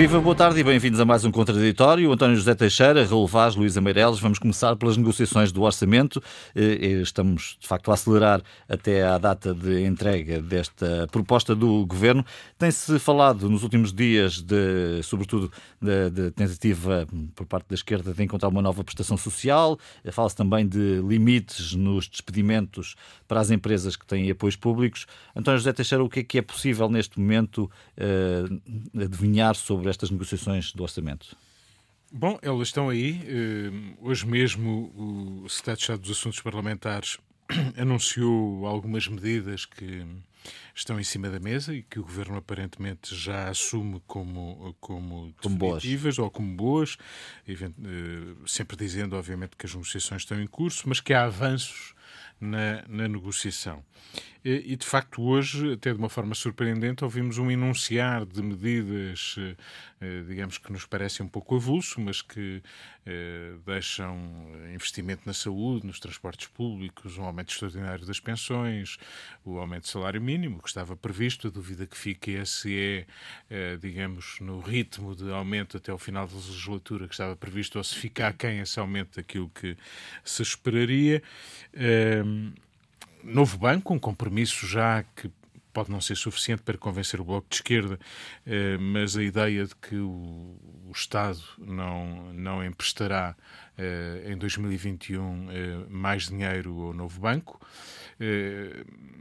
Viva, 0.00 0.18
boa 0.18 0.34
tarde 0.34 0.58
e 0.58 0.64
bem-vindos 0.64 0.98
a 0.98 1.04
mais 1.04 1.26
um 1.26 1.30
Contraditório. 1.30 2.10
António 2.10 2.34
José 2.34 2.54
Teixeira, 2.54 3.04
Raul 3.04 3.26
Vaz, 3.26 3.54
Luísa 3.54 3.82
Meireles. 3.82 4.18
Vamos 4.18 4.38
começar 4.38 4.74
pelas 4.74 4.96
negociações 4.96 5.52
do 5.52 5.60
orçamento. 5.60 6.22
Eh, 6.56 7.02
estamos, 7.02 7.58
de 7.60 7.68
facto, 7.68 7.90
a 7.90 7.94
acelerar 7.94 8.40
até 8.66 9.06
à 9.06 9.18
data 9.18 9.52
de 9.52 9.84
entrega 9.84 10.40
desta 10.40 11.06
proposta 11.12 11.54
do 11.54 11.84
Governo. 11.84 12.24
Tem-se 12.58 12.98
falado 12.98 13.50
nos 13.50 13.62
últimos 13.62 13.92
dias, 13.92 14.40
de, 14.40 15.02
sobretudo, 15.02 15.52
de, 15.78 16.30
tentativa 16.30 17.06
por 17.34 17.44
parte 17.44 17.68
da 17.68 17.74
esquerda 17.74 18.14
de 18.14 18.22
encontrar 18.22 18.48
uma 18.48 18.62
nova 18.62 18.82
prestação 18.82 19.18
social. 19.18 19.78
Fala-se 20.12 20.34
também 20.34 20.66
de 20.66 21.02
limites 21.06 21.74
nos 21.74 22.08
despedimentos 22.08 22.96
para 23.30 23.38
as 23.38 23.52
empresas 23.52 23.94
que 23.94 24.04
têm 24.04 24.28
apoios 24.28 24.56
públicos. 24.56 25.06
António 25.36 25.58
José 25.58 25.72
Teixeira, 25.72 26.02
o 26.02 26.08
que 26.08 26.18
é 26.18 26.24
que 26.24 26.38
é 26.38 26.42
possível 26.42 26.88
neste 26.88 27.20
momento 27.20 27.70
uh, 27.96 29.00
adivinhar 29.00 29.54
sobre 29.54 29.88
estas 29.88 30.10
negociações 30.10 30.72
do 30.72 30.82
orçamento? 30.82 31.36
Bom, 32.10 32.40
elas 32.42 32.66
estão 32.66 32.88
aí. 32.88 33.22
Eh, 33.24 33.70
hoje 34.00 34.26
mesmo 34.26 34.90
o 35.44 35.48
Secretário 35.48 35.76
de 35.76 35.82
Estado 35.82 36.00
dos 36.00 36.10
Assuntos 36.10 36.40
Parlamentares 36.40 37.18
anunciou 37.78 38.66
algumas 38.66 39.06
medidas 39.06 39.64
que 39.64 40.04
estão 40.74 40.98
em 40.98 41.04
cima 41.04 41.30
da 41.30 41.38
mesa 41.38 41.72
e 41.72 41.84
que 41.84 42.00
o 42.00 42.02
Governo 42.02 42.36
aparentemente 42.36 43.14
já 43.14 43.48
assume 43.48 44.02
como, 44.08 44.74
como, 44.80 45.32
como 45.40 45.56
definitivas 45.56 46.16
boas. 46.16 46.18
ou 46.18 46.30
como 46.32 46.56
boas, 46.56 46.96
eh, 47.46 47.54
sempre 48.44 48.76
dizendo, 48.76 49.14
obviamente, 49.14 49.54
que 49.56 49.66
as 49.66 49.72
negociações 49.72 50.22
estão 50.22 50.42
em 50.42 50.48
curso, 50.48 50.88
mas 50.88 50.98
que 50.98 51.14
há 51.14 51.26
avanços 51.26 51.94
na, 52.40 52.84
na 52.88 53.06
negociação. 53.08 53.84
E, 54.42 54.74
de 54.74 54.86
facto, 54.86 55.22
hoje, 55.22 55.74
até 55.74 55.92
de 55.92 55.98
uma 55.98 56.08
forma 56.08 56.34
surpreendente, 56.34 57.04
ouvimos 57.04 57.36
um 57.36 57.50
enunciar 57.50 58.24
de 58.24 58.42
medidas, 58.42 59.36
eh, 59.38 59.54
eh, 60.00 60.24
digamos 60.26 60.56
que 60.56 60.72
nos 60.72 60.86
parecem 60.86 61.26
um 61.26 61.28
pouco 61.28 61.56
avulso, 61.56 62.00
mas 62.00 62.22
que 62.22 62.62
eh, 63.04 63.52
deixam 63.66 64.18
investimento 64.72 65.24
na 65.26 65.34
saúde, 65.34 65.86
nos 65.86 66.00
transportes 66.00 66.46
públicos, 66.46 67.18
um 67.18 67.24
aumento 67.24 67.52
extraordinário 67.52 68.06
das 68.06 68.18
pensões, 68.18 68.96
o 69.44 69.58
aumento 69.58 69.82
do 69.82 69.88
salário 69.88 70.22
mínimo, 70.22 70.62
que 70.62 70.68
estava 70.68 70.96
previsto. 70.96 71.48
A 71.48 71.50
dúvida 71.50 71.86
que 71.86 71.96
fica 71.96 72.30
é 72.30 72.44
se 72.46 73.06
é, 73.50 73.76
digamos, 73.76 74.38
no 74.40 74.58
ritmo 74.60 75.14
de 75.14 75.30
aumento 75.30 75.76
até 75.76 75.92
o 75.92 75.98
final 75.98 76.26
da 76.26 76.34
legislatura 76.34 77.06
que 77.06 77.12
estava 77.12 77.36
previsto 77.36 77.76
ou 77.76 77.84
se 77.84 77.94
fica 77.94 78.28
aquém 78.28 78.60
esse 78.60 78.80
aumento 78.80 79.16
daquilo 79.16 79.50
que 79.50 79.76
se 80.24 80.42
esperaria 80.42 81.22
novo 83.22 83.58
banco, 83.58 83.92
um 83.94 83.98
compromisso 83.98 84.66
já 84.66 85.02
que 85.14 85.30
pode 85.72 85.90
não 85.90 86.00
ser 86.00 86.16
suficiente 86.16 86.62
para 86.62 86.76
convencer 86.76 87.20
o 87.20 87.24
Bloco 87.24 87.46
de 87.48 87.56
Esquerda, 87.56 87.98
eh, 88.46 88.76
mas 88.78 89.16
a 89.16 89.22
ideia 89.22 89.66
de 89.66 89.74
que 89.76 89.96
o, 89.96 90.56
Estado 90.92 91.40
não, 91.56 92.32
não 92.32 92.64
emprestará 92.64 93.36
eh, 93.78 94.24
em 94.26 94.36
2021 94.36 95.50
eh, 95.50 95.86
mais 95.88 96.26
dinheiro 96.28 96.86
ao 96.86 96.92
novo 96.92 97.20
banco, 97.20 97.60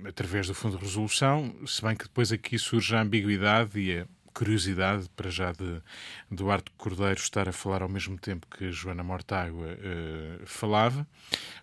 através 0.05 0.47
do 0.47 0.53
Fundo 0.53 0.77
de 0.77 0.83
Resolução, 0.83 1.55
se 1.65 1.81
bem 1.81 1.95
que 1.95 2.03
depois 2.03 2.33
aqui 2.33 2.59
surge 2.59 2.93
a 2.93 3.02
ambiguidade 3.02 3.80
e 3.80 3.99
a 3.99 4.08
curiosidade 4.33 5.09
para 5.15 5.29
já 5.29 5.51
de 5.51 5.81
Duarte 6.29 6.71
Cordeiro 6.77 7.19
estar 7.19 7.47
a 7.49 7.51
falar 7.51 7.81
ao 7.81 7.89
mesmo 7.89 8.17
tempo 8.17 8.47
que 8.47 8.71
Joana 8.71 9.03
Mortágua 9.03 9.67
uh, 9.67 10.45
falava. 10.45 11.07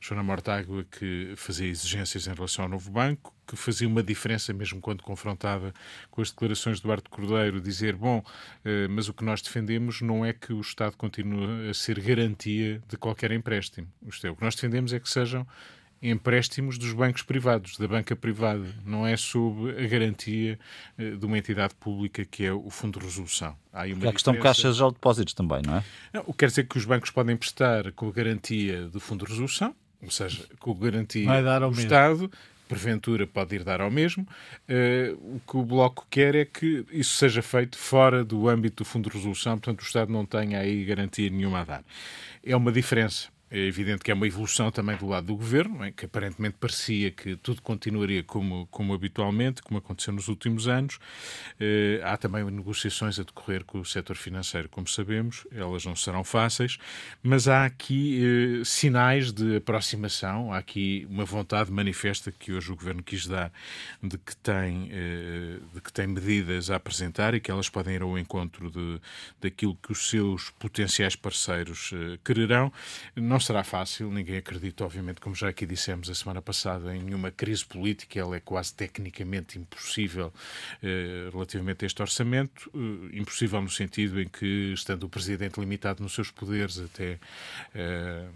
Joana 0.00 0.22
Mortágua 0.22 0.84
que 0.84 1.34
fazia 1.36 1.68
exigências 1.68 2.26
em 2.26 2.34
relação 2.34 2.64
ao 2.64 2.70
novo 2.70 2.90
banco, 2.90 3.34
que 3.46 3.56
fazia 3.56 3.86
uma 3.86 4.02
diferença 4.02 4.52
mesmo 4.52 4.80
quando 4.80 5.02
confrontada 5.02 5.72
com 6.10 6.20
as 6.20 6.30
declarações 6.30 6.78
de 6.78 6.82
Duarte 6.82 7.08
Cordeiro, 7.08 7.60
dizer, 7.60 7.96
bom, 7.96 8.18
uh, 8.18 8.90
mas 8.90 9.08
o 9.08 9.14
que 9.14 9.24
nós 9.24 9.40
defendemos 9.40 10.00
não 10.00 10.24
é 10.24 10.32
que 10.32 10.52
o 10.52 10.60
Estado 10.60 10.96
continue 10.96 11.70
a 11.70 11.74
ser 11.74 12.00
garantia 12.00 12.82
de 12.88 12.96
qualquer 12.96 13.32
empréstimo. 13.32 13.88
É, 14.22 14.30
o 14.30 14.36
que 14.36 14.44
nós 14.44 14.54
defendemos 14.54 14.92
é 14.92 15.00
que 15.00 15.08
sejam 15.08 15.46
empréstimos 16.02 16.78
dos 16.78 16.92
bancos 16.92 17.22
privados, 17.22 17.76
da 17.78 17.88
banca 17.88 18.14
privada, 18.14 18.66
não 18.84 19.06
é 19.06 19.16
sob 19.16 19.70
a 19.70 19.86
garantia 19.86 20.58
eh, 20.98 21.10
de 21.10 21.26
uma 21.26 21.38
entidade 21.38 21.74
pública 21.74 22.24
que 22.24 22.44
é 22.44 22.52
o 22.52 22.68
Fundo 22.70 22.98
de 22.98 23.06
Resolução. 23.06 23.56
Há 23.72 23.84
uma 23.86 24.10
a 24.10 24.12
questão 24.12 24.34
de 24.34 24.40
caixas 24.40 24.76
de 24.76 24.84
depósitos 24.84 25.34
também, 25.34 25.62
não 25.64 25.76
é? 25.76 25.84
Não, 26.12 26.22
o 26.26 26.32
que 26.32 26.38
quer 26.40 26.46
dizer 26.46 26.64
que 26.64 26.76
os 26.76 26.84
bancos 26.84 27.10
podem 27.10 27.36
prestar 27.36 27.92
com 27.92 28.08
a 28.08 28.12
garantia 28.12 28.88
do 28.88 29.00
Fundo 29.00 29.24
de 29.24 29.32
Resolução, 29.32 29.74
ou 30.02 30.10
seja, 30.10 30.44
com 30.58 30.72
a 30.72 30.74
garantia 30.74 31.24
do 31.24 31.70
mesmo. 31.70 31.80
Estado, 31.80 32.30
porventura 32.68 33.26
pode 33.26 33.56
ir 33.56 33.64
dar 33.64 33.80
ao 33.80 33.90
mesmo. 33.90 34.26
Uh, 34.68 35.36
o 35.36 35.40
que 35.40 35.56
o 35.56 35.64
Bloco 35.64 36.06
quer 36.10 36.34
é 36.34 36.44
que 36.44 36.84
isso 36.90 37.14
seja 37.14 37.42
feito 37.42 37.78
fora 37.78 38.24
do 38.24 38.48
âmbito 38.48 38.82
do 38.82 38.86
Fundo 38.86 39.08
de 39.08 39.16
Resolução, 39.16 39.58
portanto 39.58 39.80
o 39.80 39.84
Estado 39.84 40.12
não 40.12 40.26
tenha 40.26 40.58
aí 40.58 40.84
garantia 40.84 41.30
nenhuma 41.30 41.60
a 41.60 41.64
dar. 41.64 41.84
É 42.44 42.54
uma 42.54 42.70
diferença 42.70 43.28
é 43.48 43.60
evidente 43.60 44.02
que 44.02 44.10
é 44.10 44.14
uma 44.14 44.26
evolução 44.26 44.72
também 44.72 44.96
do 44.96 45.06
lado 45.06 45.28
do 45.28 45.36
governo, 45.36 45.92
que 45.92 46.04
aparentemente 46.04 46.56
parecia 46.58 47.12
que 47.12 47.36
tudo 47.36 47.62
continuaria 47.62 48.24
como, 48.24 48.66
como 48.72 48.92
habitualmente, 48.92 49.62
como 49.62 49.78
aconteceu 49.78 50.12
nos 50.12 50.26
últimos 50.26 50.66
anos. 50.66 50.98
Eh, 51.60 52.00
há 52.02 52.16
também 52.16 52.44
negociações 52.44 53.20
a 53.20 53.22
decorrer 53.22 53.64
com 53.64 53.78
o 53.78 53.84
setor 53.84 54.16
financeiro, 54.16 54.68
como 54.68 54.88
sabemos, 54.88 55.46
elas 55.52 55.84
não 55.84 55.94
serão 55.94 56.24
fáceis, 56.24 56.76
mas 57.22 57.46
há 57.46 57.64
aqui 57.64 58.60
eh, 58.60 58.64
sinais 58.64 59.32
de 59.32 59.56
aproximação, 59.56 60.52
há 60.52 60.58
aqui 60.58 61.06
uma 61.08 61.24
vontade 61.24 61.70
manifesta 61.70 62.32
que 62.32 62.52
hoje 62.52 62.72
o 62.72 62.76
governo 62.76 63.02
quis 63.02 63.28
dar 63.28 63.52
de 64.02 64.18
que 64.18 64.36
tem, 64.36 64.88
eh, 64.90 65.58
de 65.72 65.80
que 65.80 65.92
tem 65.92 66.08
medidas 66.08 66.68
a 66.68 66.76
apresentar 66.76 67.32
e 67.32 67.40
que 67.40 67.50
elas 67.50 67.68
podem 67.68 67.94
ir 67.94 68.02
ao 68.02 68.18
encontro 68.18 68.72
de, 68.72 69.00
daquilo 69.40 69.76
que 69.76 69.92
os 69.92 70.10
seus 70.10 70.50
potenciais 70.50 71.14
parceiros 71.14 71.92
quererão. 72.24 72.72
Não 73.36 73.40
será 73.40 73.62
fácil, 73.62 74.10
ninguém 74.10 74.38
acredita, 74.38 74.82
obviamente, 74.82 75.20
como 75.20 75.34
já 75.34 75.50
aqui 75.50 75.66
dissemos 75.66 76.08
a 76.08 76.14
semana 76.14 76.40
passada, 76.40 76.96
em 76.96 77.02
nenhuma 77.02 77.30
crise 77.30 77.66
política, 77.66 78.18
ela 78.18 78.34
é 78.34 78.40
quase 78.40 78.72
tecnicamente 78.72 79.58
impossível 79.58 80.32
eh, 80.82 81.28
relativamente 81.30 81.84
a 81.84 81.86
este 81.86 82.00
orçamento, 82.00 82.70
eh, 82.74 83.18
impossível 83.18 83.60
no 83.60 83.68
sentido 83.68 84.22
em 84.22 84.26
que, 84.26 84.72
estando 84.72 85.02
o 85.02 85.08
Presidente 85.10 85.60
limitado 85.60 86.02
nos 86.02 86.14
seus 86.14 86.30
poderes 86.30 86.78
até. 86.78 87.18
Eh, 87.74 88.26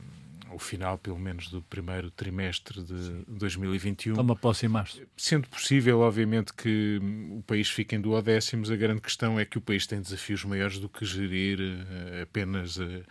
o 0.52 0.58
final, 0.58 0.98
pelo 0.98 1.18
menos, 1.18 1.48
do 1.48 1.62
primeiro 1.62 2.10
trimestre 2.10 2.82
de 2.82 3.24
2021. 3.28 4.14
Toma 4.14 4.36
posse 4.36 4.66
em 4.66 4.68
março. 4.68 5.02
Sendo 5.16 5.48
possível, 5.48 6.00
obviamente, 6.00 6.52
que 6.52 7.00
o 7.30 7.42
país 7.46 7.70
fique 7.70 7.94
em 7.94 8.00
duodécimos, 8.00 8.70
a 8.70 8.76
grande 8.76 9.00
questão 9.00 9.38
é 9.38 9.44
que 9.44 9.58
o 9.58 9.60
país 9.60 9.86
tem 9.86 10.00
desafios 10.00 10.44
maiores 10.44 10.78
do 10.78 10.88
que 10.88 11.04
gerir 11.04 11.60
uh, 11.60 12.22
apenas 12.22 12.76
uh, 12.76 13.04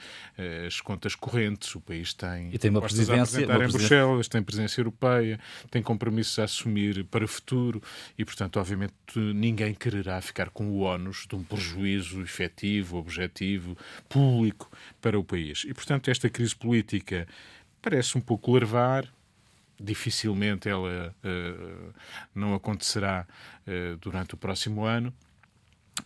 as 0.68 0.82
contas 0.82 1.16
correntes. 1.16 1.74
O 1.76 1.82
país 1.82 2.14
tem 2.14 2.54
e 2.54 2.58
tem 2.58 2.70
uma 2.70 2.82
presidência, 2.82 3.46
uma 3.46 3.66
em 3.66 3.68
Bruxelas, 3.68 4.28
tem 4.28 4.44
presidência 4.44 4.82
europeia, 4.82 5.40
tem 5.70 5.82
compromissos 5.82 6.38
a 6.40 6.44
assumir 6.44 7.04
para 7.06 7.24
o 7.24 7.28
futuro 7.28 7.82
e, 8.18 8.26
portanto, 8.26 8.60
obviamente, 8.60 8.94
ninguém 9.16 9.74
quererá 9.74 10.22
ficar 10.22 10.50
com 10.50 10.70
o 10.70 10.82
ónus 10.82 11.26
de 11.28 11.36
um 11.36 11.44
prejuízo 11.44 12.22
efetivo, 12.22 12.98
objetivo, 12.98 13.78
público 14.08 14.70
para 15.02 15.20
o 15.20 15.24
país. 15.24 15.63
E, 15.68 15.74
portanto, 15.74 16.10
esta 16.10 16.30
crise 16.30 16.56
política 16.56 17.28
parece 17.81 18.18
um 18.18 18.22
pouco 18.22 18.52
larvar, 18.52 19.08
dificilmente 19.80 20.68
ela 20.68 21.16
uh, 21.24 21.94
não 22.36 22.54
acontecerá 22.54 23.26
uh, 23.66 23.98
durante 23.98 24.34
o 24.34 24.38
próximo 24.38 24.84
ano. 24.86 25.14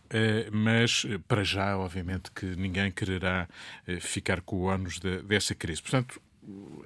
Uh, 0.06 0.50
mas 0.52 1.06
para 1.28 1.44
já, 1.44 1.78
obviamente, 1.78 2.31
que 2.31 2.46
ninguém 2.56 2.92
quererá 2.92 3.48
ficar 4.00 4.42
com 4.42 4.58
o 4.58 4.62
ônus 4.64 5.00
de, 5.00 5.22
dessa 5.22 5.54
crise. 5.56 5.81
Portanto, 5.81 6.22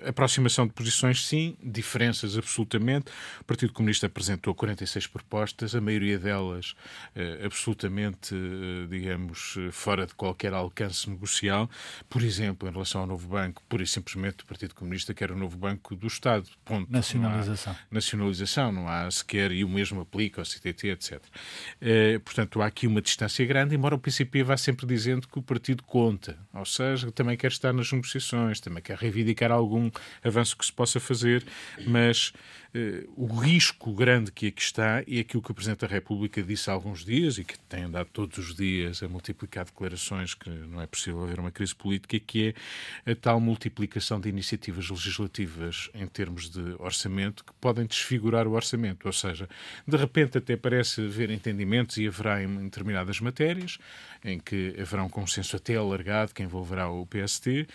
aproximação 0.06 0.68
de 0.68 0.74
posições, 0.74 1.26
sim, 1.26 1.58
diferenças, 1.62 2.38
absolutamente. 2.38 3.12
O 3.42 3.44
Partido 3.44 3.74
Comunista 3.74 4.08
apresentou 4.08 4.54
46 4.56 5.08
propostas, 5.08 5.76
a 5.76 5.82
maioria 5.82 6.18
delas 6.18 6.76
eh, 7.16 7.42
absolutamente, 7.44 8.34
eh, 8.34 8.88
digamos, 8.90 9.58
fora 9.72 10.06
de 10.06 10.14
qualquer 10.16 10.54
alcance 10.54 11.10
negocial. 11.10 11.70
Por 12.10 12.22
exemplo, 12.24 12.70
em 12.70 12.72
relação 12.72 13.02
ao 13.02 13.08
novo 13.08 13.28
banco, 13.28 13.62
pura 13.68 13.84
e 13.84 13.88
simplesmente 13.88 14.44
o 14.44 14.46
Partido 14.46 14.76
Comunista 14.76 15.14
quer 15.14 15.32
o 15.32 15.38
novo 15.38 15.58
banco 15.58 15.96
do 15.96 16.08
Estado. 16.08 16.48
Ponto. 16.64 16.92
Nacionalização. 16.92 17.74
Não 17.74 17.98
nacionalização, 17.98 18.72
não 18.72 18.88
há 18.88 19.10
sequer, 19.12 19.52
e 19.52 19.64
o 19.64 19.70
mesmo 19.70 20.02
aplica 20.02 20.42
ao 20.42 20.46
CTT, 20.46 20.90
etc. 20.90 21.22
Eh, 21.82 22.20
portanto, 22.20 22.62
há 22.62 22.68
aqui 22.68 22.88
uma 22.88 23.02
distância 23.02 23.46
grande, 23.46 23.76
embora 23.76 23.96
o 23.96 24.00
PCP 24.00 24.44
vá 24.44 24.56
sempre 24.56 24.86
dizendo 24.86 25.28
que 25.28 25.38
o 25.38 25.42
partido 25.42 25.84
conta, 25.84 26.38
ou 26.54 26.66
seja, 26.66 27.12
também 27.12 27.36
quer 27.36 27.52
estar 27.52 27.74
nas 27.74 27.92
negociações, 27.92 28.60
também 28.60 28.82
quer 28.82 28.98
reivindicar 28.98 29.47
algum 29.52 29.90
avanço 30.24 30.58
que 30.58 30.66
se 30.66 30.74
possa 30.74 31.00
fazer, 31.00 31.46
mas 31.86 32.34
o 33.16 33.28
risco 33.28 33.94
grande 33.94 34.32
que 34.32 34.48
aqui 34.48 34.62
está 34.62 35.04
é 35.08 35.20
aquilo 35.20 35.42
que 35.42 35.52
o 35.52 35.54
Presidente 35.54 35.82
da 35.82 35.88
República 35.88 36.42
disse 36.44 36.70
há 36.70 36.74
alguns 36.74 37.04
dias 37.04 37.38
e 37.38 37.44
que 37.44 37.58
tem 37.60 37.84
andado 37.84 38.08
todos 38.12 38.38
os 38.38 38.56
dias 38.56 39.02
a 39.02 39.08
multiplicar 39.08 39.66
declarações 39.66 40.34
que 40.34 40.50
não 40.50 40.82
é 40.82 40.88
possível 40.88 41.24
haver 41.24 41.40
uma 41.40 41.52
crise 41.52 41.74
política, 41.74 42.20
que 42.20 42.56
é 43.06 43.12
a 43.12 43.16
tal 43.16 43.40
multiplicação 43.40 44.20
de 44.20 44.30
iniciativas 44.30 44.90
legislativas 44.90 45.90
em 45.94 46.08
termos 46.08 46.50
de 46.50 46.76
orçamento 46.80 47.44
que 47.44 47.54
podem 47.60 47.86
desfigurar 47.86 48.48
o 48.48 48.52
orçamento. 48.52 49.06
Ou 49.06 49.14
seja, 49.14 49.48
de 49.88 49.98
repente 49.98 50.38
até 50.38 50.56
parece 50.56 51.02
haver 51.06 51.30
entendimentos 51.30 51.98
e 51.98 52.08
haverá 52.08 52.44
em 52.44 52.64
determinadas 52.66 53.20
matérias 53.20 53.78
em 54.24 54.40
que 54.40 54.76
haverá 54.80 55.04
um 55.04 55.10
consenso 55.10 55.56
até 55.56 55.76
alargado 55.76 56.34
que 56.34 56.44
envolverá 56.44 56.90
o 56.90 57.06
PST, 57.06 57.68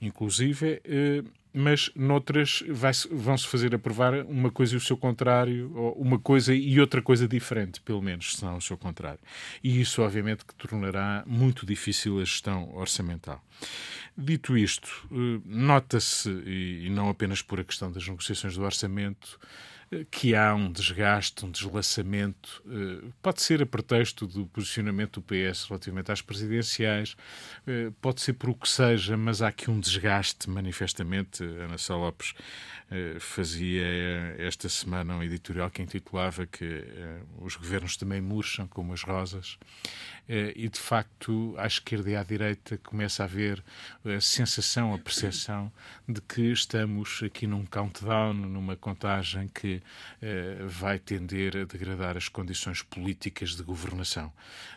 inclusive. 0.00 0.80
Uh, 0.86 1.45
mas 1.58 1.90
noutras 1.96 2.62
vão-se 3.10 3.46
fazer 3.46 3.74
aprovar 3.74 4.12
uma 4.26 4.50
coisa 4.50 4.74
e 4.74 4.76
o 4.76 4.80
seu 4.80 4.94
contrário, 4.94 5.72
ou 5.74 5.92
uma 5.94 6.18
coisa 6.18 6.54
e 6.54 6.78
outra 6.78 7.00
coisa 7.00 7.26
diferente, 7.26 7.80
pelo 7.80 8.02
menos, 8.02 8.36
se 8.36 8.44
não 8.44 8.58
o 8.58 8.60
seu 8.60 8.76
contrário. 8.76 9.20
E 9.64 9.80
isso, 9.80 10.02
obviamente, 10.02 10.44
que 10.44 10.54
tornará 10.54 11.24
muito 11.26 11.64
difícil 11.64 12.20
a 12.20 12.24
gestão 12.24 12.76
orçamental. 12.76 13.42
Dito 14.18 14.54
isto, 14.54 15.08
eh, 15.10 15.40
nota-se, 15.46 16.28
e 16.28 16.90
não 16.90 17.08
apenas 17.08 17.40
por 17.40 17.58
a 17.58 17.64
questão 17.64 17.90
das 17.90 18.06
negociações 18.06 18.54
do 18.54 18.62
orçamento, 18.62 19.40
que 20.10 20.34
há 20.34 20.54
um 20.54 20.70
desgaste, 20.70 21.44
um 21.44 21.50
deslaçamento, 21.50 22.62
eh, 22.66 23.08
pode 23.22 23.40
ser 23.40 23.62
a 23.62 23.66
pretexto 23.66 24.26
do 24.26 24.46
posicionamento 24.46 25.20
do 25.20 25.22
PS 25.22 25.64
relativamente 25.68 26.10
às 26.10 26.20
presidenciais, 26.20 27.16
eh, 27.66 27.92
pode 28.00 28.20
ser 28.20 28.32
por 28.32 28.50
o 28.50 28.54
que 28.54 28.68
seja, 28.68 29.16
mas 29.16 29.42
há 29.42 29.48
aqui 29.48 29.70
um 29.70 29.78
desgaste, 29.78 30.50
manifestamente. 30.50 31.44
Ana 31.44 31.78
Sá 31.78 31.94
Lopes 31.94 32.34
eh, 32.90 33.16
fazia 33.20 33.86
esta 34.38 34.68
semana 34.68 35.16
um 35.16 35.22
editorial 35.22 35.70
que 35.70 35.82
intitulava 35.82 36.46
que 36.46 36.84
os 37.38 37.54
governos 37.54 37.96
também 37.96 38.20
murcham 38.20 38.66
como 38.66 38.92
as 38.92 39.02
rosas. 39.02 39.56
Eh, 40.28 40.52
e 40.56 40.68
de 40.68 40.78
facto 40.78 41.54
à 41.56 41.66
esquerda 41.66 42.10
e 42.10 42.16
à 42.16 42.22
direita 42.24 42.76
começa 42.78 43.22
a 43.22 43.26
haver 43.26 43.62
a 44.04 44.20
sensação, 44.20 44.92
a 44.92 44.98
percepção 44.98 45.72
de 46.08 46.20
que 46.20 46.50
estamos 46.50 47.20
aqui 47.24 47.46
num 47.46 47.64
countdown, 47.64 48.34
numa 48.34 48.74
contagem 48.74 49.46
que 49.46 49.80
eh, 50.20 50.64
vai 50.66 50.98
tender 50.98 51.56
a 51.56 51.64
degradar 51.64 52.16
as 52.16 52.28
condições 52.28 52.82
políticas 52.82 53.54
de 53.54 53.62
governação. 53.62 54.32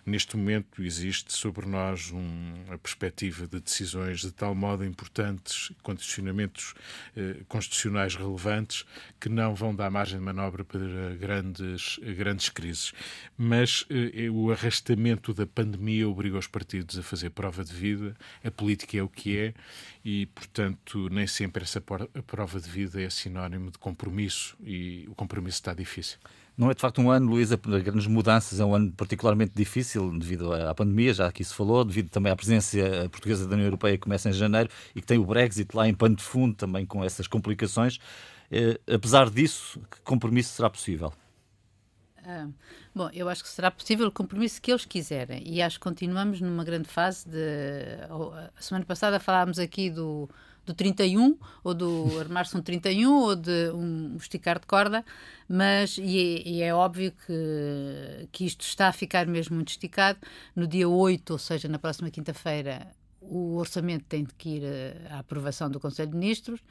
Neste 0.05 0.37
momento 0.37 0.83
existe 0.83 1.33
sobre 1.33 1.65
nós 1.65 2.11
um, 2.11 2.53
a 2.71 2.77
perspectiva 2.77 3.47
de 3.47 3.59
decisões 3.59 4.21
de 4.21 4.31
tal 4.31 4.53
modo 4.53 4.85
importantes, 4.85 5.71
condicionamentos 5.81 6.75
eh, 7.17 7.37
constitucionais 7.47 8.15
relevantes, 8.15 8.85
que 9.19 9.29
não 9.29 9.55
vão 9.55 9.73
dar 9.75 9.89
margem 9.89 10.19
de 10.19 10.25
manobra 10.25 10.63
para 10.63 11.15
grandes, 11.19 11.99
grandes 12.15 12.49
crises. 12.49 12.93
Mas 13.37 13.85
o 14.31 14.51
arrastamento 14.51 15.33
da 15.39 15.47
pandemia 15.47 16.07
obriga 16.07 16.38
os 16.38 16.47
partidos 16.47 17.00
a 17.00 17.03
fazer 17.03 17.30
prova 17.30 17.63
de 17.63 17.74
vida, 17.74 18.13
a 18.44 18.51
política 18.51 18.97
é 18.97 19.01
o 19.01 19.07
que 19.07 19.38
é 19.38 19.53
e, 20.03 20.25
portanto, 20.27 21.07
nem 21.09 21.25
sempre 21.25 21.63
essa 21.63 21.81
prova 21.81 22.59
de 22.59 22.69
vida 22.69 23.01
é 23.01 23.09
sinónimo 23.09 23.71
de 23.71 23.77
compromisso 23.77 24.57
e 24.62 25.06
o 25.07 25.15
compromisso 25.15 25.56
está 25.56 25.74
difícil. 25.74 26.19
Não 26.57 26.69
é 26.69 26.74
de 26.74 26.81
facto 26.81 27.00
um 27.00 27.09
ano, 27.09 27.31
Luísa, 27.31 27.56
de 27.56 27.81
grandes 27.81 28.06
mudanças, 28.06 28.59
é 28.59 28.65
um 28.65 28.75
ano 28.75 28.91
particularmente 28.91 29.53
difícil 29.56 30.12
devido 30.19 30.51
à 30.53 30.75
pandemia, 30.75 31.13
já 31.13 31.27
aqui 31.27 31.42
se 31.42 31.53
falou, 31.53 31.85
devido 31.85 32.09
também 32.09 32.33
à 32.33 32.35
presidência 32.35 33.07
portuguesa 33.09 33.47
da 33.47 33.53
União 33.53 33.68
Europeia 33.68 33.94
que 33.94 34.03
começa 34.03 34.30
em 34.30 34.33
janeiro 34.33 34.69
e 34.94 35.00
que 35.00 35.07
tem 35.07 35.18
o 35.18 35.24
Brexit 35.24 35.74
lá 35.74 35.88
em 35.88 35.94
pano 35.94 36.18
de 36.18 36.24
fundo 36.24 36.53
também 36.56 36.85
com 36.85 37.01
essas 37.01 37.27
complicações. 37.27 37.97
Eh, 38.51 38.77
apesar 38.94 39.30
disso, 39.30 39.80
que 39.89 40.01
compromisso 40.01 40.53
será 40.53 40.69
possível? 40.69 41.13
Ah, 42.25 42.48
bom, 42.94 43.10
eu 43.13 43.30
acho 43.30 43.44
que 43.44 43.50
será 43.50 43.71
possível 43.71 44.07
o 44.07 44.12
compromisso 44.12 44.62
que 44.62 44.71
eles 44.71 44.86
quiserem 44.86 45.44
e 45.45 45.62
acho 45.62 45.77
que 45.77 45.83
continuamos 45.83 46.42
numa 46.42 46.63
grande 46.63 46.88
fase 46.88 47.27
de. 47.27 47.38
A 48.57 48.62
semana 48.62 48.86
passada 48.86 49.19
falámos 49.19 49.57
aqui 49.60 49.89
do, 49.89 50.30
do 50.66 50.74
31 50.74 51.38
ou 51.63 51.74
do 51.74 52.07
armar-se 52.19 52.56
um 52.57 52.62
31 52.62 53.12
ou 53.12 53.36
de 53.36 53.71
um 53.71 54.16
esticar 54.18 54.60
de 54.60 54.68
corda, 54.68 55.04
mas 55.48 55.98
e 55.98 56.18
é, 56.18 56.48
e 56.48 56.62
é, 56.62 56.74
óbvio 56.74 57.12
que, 57.25 58.27
que 58.31 58.45
isto 58.45 58.62
está 58.62 58.88
a 58.88 58.94
ficar 58.94 59.25
mesmo 59.25 59.56
muito 59.56 59.69
esticado. 59.69 60.19
No 60.56 60.68
dia 60.68 60.88
8, 60.88 61.31
ou 61.31 61.39
seja, 61.39 61.68
na 61.68 61.80
próxima 61.80 62.10
quinta-feira, 62.10 62.88
o 63.21 63.56
orçamento 63.57 64.06
tem 64.06 64.25
que 64.25 64.57
ir 64.57 64.63
à 65.10 65.19
aprovação 65.19 65.69
do 65.69 65.80
Conselho 65.80 66.12
de 66.12 66.18
Ministros 66.18 66.62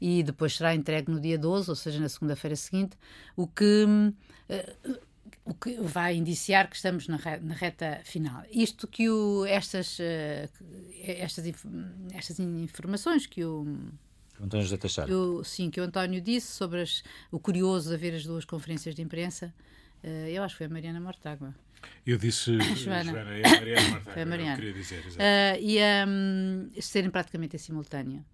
e 0.00 0.22
depois 0.22 0.56
será 0.56 0.74
entregue 0.74 1.10
no 1.10 1.20
dia 1.20 1.38
12, 1.38 1.70
ou 1.70 1.76
seja, 1.76 2.00
na 2.00 2.08
segunda-feira 2.08 2.56
seguinte, 2.56 2.96
o 3.36 3.46
que, 3.46 3.84
uh, 3.84 4.98
o 5.44 5.54
que 5.54 5.80
vai 5.80 6.16
indiciar 6.16 6.68
que 6.68 6.76
estamos 6.76 7.08
na, 7.08 7.16
reta 7.16 8.00
final. 8.04 8.42
Isto 8.50 8.86
que 8.86 9.08
o, 9.08 9.44
estas, 9.46 9.98
uh, 9.98 10.48
estas, 11.02 11.44
estas 12.12 12.38
informações 12.38 13.26
que 13.26 13.44
o 13.44 13.66
António 14.40 14.64
José 14.64 14.76
Teixeira. 14.76 15.10
sim, 15.44 15.70
que 15.70 15.80
o 15.80 15.84
António 15.84 16.20
disse 16.20 16.48
sobre 16.48 16.82
as, 16.82 17.02
o 17.30 17.38
curioso 17.38 17.88
de 17.88 17.94
haver 17.94 18.14
as 18.14 18.24
duas 18.24 18.44
conferências 18.44 18.94
de 18.94 19.02
imprensa, 19.02 19.54
eu 20.32 20.42
acho 20.42 20.54
que 20.54 20.58
foi 20.58 20.66
a 20.66 20.70
Mariana 20.70 21.00
Mortágua. 21.00 21.54
Eu 22.06 22.18
disse 22.18 22.58
Joana. 22.76 23.12
Joana 23.12 23.38
é 23.38 23.46
a 23.46 23.50
Mariana 23.50 23.88
Mortágua. 23.90 24.12
Foi 24.12 24.22
a 24.22 24.26
Mariana. 24.26 24.56
queria 24.56 24.72
dizer, 24.72 25.00
uh, 25.00 25.60
e 25.60 25.78
um, 26.06 26.70
serem 26.80 27.10
praticamente 27.10 27.56
em 27.56 27.58
simultâneo 27.58 28.24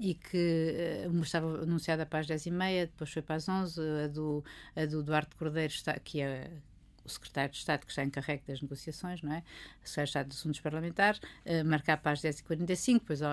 e 0.00 0.14
que 0.14 1.06
uh, 1.08 1.22
estava 1.22 1.62
anunciada 1.62 2.04
para 2.04 2.18
as 2.20 2.26
10h30, 2.26 2.86
depois 2.86 3.10
foi 3.10 3.22
para 3.22 3.36
as 3.36 3.48
11 3.48 3.80
a 4.04 4.08
do, 4.08 4.44
a 4.74 4.84
do 4.84 5.02
Duarte 5.02 5.36
Cordeiro, 5.36 5.72
está, 5.72 5.94
que 5.98 6.20
é 6.20 6.50
o 7.04 7.08
secretário 7.08 7.52
de 7.52 7.58
Estado 7.58 7.84
que 7.84 7.92
está 7.92 8.02
encarregue 8.02 8.42
das 8.48 8.60
negociações, 8.62 9.22
não 9.22 9.32
é? 9.32 9.44
O 9.84 9.86
secretário 9.86 10.04
de 10.04 10.08
Estado 10.08 10.28
dos 10.28 10.38
Assuntos 10.38 10.60
Parlamentares, 10.60 11.20
uh, 11.20 11.64
marcar 11.64 11.98
para 11.98 12.12
as 12.12 12.20
10h45, 12.20 12.94
depois 12.94 13.20
uh, 13.20 13.26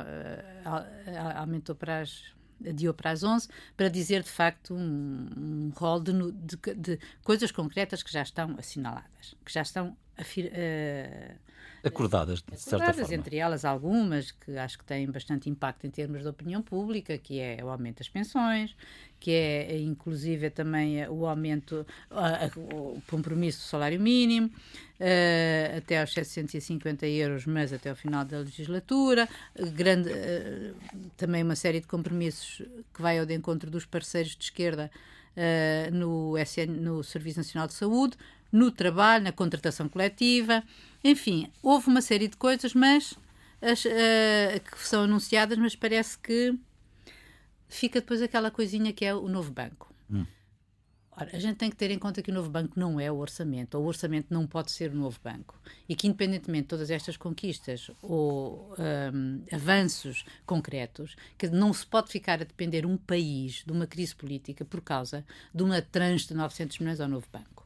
aumentou 1.36 1.76
para 1.76 2.02
as 2.02 2.24
adiou 2.68 2.94
para 2.94 3.12
as 3.12 3.24
11, 3.24 3.48
para 3.75 3.90
dizer 3.90 4.24
de 4.24 4.30
facto 4.30 4.74
um, 4.74 5.30
um 5.38 5.72
rol 5.75 6.00
de, 6.00 6.13
de, 6.31 6.75
de, 6.75 7.00
coisas 7.24 7.52
concretas 7.52 8.04
que 8.04 8.12
já 8.12 8.22
estão 8.22 8.56
assinaladas, 8.58 9.36
que 9.46 9.52
já 9.52 9.62
estão 9.62 9.90
uh, 9.90 11.36
acordadas, 11.84 12.42
de 12.42 12.58
certa 12.58 12.78
acordadas, 12.78 13.08
forma. 13.08 13.16
entre 13.16 13.38
elas 13.38 13.66
algumas 13.66 14.31
que 14.31 14.58
acho 14.58 14.78
que 14.78 14.86
têm 14.86 15.10
bastante 15.10 15.50
impacto 15.50 15.86
em 15.86 15.89
termos 15.89 16.22
de 16.22 16.27
opinião 16.27 16.62
pública, 16.62 17.18
que 17.18 17.39
é 17.39 17.63
o 17.63 17.70
aumento 17.70 17.98
das 18.00 18.10
pensões, 18.10 18.75
que 19.22 19.32
é 19.32 19.78
inclusive 19.80 20.50
também 20.50 21.08
o 21.08 21.28
aumento, 21.28 21.86
o 22.58 23.00
compromisso 23.08 23.60
do 23.60 23.66
salário 23.66 24.01
mínimo, 24.01 24.48
uh, 24.48 25.78
até 25.78 26.01
aos 26.01 26.12
750 26.12 27.06
euros, 27.06 27.46
mas 27.46 27.72
até 27.72 27.92
ao 27.92 27.96
final 27.96 28.25
da 28.25 28.40
legislatura, 28.40 29.30
grande, 29.74 30.10
também 31.16 31.44
uma 31.44 31.56
série 31.56 31.80
de 31.80 31.88
compromissos 31.88 32.63
que 32.92 33.01
vai 33.01 33.20
ao 33.20 33.25
de 33.25 33.36
encontro 33.36 33.70
dos 33.70 33.86
parceiros 33.86 34.36
de 34.36 34.44
esquerda 34.46 34.92
no, 35.94 36.36
SN, 36.38 36.72
no 36.82 37.04
Serviço 37.04 37.38
Nacional 37.38 37.68
de 37.68 37.74
Saúde, 37.74 38.18
no 38.51 38.70
trabalho, 38.72 39.24
na 39.24 39.32
contratação 39.32 39.88
coletiva, 39.88 40.62
enfim, 41.04 41.50
houve 41.62 41.88
uma 41.88 42.01
série 42.01 42.28
de 42.28 42.36
coisas, 42.36 42.74
mas 42.74 43.13
as, 43.62 43.84
que 43.84 44.88
são 44.88 45.04
anunciadas, 45.04 45.58
mas 45.58 45.75
parece 45.75 46.18
que 46.18 46.54
fica 47.75 48.00
depois 48.00 48.22
aquela 48.22 48.51
coisinha 48.51 48.94
que 48.94 49.06
é 49.06 49.13
o 49.13 49.28
novo 49.28 49.51
banco. 49.51 49.94
Hum. 50.10 50.25
Ora, 51.13 51.30
a 51.34 51.40
gente 51.40 51.58
tem 51.58 51.70
que 51.70 51.75
ter 51.75 51.92
em 51.92 52.00
conta 52.00 52.22
que 52.22 52.32
o 52.32 52.34
novo 52.34 52.50
banco 52.50 52.80
não 52.80 52.98
é 52.98 53.12
o 53.12 53.18
orçamento, 53.18 53.75
ou 53.78 53.84
o 53.84 53.88
orçamento 53.88 54.28
não 54.30 54.48
pode 54.48 54.72
ser 54.72 54.92
o 54.92 54.96
novo 54.96 55.20
banco. 55.22 55.60
E 55.88 55.96
que, 55.96 56.08
independentemente 56.08 56.63
de 56.63 56.68
todas 56.70 56.90
estas 56.90 57.18
conquistas 57.18 57.92
ou 58.01 58.74
um, 59.13 59.44
avanços 59.51 60.24
concretos, 60.46 61.18
que 61.38 61.50
não 61.50 61.74
se 61.74 61.86
pode 61.86 62.10
ficar 62.10 62.42
a 62.42 62.46
depender 62.46 62.86
um 62.86 62.96
país 62.96 63.63
de 63.66 63.72
uma 63.74 63.86
crise 63.86 64.16
política 64.16 64.63
por 64.63 64.80
causa 64.82 65.25
de 65.54 65.62
uma 65.62 65.82
tranche 65.82 66.30
de 66.30 66.34
900 66.34 66.80
milhões 66.80 67.01
ao 67.01 67.10
novo 67.10 67.28
banco. 67.32 67.61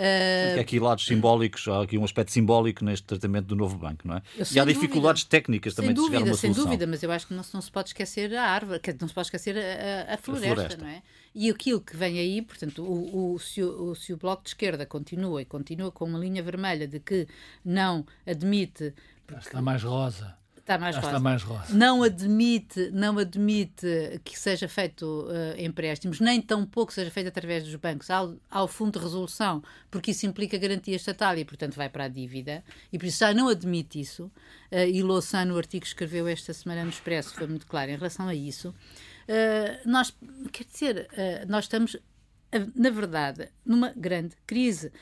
Uh... 0.00 0.58
Há 0.58 0.60
aqui 0.62 0.80
lados 0.80 1.04
simbólicos, 1.04 1.68
há 1.68 1.82
aqui 1.82 1.98
um 1.98 2.04
aspecto 2.04 2.32
simbólico 2.32 2.82
neste 2.82 3.06
tratamento 3.06 3.48
do 3.48 3.54
novo 3.54 3.76
banco, 3.76 4.08
não 4.08 4.16
é? 4.16 4.22
e 4.50 4.58
há 4.58 4.64
dificuldades 4.64 5.24
dúvida. 5.24 5.30
técnicas 5.36 5.74
também 5.74 5.94
sem 5.94 5.94
de 5.94 6.00
chegar 6.06 6.16
a 6.16 6.20
uma 6.20 6.26
sem 6.28 6.34
solução. 6.34 6.54
Sem 6.54 6.64
dúvida, 6.64 6.86
mas 6.86 7.02
eu 7.02 7.12
acho 7.12 7.26
que 7.26 7.34
não, 7.34 7.44
não, 7.52 7.60
se 7.60 7.70
pode 7.70 7.90
esquecer 7.90 8.34
a 8.34 8.44
árvore, 8.44 8.80
não 8.98 9.08
se 9.08 9.12
pode 9.12 9.26
esquecer 9.26 9.58
a, 9.58 10.14
a, 10.14 10.16
floresta, 10.16 10.52
a 10.52 10.54
floresta, 10.54 10.82
não 10.82 10.88
é? 10.88 11.02
E 11.34 11.50
aquilo 11.50 11.82
que 11.82 11.94
vem 11.94 12.18
aí, 12.18 12.40
portanto, 12.40 12.82
o, 12.82 13.34
o, 13.34 13.38
se, 13.38 13.62
o, 13.62 13.94
se 13.94 14.14
o 14.14 14.16
Bloco 14.16 14.42
de 14.42 14.48
Esquerda 14.48 14.86
continua 14.86 15.42
e 15.42 15.44
continua 15.44 15.92
com 15.92 16.06
uma 16.06 16.18
linha 16.18 16.42
vermelha 16.42 16.88
de 16.88 16.98
que 16.98 17.28
não 17.62 18.06
admite... 18.26 18.94
Está 19.38 19.60
mais 19.60 19.82
rosa 19.82 20.39
Está 20.70 20.78
mais, 20.78 20.94
rosa. 20.94 21.06
Está 21.08 21.18
mais 21.18 21.42
rosa. 21.42 21.74
Não 21.74 22.02
admite, 22.04 22.90
não 22.92 23.18
admite 23.18 24.20
que 24.22 24.38
seja 24.38 24.68
feito 24.68 25.04
uh, 25.04 25.60
empréstimos, 25.60 26.20
nem 26.20 26.40
tão 26.40 26.64
pouco 26.64 26.92
seja 26.92 27.10
feito 27.10 27.26
através 27.26 27.64
dos 27.64 27.74
bancos 27.74 28.08
ao, 28.08 28.36
ao 28.48 28.68
fundo 28.68 28.96
de 28.96 29.04
resolução, 29.04 29.64
porque 29.90 30.12
isso 30.12 30.26
implica 30.26 30.56
garantia 30.56 30.94
estatal 30.94 31.36
e, 31.36 31.44
portanto, 31.44 31.74
vai 31.74 31.88
para 31.88 32.04
a 32.04 32.08
dívida. 32.08 32.62
E 32.92 32.98
por 32.98 33.06
isso 33.06 33.18
já 33.18 33.34
não 33.34 33.48
admite 33.48 34.00
isso. 34.00 34.30
Uh, 34.70 34.86
e 34.88 35.02
Louçã, 35.02 35.44
no 35.44 35.56
artigo 35.56 35.82
que 35.82 35.88
escreveu 35.88 36.28
esta 36.28 36.52
semana 36.52 36.84
no 36.84 36.90
Expresso, 36.90 37.34
foi 37.34 37.48
muito 37.48 37.66
claro 37.66 37.90
em 37.90 37.96
relação 37.96 38.28
a 38.28 38.34
isso. 38.34 38.68
Uh, 38.68 39.90
nós, 39.90 40.14
quer 40.52 40.64
dizer, 40.64 41.08
nós 41.48 41.64
estamos, 41.64 41.96
na 42.76 42.90
verdade, 42.90 43.48
numa 43.66 43.92
grande 43.96 44.36
crise. 44.46 44.92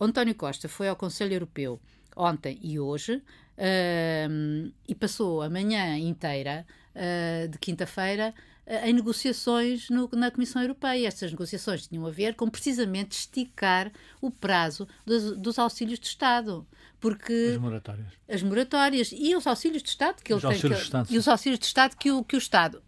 António 0.00 0.34
Costa 0.34 0.70
foi 0.70 0.88
ao 0.88 0.96
Conselho 0.96 1.34
Europeu 1.34 1.78
ontem 2.16 2.58
e 2.62 2.80
hoje 2.80 3.22
uh, 3.58 4.72
e 4.86 4.94
passou 4.94 5.42
a 5.42 5.50
manhã 5.50 5.98
inteira 5.98 6.64
uh, 6.94 7.48
de 7.48 7.58
quinta-feira 7.58 8.32
uh, 8.66 8.86
em 8.86 8.92
negociações 8.92 9.90
no, 9.90 10.08
na 10.12 10.30
Comissão 10.30 10.62
Europeia. 10.62 11.08
Estas 11.08 11.30
negociações 11.32 11.86
tinham 11.86 12.06
a 12.06 12.10
ver 12.10 12.34
com 12.34 12.48
precisamente 12.48 13.12
esticar 13.12 13.92
o 14.20 14.30
prazo 14.30 14.86
dos, 15.04 15.36
dos 15.36 15.58
auxílios 15.58 15.98
de 15.98 16.06
Estado. 16.06 16.66
Porque 17.00 17.52
as 17.52 17.58
moratórias. 17.58 18.06
As 18.28 18.42
moratórias 18.42 19.12
e 19.12 19.36
os 19.36 19.46
auxílios 19.46 19.82
de 19.82 19.88
Estado 19.90 20.22
que 20.22 20.34
os 20.34 20.42
ele 20.42 20.58
tem. 20.58 20.70
Que, 20.70 20.76
Estado, 20.76 21.08
e 21.12 21.18
os 21.18 21.28
auxílios 21.28 21.58
de 21.58 21.66
Estado 21.66 21.96
que 21.96 22.10
o, 22.10 22.24
que 22.24 22.36
o 22.36 22.38
Estado 22.38 22.82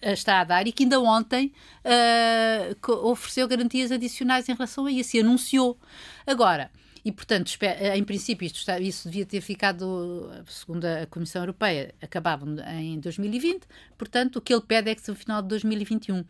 está 0.00 0.40
a 0.40 0.44
dar 0.44 0.64
e 0.68 0.70
que 0.70 0.84
ainda 0.84 1.00
ontem 1.00 1.52
ofereceu 3.02 3.48
garantias 3.48 3.90
adicionais 3.90 4.48
em 4.48 4.52
relação 4.52 4.86
a 4.86 4.92
isso 4.92 5.16
e 5.16 5.20
anunciou. 5.20 5.76
Agora, 6.24 6.70
e, 7.08 7.12
portanto, 7.12 7.50
em 7.94 8.04
princípio, 8.04 8.44
isto 8.44 8.56
está, 8.56 8.78
isso 8.78 9.08
devia 9.08 9.24
ter 9.24 9.40
ficado, 9.40 10.30
segundo 10.46 10.84
a 10.84 11.06
Comissão 11.06 11.40
Europeia, 11.40 11.94
acabava 12.02 12.44
em 12.70 13.00
2020, 13.00 13.62
portanto, 13.96 14.36
o 14.36 14.42
que 14.42 14.52
ele 14.52 14.60
pede 14.60 14.90
é 14.90 14.94
que 14.94 15.00
seja 15.00 15.12
no 15.12 15.18
final 15.18 15.40
de 15.40 15.48
2021. 15.48 16.22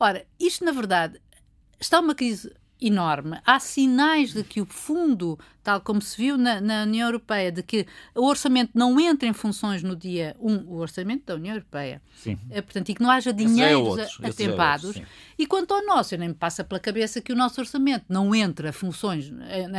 Ora, 0.00 0.24
isto, 0.40 0.64
na 0.64 0.72
verdade, 0.72 1.20
está 1.78 2.00
uma 2.00 2.14
crise 2.14 2.50
enorme. 2.82 3.38
Há 3.46 3.60
sinais 3.60 4.32
de 4.32 4.42
que 4.42 4.60
o 4.60 4.66
fundo, 4.66 5.38
tal 5.62 5.80
como 5.80 6.00
se 6.02 6.16
viu 6.16 6.36
na, 6.36 6.60
na, 6.60 6.82
União 6.82 7.08
Europeia, 7.08 7.52
de 7.52 7.62
que 7.62 7.86
o 8.14 8.26
orçamento 8.26 8.72
não 8.74 8.98
entra 8.98 9.28
em 9.28 9.32
funções 9.32 9.82
no 9.82 9.94
dia 9.94 10.36
1, 10.40 10.56
o 10.66 10.76
orçamento 10.78 11.24
da 11.26 11.34
União 11.34 11.54
Europeia. 11.54 12.02
Sim. 12.16 12.38
É, 12.50 12.60
portanto, 12.60 12.88
e 12.88 12.94
que 12.94 13.02
não 13.02 13.10
haja 13.10 13.30
é 13.30 13.32
dinheiros 13.32 13.98
é 14.20 14.28
atempados. 14.28 14.96
É 14.96 15.04
e 15.38 15.46
quanto 15.46 15.72
ao 15.74 15.84
nosso, 15.84 16.14
eu 16.14 16.18
nem 16.18 16.28
me 16.28 16.34
passa 16.34 16.64
pela 16.64 16.80
cabeça 16.80 17.20
que 17.20 17.32
o 17.32 17.36
nosso 17.36 17.60
orçamento 17.60 18.06
não 18.08 18.34
entra 18.34 18.72
funções 18.72 19.32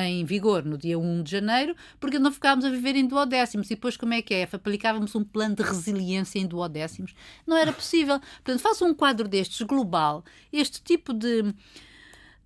em 0.05 0.25
vigor 0.25 0.63
no 0.63 0.77
dia 0.77 0.98
1 0.98 1.24
de 1.24 1.31
janeiro, 1.31 1.75
porque 2.00 2.19
não 2.19 2.31
ficávamos 2.31 2.65
a 2.65 2.69
viver 2.69 2.95
em 2.95 3.07
duodécimos. 3.07 3.67
E 3.67 3.75
depois 3.75 3.98
como 3.98 4.13
é 4.13 4.22
que 4.22 4.33
é? 4.33 4.48
Aplicávamos 4.51 5.15
um 5.15 5.24
plano 5.24 5.55
de 5.55 5.63
resiliência 5.63 6.39
em 6.39 6.48
duodécimos. 6.48 7.13
Não 7.45 7.57
era 7.57 7.72
possível. 7.72 8.19
Portanto, 8.19 8.60
faça 8.60 8.86
um 8.86 8.93
quadro 8.93 9.27
destes 9.27 9.62
global, 9.62 10.24
este 10.51 10.81
tipo 10.81 11.13
de 11.13 11.53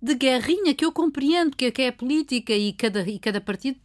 de 0.00 0.14
guerrinha 0.14 0.74
que 0.74 0.84
eu 0.84 0.92
compreendo 0.92 1.56
que, 1.56 1.72
é 1.82 1.90
política 1.90 2.52
e 2.52 2.72
cada, 2.72 3.00
e 3.08 3.18
cada 3.18 3.40
partido 3.40 3.78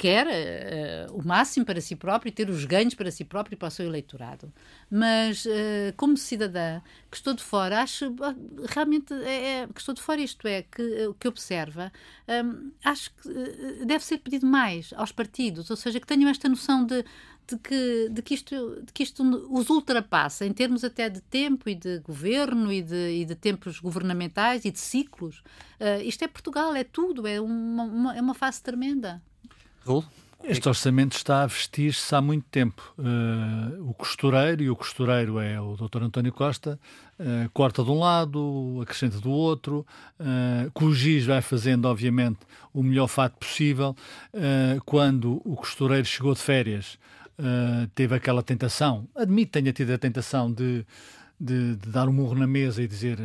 quer 0.00 0.26
uh, 0.26 1.14
o 1.14 1.22
máximo 1.22 1.66
para 1.66 1.78
si 1.78 1.94
próprio 1.94 2.30
e 2.30 2.32
ter 2.32 2.48
os 2.48 2.64
ganhos 2.64 2.94
para 2.94 3.10
si 3.10 3.22
próprio 3.22 3.54
e 3.54 3.56
para 3.58 3.68
o 3.68 3.70
seu 3.70 3.84
eleitorado. 3.84 4.50
Mas, 4.90 5.44
uh, 5.44 5.92
como 5.94 6.16
cidadã 6.16 6.80
que 7.10 7.18
estou 7.18 7.34
de 7.34 7.42
fora, 7.42 7.82
acho 7.82 8.16
realmente 8.70 9.12
é, 9.12 9.60
é, 9.60 9.66
que 9.66 9.78
estou 9.78 9.94
de 9.94 10.00
fora, 10.00 10.22
isto 10.22 10.48
é, 10.48 10.62
que, 10.62 11.12
que 11.20 11.28
observa, 11.28 11.92
um, 12.26 12.70
acho 12.82 13.10
que 13.16 13.84
deve 13.84 14.02
ser 14.02 14.18
pedido 14.18 14.46
mais 14.46 14.94
aos 14.96 15.12
partidos, 15.12 15.68
ou 15.68 15.76
seja, 15.76 16.00
que 16.00 16.06
tenham 16.06 16.30
esta 16.30 16.48
noção 16.48 16.86
de 16.86 17.04
de 17.50 17.58
que, 17.58 18.08
de 18.10 18.22
que, 18.22 18.34
isto, 18.34 18.82
de 18.82 18.92
que 18.92 19.02
isto 19.02 19.22
os 19.50 19.68
ultrapassa 19.68 20.46
em 20.46 20.52
termos 20.52 20.84
até 20.84 21.08
de 21.08 21.20
tempo 21.20 21.68
e 21.68 21.74
de 21.74 21.98
governo 21.98 22.72
e 22.72 22.82
de, 22.82 23.20
e 23.20 23.24
de 23.24 23.34
tempos 23.34 23.78
governamentais 23.80 24.64
e 24.64 24.70
de 24.70 24.78
ciclos. 24.78 25.42
Uh, 25.80 26.02
isto 26.04 26.24
é 26.24 26.28
Portugal, 26.28 26.74
é 26.74 26.84
tudo, 26.84 27.26
é 27.26 27.40
uma, 27.40 27.84
uma, 27.84 28.16
é 28.16 28.20
uma 28.20 28.34
fase 28.34 28.62
tremenda. 28.62 29.20
Raul? 29.84 30.04
Este 30.42 30.66
orçamento 30.68 31.14
está 31.14 31.42
a 31.42 31.46
vestir-se 31.46 32.14
há 32.14 32.20
muito 32.20 32.46
tempo. 32.50 32.94
Uh, 32.98 33.90
o 33.90 33.92
costureiro, 33.92 34.62
e 34.62 34.70
o 34.70 34.76
costureiro 34.76 35.38
é 35.38 35.60
o 35.60 35.76
Dr. 35.76 36.02
António 36.02 36.32
Costa, 36.32 36.80
uh, 37.18 37.50
corta 37.52 37.84
de 37.84 37.90
um 37.90 37.98
lado, 37.98 38.80
acrescenta 38.82 39.20
do 39.20 39.30
outro, 39.30 39.86
uh, 40.18 40.94
giz 40.94 41.26
vai 41.26 41.42
fazendo, 41.42 41.84
obviamente, 41.84 42.38
o 42.72 42.82
melhor 42.82 43.06
fato 43.06 43.36
possível. 43.36 43.94
Uh, 44.32 44.80
quando 44.86 45.42
o 45.44 45.54
costureiro 45.56 46.06
chegou 46.06 46.32
de 46.32 46.40
férias, 46.40 46.98
uh, 47.40 47.86
teve 47.94 48.14
aquela 48.14 48.42
tentação, 48.42 49.08
admito 49.14 49.52
que 49.52 49.60
tenha 49.60 49.72
tido 49.72 49.92
a 49.92 49.98
tentação 49.98 50.52
de, 50.52 50.86
de, 51.38 51.76
de, 51.76 51.88
dar 51.88 52.08
um 52.08 52.12
murro 52.12 52.34
na 52.34 52.46
mesa 52.46 52.82
e 52.82 52.86
dizer 52.86 53.18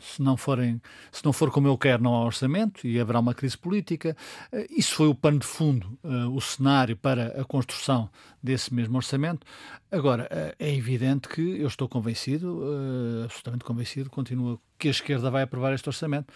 se 0.00 0.22
não, 0.22 0.36
forem, 0.36 0.80
se 1.12 1.24
não 1.24 1.32
for 1.32 1.50
como 1.50 1.68
eu 1.68 1.76
quero, 1.76 2.02
não 2.02 2.14
há 2.14 2.24
orçamento 2.24 2.86
e 2.86 2.98
haverá 2.98 3.20
uma 3.20 3.34
crise 3.34 3.56
política. 3.56 4.16
Uh, 4.52 4.66
isso 4.70 4.94
foi 4.94 5.08
o 5.08 5.14
pano 5.14 5.38
de 5.38 5.46
fundo, 5.46 5.98
uh, 6.02 6.34
o 6.34 6.40
cenário 6.40 6.96
para 6.96 7.40
a 7.40 7.44
construção 7.44 8.10
desse 8.46 8.72
mesmo 8.72 8.96
orçamento. 8.96 9.46
Agora, 9.90 10.28
é 10.58 10.74
evidente 10.74 11.28
que 11.28 11.60
eu 11.60 11.66
estou 11.68 11.88
convencido, 11.88 12.62
absolutamente 13.24 13.64
convencido, 13.64 14.10
continuo 14.10 14.60
que 14.78 14.88
a 14.88 14.90
esquerda 14.90 15.30
vai 15.30 15.42
aprovar 15.42 15.72
este 15.72 15.88
orçamento 15.88 16.30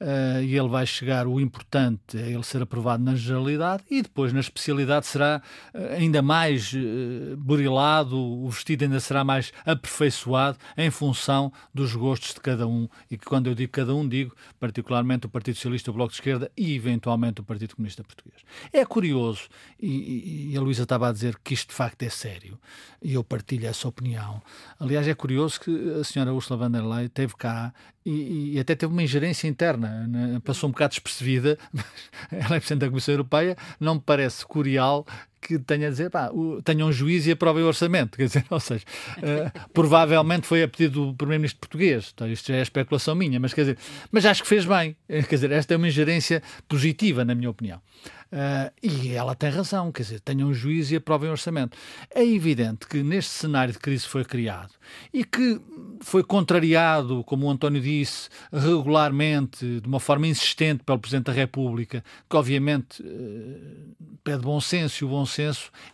uh, 0.00 0.42
e 0.42 0.56
ele 0.56 0.68
vai 0.68 0.86
chegar. 0.86 1.26
O 1.26 1.40
importante 1.40 2.18
é 2.18 2.30
ele 2.30 2.42
ser 2.42 2.62
aprovado 2.62 3.02
na 3.02 3.14
generalidade 3.14 3.84
e 3.90 4.02
depois 4.02 4.32
na 4.32 4.40
especialidade 4.40 5.06
será 5.06 5.42
uh, 5.74 5.94
ainda 5.94 6.20
mais 6.22 6.72
uh, 6.72 7.36
burilado, 7.36 8.16
o 8.18 8.48
vestido 8.48 8.84
ainda 8.84 9.00
será 9.00 9.24
mais 9.24 9.52
aperfeiçoado 9.64 10.58
em 10.76 10.90
função 10.90 11.52
dos 11.72 11.94
gostos 11.94 12.34
de 12.34 12.40
cada 12.40 12.66
um. 12.66 12.88
E 13.10 13.16
que 13.16 13.24
quando 13.24 13.46
eu 13.46 13.54
digo 13.54 13.72
cada 13.72 13.94
um, 13.94 14.06
digo 14.06 14.34
particularmente 14.60 15.26
o 15.26 15.28
Partido 15.28 15.54
Socialista, 15.54 15.90
o 15.90 15.94
Bloco 15.94 16.10
de 16.10 16.16
Esquerda 16.16 16.50
e 16.56 16.74
eventualmente 16.74 17.40
o 17.40 17.44
Partido 17.44 17.74
Comunista 17.74 18.04
Português. 18.04 18.42
É 18.72 18.84
curioso, 18.84 19.48
e, 19.80 20.50
e 20.52 20.56
a 20.56 20.60
Luísa 20.60 20.82
estava 20.82 21.08
a 21.08 21.12
dizer 21.12 21.38
que 21.42 21.54
isto 21.56 21.70
de 21.70 21.74
facto 21.74 22.02
é 22.02 22.08
sério, 22.08 22.58
e 23.02 23.14
eu 23.14 23.24
partilho 23.24 23.66
essa 23.66 23.88
opinião. 23.88 24.42
Aliás, 24.78 25.08
é 25.08 25.14
curioso 25.14 25.60
que 25.60 25.70
a 26.00 26.04
senhora 26.04 26.32
Ursula 26.32 26.58
von 26.58 26.70
der 26.70 26.84
Leyen 26.84 27.08
teve 27.08 27.34
cá 27.34 27.72
e, 28.04 28.54
e, 28.54 28.60
até 28.60 28.74
teve 28.74 28.92
uma 28.92 29.02
ingerência 29.02 29.48
interna, 29.48 30.06
né? 30.06 30.40
passou 30.44 30.68
um 30.68 30.72
bocado 30.72 30.90
despercebida, 30.90 31.58
mas 31.72 31.84
ela 32.30 32.56
é 32.56 32.60
Presidente 32.60 32.80
da 32.80 32.88
Comissão 32.88 33.14
Europeia, 33.14 33.56
não 33.80 33.96
me 33.96 34.00
parece 34.00 34.46
curial 34.46 35.04
que 35.46 35.58
tenha 35.60 35.86
a 35.86 35.90
dizer, 35.90 36.10
pá, 36.10 36.30
tenham 36.64 36.88
um 36.88 36.92
juízo 36.92 37.28
e 37.28 37.32
aprovem 37.32 37.62
o 37.62 37.66
orçamento. 37.66 38.16
Quer 38.16 38.26
dizer, 38.26 38.44
ou 38.50 38.58
seja, 38.58 38.84
uh, 39.18 39.68
provavelmente 39.72 40.46
foi 40.46 40.62
a 40.62 40.68
pedido 40.68 41.06
do 41.06 41.14
Primeiro-Ministro 41.14 41.60
português. 41.60 42.10
Então, 42.12 42.28
isto 42.28 42.48
já 42.48 42.56
é 42.56 42.62
especulação 42.62 43.14
minha, 43.14 43.38
mas 43.38 43.54
quer 43.54 43.62
dizer, 43.62 43.78
mas 44.10 44.26
acho 44.26 44.42
que 44.42 44.48
fez 44.48 44.64
bem. 44.64 44.96
Quer 45.08 45.22
dizer, 45.28 45.52
esta 45.52 45.74
é 45.74 45.76
uma 45.76 45.86
ingerência 45.86 46.42
positiva, 46.68 47.24
na 47.24 47.34
minha 47.34 47.50
opinião. 47.50 47.80
Uh, 48.26 48.72
e 48.82 49.12
ela 49.12 49.36
tem 49.36 49.50
razão, 49.50 49.92
quer 49.92 50.02
dizer, 50.02 50.20
tenham 50.20 50.48
um 50.48 50.54
juízo 50.54 50.92
e 50.92 50.96
aprovem 50.96 51.28
o 51.28 51.32
orçamento. 51.32 51.78
É 52.12 52.24
evidente 52.24 52.86
que 52.88 53.02
neste 53.02 53.30
cenário 53.30 53.72
de 53.72 53.78
crise 53.78 54.06
foi 54.06 54.24
criado 54.24 54.72
e 55.12 55.24
que 55.24 55.60
foi 56.00 56.24
contrariado, 56.24 57.22
como 57.24 57.46
o 57.46 57.50
António 57.50 57.80
disse, 57.80 58.28
regularmente, 58.52 59.80
de 59.80 59.86
uma 59.86 60.00
forma 60.00 60.26
insistente 60.26 60.82
pelo 60.82 60.98
Presidente 60.98 61.26
da 61.26 61.32
República, 61.32 62.02
que 62.28 62.36
obviamente 62.36 63.00
uh, 63.00 63.96
pede 64.24 64.42
bom 64.42 64.60
senso, 64.60 65.04
e 65.04 65.06
o 65.06 65.08
bom 65.08 65.24
senso 65.24 65.35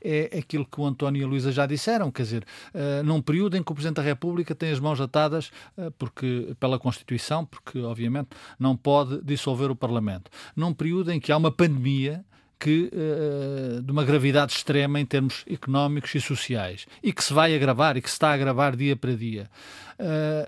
é 0.03 0.39
aquilo 0.39 0.65
que 0.65 0.81
o 0.81 0.87
António 0.87 1.23
e 1.23 1.25
a 1.25 1.29
Luísa 1.29 1.53
já 1.53 1.67
disseram, 1.67 2.11
quer 2.11 2.23
dizer, 2.23 2.45
uh, 2.75 3.03
num 3.05 3.21
período 3.21 3.57
em 3.57 3.63
que 3.63 3.71
o 3.71 3.75
Presidente 3.75 3.97
da 3.97 4.03
República 4.03 4.55
tem 4.55 4.71
as 4.71 4.81
mãos 4.81 5.01
atadas 5.01 5.51
porque, 5.99 6.55
pela 6.59 6.79
Constituição, 6.79 7.45
porque 7.45 7.79
obviamente 7.81 8.31
não 8.59 8.77
pode 8.77 9.23
dissolver 9.23 9.71
o 9.71 9.77
Parlamento, 9.77 10.31
num 10.55 10.73
período 10.73 11.11
em 11.11 11.21
que 11.21 11.33
há 11.33 11.37
uma 11.37 11.51
pandemia 11.51 12.25
que, 12.59 12.91
uh, 12.93 13.83
de 13.83 13.91
uma 13.91 14.05
gravidade 14.05 14.53
extrema 14.53 15.01
em 15.01 15.07
termos 15.07 15.45
económicos 15.51 16.15
e 16.15 16.21
sociais 16.21 16.87
e 17.03 17.13
que 17.13 17.25
se 17.25 17.33
vai 17.33 17.55
agravar 17.55 17.97
e 17.97 18.03
que 18.03 18.09
se 18.09 18.15
está 18.15 18.31
a 18.31 18.35
agravar 18.35 18.77
dia 18.77 18.97
para 18.97 19.15
dia, 19.15 19.51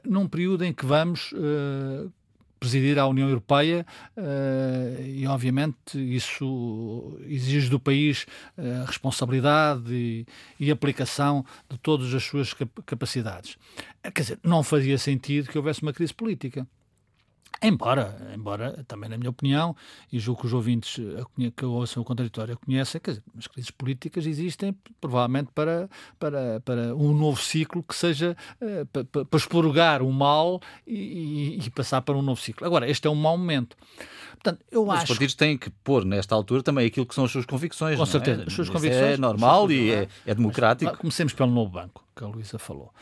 num 0.05 0.27
período 0.27 0.65
em 0.65 0.73
que 0.73 0.85
vamos 0.85 1.33
presidir 2.65 2.99
a 2.99 3.07
União 3.07 3.29
Europeia 3.29 3.85
e, 5.05 5.27
obviamente, 5.27 5.99
isso 5.99 7.19
exige 7.27 7.69
do 7.69 7.79
país 7.79 8.27
responsabilidade 8.87 9.93
e, 9.93 10.27
e, 10.59 10.71
aplicação 10.71 11.45
de 11.69 11.79
todas 11.79 12.13
as 12.15 12.25
suas 12.25 12.55
capacidades. 12.87 13.59
Quer 14.03 14.23
dizer, 14.23 14.39
não 14.43 14.63
fazia 14.63 14.97
sentido 14.97 15.49
que 15.49 15.59
houvesse 15.59 15.83
uma 15.83 15.93
crise 15.93 16.15
política. 16.15 16.67
Embora, 17.63 18.17
embora, 18.35 18.85
também 18.87 19.09
na 19.09 19.17
minha 19.17 19.31
opinião, 19.31 19.75
e 20.13 20.19
julgo 20.19 20.43
que 20.43 20.47
os 20.47 20.53
ouvintes 20.53 21.01
que 21.57 21.65
ouçam 21.65 22.03
o 22.03 22.05
contraditório 22.05 22.59
conhecem, 22.59 23.01
quer 23.01 23.13
dizer, 23.13 23.23
as 23.39 23.47
crises 23.47 23.71
políticas 23.71 24.27
existem 24.27 24.75
provavelmente 25.01 25.51
para, 25.55 25.89
para, 26.19 26.61
para 26.61 26.95
um 26.95 27.15
novo 27.15 27.41
ciclo 27.41 27.83
que 27.83 27.95
seja 27.95 28.37
uh, 28.61 28.87
para, 28.87 29.25
para 29.25 29.39
expurgar 29.39 30.03
o 30.03 30.13
mal 30.13 30.61
e, 30.87 31.59
e, 31.65 31.71
passar 31.71 32.03
para 32.03 32.17
um 32.17 32.23
novo 32.23 32.41
ciclo. 32.41 32.67
Agora, 32.67 32.89
este 32.89 33.07
é 33.07 33.11
um 33.11 33.15
mau 33.15 33.37
momento. 33.39 33.77
Portanto, 34.33 34.65
eu 34.71 34.83
Os 34.85 34.91
acho... 34.91 35.07
partidos 35.07 35.35
têm 35.35 35.57
que 35.57 35.71
pôr, 35.71 36.05
nesta 36.05 36.35
altura, 36.35 36.63
também 36.63 36.87
aquilo 36.87 37.07
que 37.07 37.15
são 37.15 37.25
as 37.25 37.31
suas 37.31 37.47
convicções. 37.47 37.99
Com 37.99 38.07
certeza. 38.07 38.43
É? 38.43 38.47
As 38.47 38.53
suas 38.53 38.67
Isso 38.67 38.73
convicções. 38.73 39.15
É 39.15 39.17
normal 39.17 39.71
e 39.71 39.91
é, 39.91 40.09
é 40.27 40.35
democrático. 40.35 40.91
Mas, 40.91 41.01
comecemos 41.01 41.33
pelo 41.33 41.51
novo 41.51 41.71
banco, 41.71 42.05
que 42.15 42.23
a 42.23 42.27
Luísa 42.27 42.59
falou. 42.59 42.93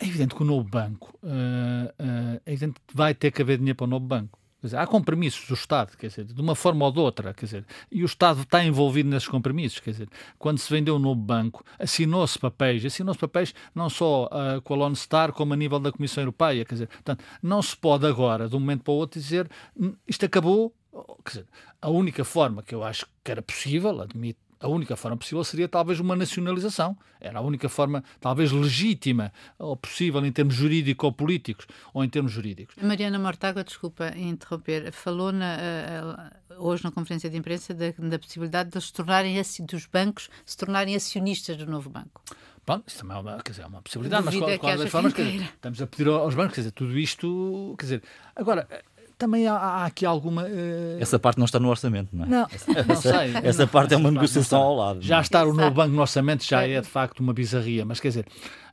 É 0.00 0.06
evidente 0.06 0.34
que 0.34 0.42
o 0.42 0.46
novo 0.46 0.66
banco 0.66 1.14
uh, 1.22 1.26
uh, 1.28 2.40
é 2.46 2.52
evidente 2.52 2.80
que 2.86 2.96
vai 2.96 3.14
ter 3.14 3.30
que 3.30 3.42
haver 3.42 3.58
dinheiro 3.58 3.76
para 3.76 3.84
o 3.84 3.88
novo 3.88 4.06
banco. 4.06 4.38
Dizer, 4.62 4.76
há 4.76 4.86
compromissos 4.86 5.46
do 5.46 5.54
Estado, 5.54 5.96
quer 5.96 6.08
dizer, 6.08 6.24
de 6.24 6.40
uma 6.40 6.54
forma 6.54 6.84
ou 6.84 6.92
de 6.92 6.98
outra, 6.98 7.32
quer 7.32 7.46
dizer, 7.46 7.66
e 7.90 8.02
o 8.02 8.06
Estado 8.06 8.42
está 8.42 8.62
envolvido 8.62 9.08
nesses 9.08 9.28
compromissos, 9.28 9.80
quer 9.80 9.92
dizer, 9.92 10.08
quando 10.38 10.58
se 10.58 10.70
vendeu 10.70 10.96
o 10.96 10.98
novo 10.98 11.20
banco, 11.20 11.64
assinou-se 11.78 12.38
papéis, 12.38 12.84
assinou-se 12.84 13.18
papéis 13.18 13.54
não 13.74 13.88
só 13.88 14.26
uh, 14.26 14.60
com 14.60 14.74
a 14.74 14.76
Lone 14.76 14.96
Star, 14.96 15.32
como 15.32 15.54
a 15.54 15.56
nível 15.56 15.80
da 15.80 15.90
Comissão 15.90 16.22
Europeia, 16.22 16.64
quer 16.64 16.74
dizer, 16.74 16.88
portanto, 16.88 17.24
não 17.42 17.62
se 17.62 17.74
pode 17.74 18.06
agora, 18.06 18.50
de 18.50 18.56
um 18.56 18.60
momento 18.60 18.82
para 18.82 18.92
o 18.92 18.96
outro, 18.96 19.18
dizer 19.18 19.48
isto 20.06 20.26
acabou, 20.26 20.74
quer 21.24 21.30
dizer, 21.30 21.46
a 21.80 21.88
única 21.88 22.22
forma 22.22 22.62
que 22.62 22.74
eu 22.74 22.84
acho 22.84 23.06
que 23.24 23.30
era 23.30 23.40
possível, 23.40 23.98
admito, 24.02 24.40
a 24.60 24.68
única 24.68 24.94
forma 24.94 25.16
possível 25.16 25.42
seria 25.42 25.66
talvez 25.66 25.98
uma 25.98 26.14
nacionalização. 26.14 26.96
Era 27.18 27.38
a 27.38 27.42
única 27.42 27.68
forma, 27.68 28.04
talvez 28.20 28.52
legítima 28.52 29.32
ou 29.58 29.74
possível 29.76 30.24
em 30.24 30.30
termos 30.30 30.54
jurídicos 30.54 31.04
ou 31.04 31.12
políticos, 31.12 31.66
ou 31.94 32.04
em 32.04 32.08
termos 32.08 32.30
jurídicos. 32.30 32.76
Mariana 32.80 33.18
Mortágua, 33.18 33.64
desculpa 33.64 34.12
interromper, 34.16 34.92
falou 34.92 35.32
na, 35.32 36.30
hoje 36.58 36.84
na 36.84 36.90
conferência 36.90 37.30
de 37.30 37.38
imprensa 37.38 37.72
da, 37.72 37.90
da 37.90 38.18
possibilidade 38.18 38.70
de 38.70 38.80
se 38.80 38.92
tornarem, 38.92 39.40
dos 39.66 39.86
bancos 39.86 40.28
se 40.44 40.56
tornarem 40.56 40.94
acionistas 40.94 41.56
do 41.56 41.66
novo 41.66 41.88
banco. 41.88 42.22
Bom, 42.66 42.82
isso 42.86 42.98
também 42.98 43.16
é 43.16 43.20
uma, 43.20 43.42
quer 43.42 43.50
dizer, 43.50 43.62
é 43.62 43.66
uma 43.66 43.82
possibilidade, 43.82 44.24
mas 44.24 44.36
qual, 44.36 44.58
qual 44.58 44.78
das 44.78 44.90
formas, 44.90 45.14
dizer, 45.14 45.42
estamos 45.42 45.82
a 45.82 45.86
pedir 45.86 46.08
aos 46.08 46.34
bancos, 46.34 46.54
quer 46.54 46.60
dizer, 46.60 46.72
tudo 46.72 46.98
isto, 46.98 47.74
quer 47.78 47.84
dizer, 47.84 48.02
agora, 48.36 48.68
também 49.20 49.46
há, 49.46 49.54
há 49.54 49.86
aqui 49.86 50.06
alguma. 50.06 50.44
Uh... 50.44 50.98
Essa 50.98 51.18
parte 51.18 51.38
não 51.38 51.44
está 51.44 51.60
no 51.60 51.68
orçamento, 51.68 52.08
não 52.16 52.24
é? 52.24 52.28
Não, 52.28 52.46
essa, 52.50 52.82
não 52.84 52.96
sei. 52.96 53.32
Essa 53.44 53.66
parte 53.66 53.92
é 53.92 53.96
uma 53.96 54.10
negociação 54.10 54.60
ao 54.62 54.74
lado. 54.74 55.02
Já 55.02 55.20
estar 55.20 55.46
o 55.46 55.52
novo 55.52 55.70
banco 55.70 55.94
no 55.94 56.00
orçamento 56.00 56.42
já 56.42 56.66
é 56.66 56.80
de 56.80 56.88
facto 56.88 57.20
uma 57.20 57.34
bizarria, 57.34 57.84
mas 57.84 58.00
quer 58.00 58.08
dizer, 58.08 58.26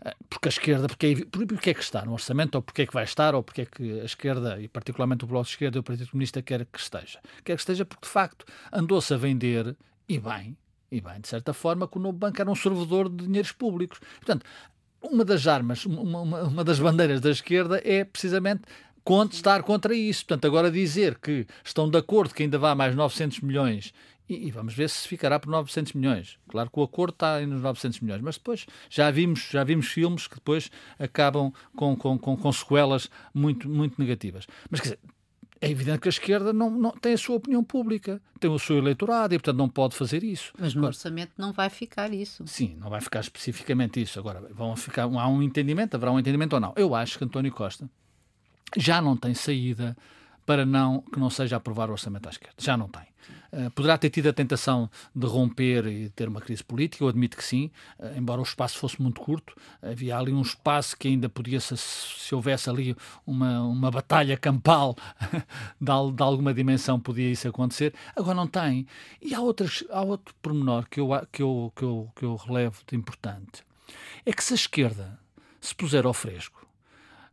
eh, 0.06 0.16
porque 0.30 0.48
a 0.48 0.50
esquerda, 0.50 0.88
porque 0.88 1.06
é, 1.08 1.46
porque 1.46 1.70
é 1.72 1.74
que 1.74 1.84
está 1.84 2.06
no 2.06 2.14
orçamento, 2.14 2.56
ou 2.56 2.62
porque 2.62 2.84
é 2.84 2.88
que 2.88 2.94
vai 2.94 3.04
estar, 3.04 3.36
ou 3.36 3.44
porque 3.44 3.62
é 3.62 3.66
que 3.66 4.00
a 4.00 4.06
esquerda, 4.06 4.60
e 4.60 4.70
particularmente 4.70 5.26
o 5.26 5.28
Bloco 5.28 5.46
de 5.46 5.52
Esquerda 5.52 5.78
e 5.78 5.80
o 5.82 5.84
Partido 5.84 6.10
Comunista, 6.10 6.42
quer 6.42 6.66
que 6.66 6.80
esteja? 6.80 7.20
Quer 7.44 7.56
que 7.56 7.62
esteja 7.62 7.84
porque 7.84 8.06
de 8.06 8.12
facto 8.12 8.46
andou-se 8.72 9.14
a 9.14 9.18
vender, 9.18 9.76
e 10.08 10.18
bem, 10.18 10.58
e 10.90 11.02
bem, 11.02 11.20
de 11.20 11.28
certa 11.28 11.54
forma, 11.54 11.88
que 11.88 11.98
o 11.98 12.02
novo 12.02 12.18
banco 12.18 12.42
era 12.42 12.50
um 12.50 12.56
servidor 12.56 13.10
de 13.10 13.26
dinheiros 13.26 13.52
públicos. 13.52 14.00
Portanto, 14.20 14.46
uma 15.02 15.26
das 15.26 15.46
armas, 15.46 15.86
uma, 15.86 16.22
uma, 16.22 16.44
uma 16.44 16.64
das 16.64 16.80
bandeiras 16.80 17.22
da 17.22 17.30
esquerda 17.30 17.82
é 17.84 18.04
precisamente 18.04 18.62
estar 19.34 19.64
contra 19.64 19.96
isso. 19.96 20.26
Portanto, 20.26 20.46
agora 20.46 20.70
dizer 20.70 21.18
que 21.20 21.46
estão 21.64 21.90
de 21.90 21.98
acordo 21.98 22.34
que 22.34 22.44
ainda 22.44 22.58
vá 22.58 22.76
mais 22.76 22.96
900 22.96 23.40
milhões 23.42 23.94
e, 24.30 24.48
e, 24.48 24.52
vamos 24.52 24.74
ver 24.74 24.90
se 24.90 25.08
ficará 25.08 25.40
por 25.40 25.50
900 25.50 25.94
milhões. 25.94 26.38
Claro 26.50 26.70
que 26.70 26.80
o 26.80 26.84
acordo 26.84 27.14
está 27.14 27.36
aí 27.36 27.46
nos 27.46 27.62
900 27.62 28.02
milhões, 28.02 28.22
mas 28.22 28.36
depois 28.36 28.66
já 28.90 29.10
vimos, 29.10 29.48
já 29.50 29.64
vimos 29.64 29.88
filmes 29.88 30.28
que 30.28 30.36
depois 30.36 30.70
acabam 31.00 31.54
com, 31.76 31.96
com, 31.96 32.18
com, 32.18 32.36
com 32.36 32.52
sequelas 32.52 33.10
muito, 33.34 33.70
muito 33.70 34.00
negativas. 34.00 34.46
Mas 34.70 34.82
quer 34.82 34.88
dizer, 34.90 35.00
é 35.62 35.72
evidente 35.72 36.00
que 36.00 36.08
a 36.08 36.10
esquerda 36.10 36.52
não, 36.52 36.70
não, 36.70 36.92
tem 36.92 37.14
a 37.14 37.18
sua 37.18 37.38
opinião 37.38 37.64
pública, 37.64 38.22
tem 38.40 38.52
o 38.52 38.60
seu 38.60 38.78
eleitorado 38.78 39.34
e, 39.34 39.40
portanto, 39.40 39.58
não 39.58 39.70
pode 39.70 39.96
fazer 39.96 40.24
isso. 40.24 40.52
Mas 40.60 40.74
no 40.74 40.82
Agora, 40.82 40.90
orçamento 40.90 41.32
não 41.38 41.54
vai 41.54 41.70
ficar 41.70 42.14
isso. 42.14 42.44
Sim, 42.46 42.76
não 42.80 42.90
vai 42.90 43.00
ficar 43.00 43.22
especificamente 43.22 44.02
isso. 44.02 44.20
Agora, 44.20 44.42
vão 44.52 44.76
ficar, 44.76 45.04
há 45.04 45.28
um 45.28 45.42
entendimento, 45.42 45.96
haverá 45.96 46.12
um 46.12 46.20
entendimento 46.20 46.54
ou 46.54 46.60
não. 46.60 46.74
Eu 46.76 46.94
acho 46.94 47.18
que 47.18 47.24
António 47.24 47.52
Costa 47.52 47.90
já 48.76 49.02
não 49.02 49.16
tem 49.16 49.34
saída 49.34 49.96
para 50.46 50.66
não 50.66 51.02
que 51.02 51.20
não 51.20 51.30
seja 51.30 51.58
aprovar 51.58 51.90
o 51.90 51.92
orçamento 51.92 52.28
à 52.28 52.32
esquerda. 52.32 52.56
Já 52.58 52.78
não 52.78 52.88
tem. 52.88 53.04
Uh, 53.52 53.70
poderá 53.72 53.98
ter 53.98 54.10
tido 54.10 54.28
a 54.28 54.34
tentação 54.34 54.90
de 55.14 55.26
romper 55.26 55.86
e 55.88 56.10
ter 56.10 56.28
uma 56.28 56.40
crise 56.40 56.64
política, 56.64 57.04
eu 57.04 57.10
admito 57.10 57.36
que 57.36 57.44
sim, 57.44 57.70
uh, 58.00 58.18
embora 58.18 58.40
o 58.40 58.44
espaço 58.44 58.78
fosse 58.78 59.02
muito 59.02 59.20
curto, 59.20 59.54
havia 59.82 60.18
ali 60.18 60.32
um 60.32 60.42
espaço 60.42 60.98
que 60.98 61.08
ainda 61.08 61.28
podia, 61.28 61.60
se, 61.60 61.76
se 61.78 62.36
houvesse 62.36 62.70
ali 62.70 62.96
uma, 63.26 63.62
uma 63.64 63.92
batalha 63.92 64.38
campal 64.38 64.96
de, 65.80 66.12
de, 66.14 66.24
alguma 66.24 66.54
dimensão, 66.54 67.00
podia 67.00 67.30
isso 67.30 67.48
acontecer. 67.48 67.94
Agora 68.16 68.36
não 68.36 68.48
tem. 68.48 68.86
E 69.22 69.34
há, 69.34 69.40
outras, 69.42 69.84
há 69.90 70.02
outro 70.02 70.34
pormenor 70.42 70.88
que 70.90 71.00
eu, 71.00 71.10
que, 71.32 71.42
eu, 71.42 71.74
que, 71.76 71.84
eu, 71.84 72.12
que 72.16 72.26
eu 72.26 72.36
relevo 72.36 72.82
de 72.88 72.96
importante. 72.96 73.64
É 74.26 74.34
que 74.34 74.44
se 74.44 74.54
a 74.54 74.56
esquerda 74.56 75.20
se 75.60 75.74
puser 75.74 76.06
ao 76.06 76.14
fresco 76.14 76.67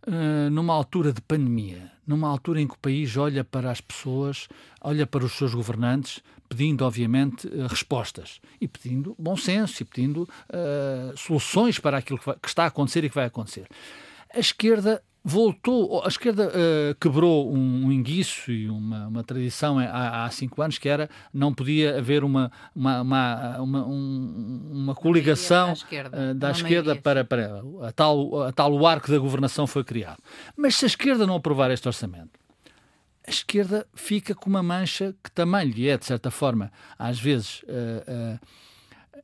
eh, 0.07 0.51
numa 0.51 0.75
altura 0.75 1.13
de 1.13 1.21
pandemia, 1.23 1.91
numa 2.07 2.29
altura 2.29 2.61
em 2.61 2.69
que 2.69 2.75
o 2.75 2.79
país 2.79 3.17
olha 3.17 3.43
para 3.43 3.71
as 3.71 3.81
pessoas, 3.81 4.49
olha 4.81 5.07
para 5.07 5.25
os 5.25 5.33
seus 5.33 5.55
governantes, 5.55 6.23
pedindo, 6.47 6.85
obviamente, 6.85 7.49
uh, 7.49 7.67
respostas 7.67 8.39
e 8.61 8.69
pedindo 8.69 9.17
bom 9.19 9.35
senso 9.35 9.83
e 9.83 9.87
pedindo 9.87 10.23
uh, 10.23 11.17
soluções 11.17 11.79
para 11.79 11.97
aquilo 11.97 12.19
que, 12.19 12.27
vai, 12.27 12.37
que 12.37 12.49
está 12.49 12.65
a 12.65 12.67
acontecer 12.67 13.03
e 13.03 13.09
que 13.09 13.15
vai 13.15 13.25
acontecer. 13.25 13.67
A 14.33 14.39
esquerda 14.39 15.03
voltou, 15.25 16.05
a 16.05 16.09
esquerda 16.09 16.49
uh, 16.49 16.95
quebrou 17.01 17.51
um, 17.51 17.87
um 17.87 17.93
enguiço 17.93 18.53
e 18.53 18.69
uma, 18.69 19.07
uma 19.07 19.25
tradição 19.25 19.79
há, 19.79 20.27
há, 20.27 20.31
cinco 20.31 20.61
anos 20.61 20.77
que 20.77 20.87
era 20.87 21.09
não 21.33 21.55
podia 21.55 21.97
haver 21.97 22.23
uma, 22.23 22.53
uma, 22.77 23.01
uma, 23.01 23.59
uma, 23.61 23.87
um, 23.87 24.71
uma 24.71 24.95
coligação 24.95 25.73
esquerda, 25.73 26.33
uh, 26.33 26.35
da 26.35 26.51
esquerda 26.51 26.95
para, 26.95 27.25
para 27.25 27.63
a 27.83 27.91
tal, 27.93 28.43
a 28.43 28.53
tal 28.53 28.75
o 28.75 28.87
arco 28.87 29.11
da 29.11 29.19
governação 29.19 29.67
foi 29.67 29.83
criado. 29.83 30.19
Mas 30.55 30.77
se 30.77 30.85
a 30.85 30.89
esquerda 30.89 31.27
não 31.27 31.37
aprovar 31.37 31.71
este 31.71 31.89
orçamento, 31.89 32.39
a 33.27 33.31
esquerda 33.31 33.87
fica 33.95 34.35
com 34.35 34.51
uma 34.51 34.63
mancha 34.63 35.15
que 35.25 35.31
também 35.31 35.71
lhe 35.71 35.89
é, 35.89 35.97
de 35.97 36.05
certa 36.05 36.31
forma, 36.31 36.71
às 36.99 37.19
vezes 37.19 37.63
uh, 37.63 38.39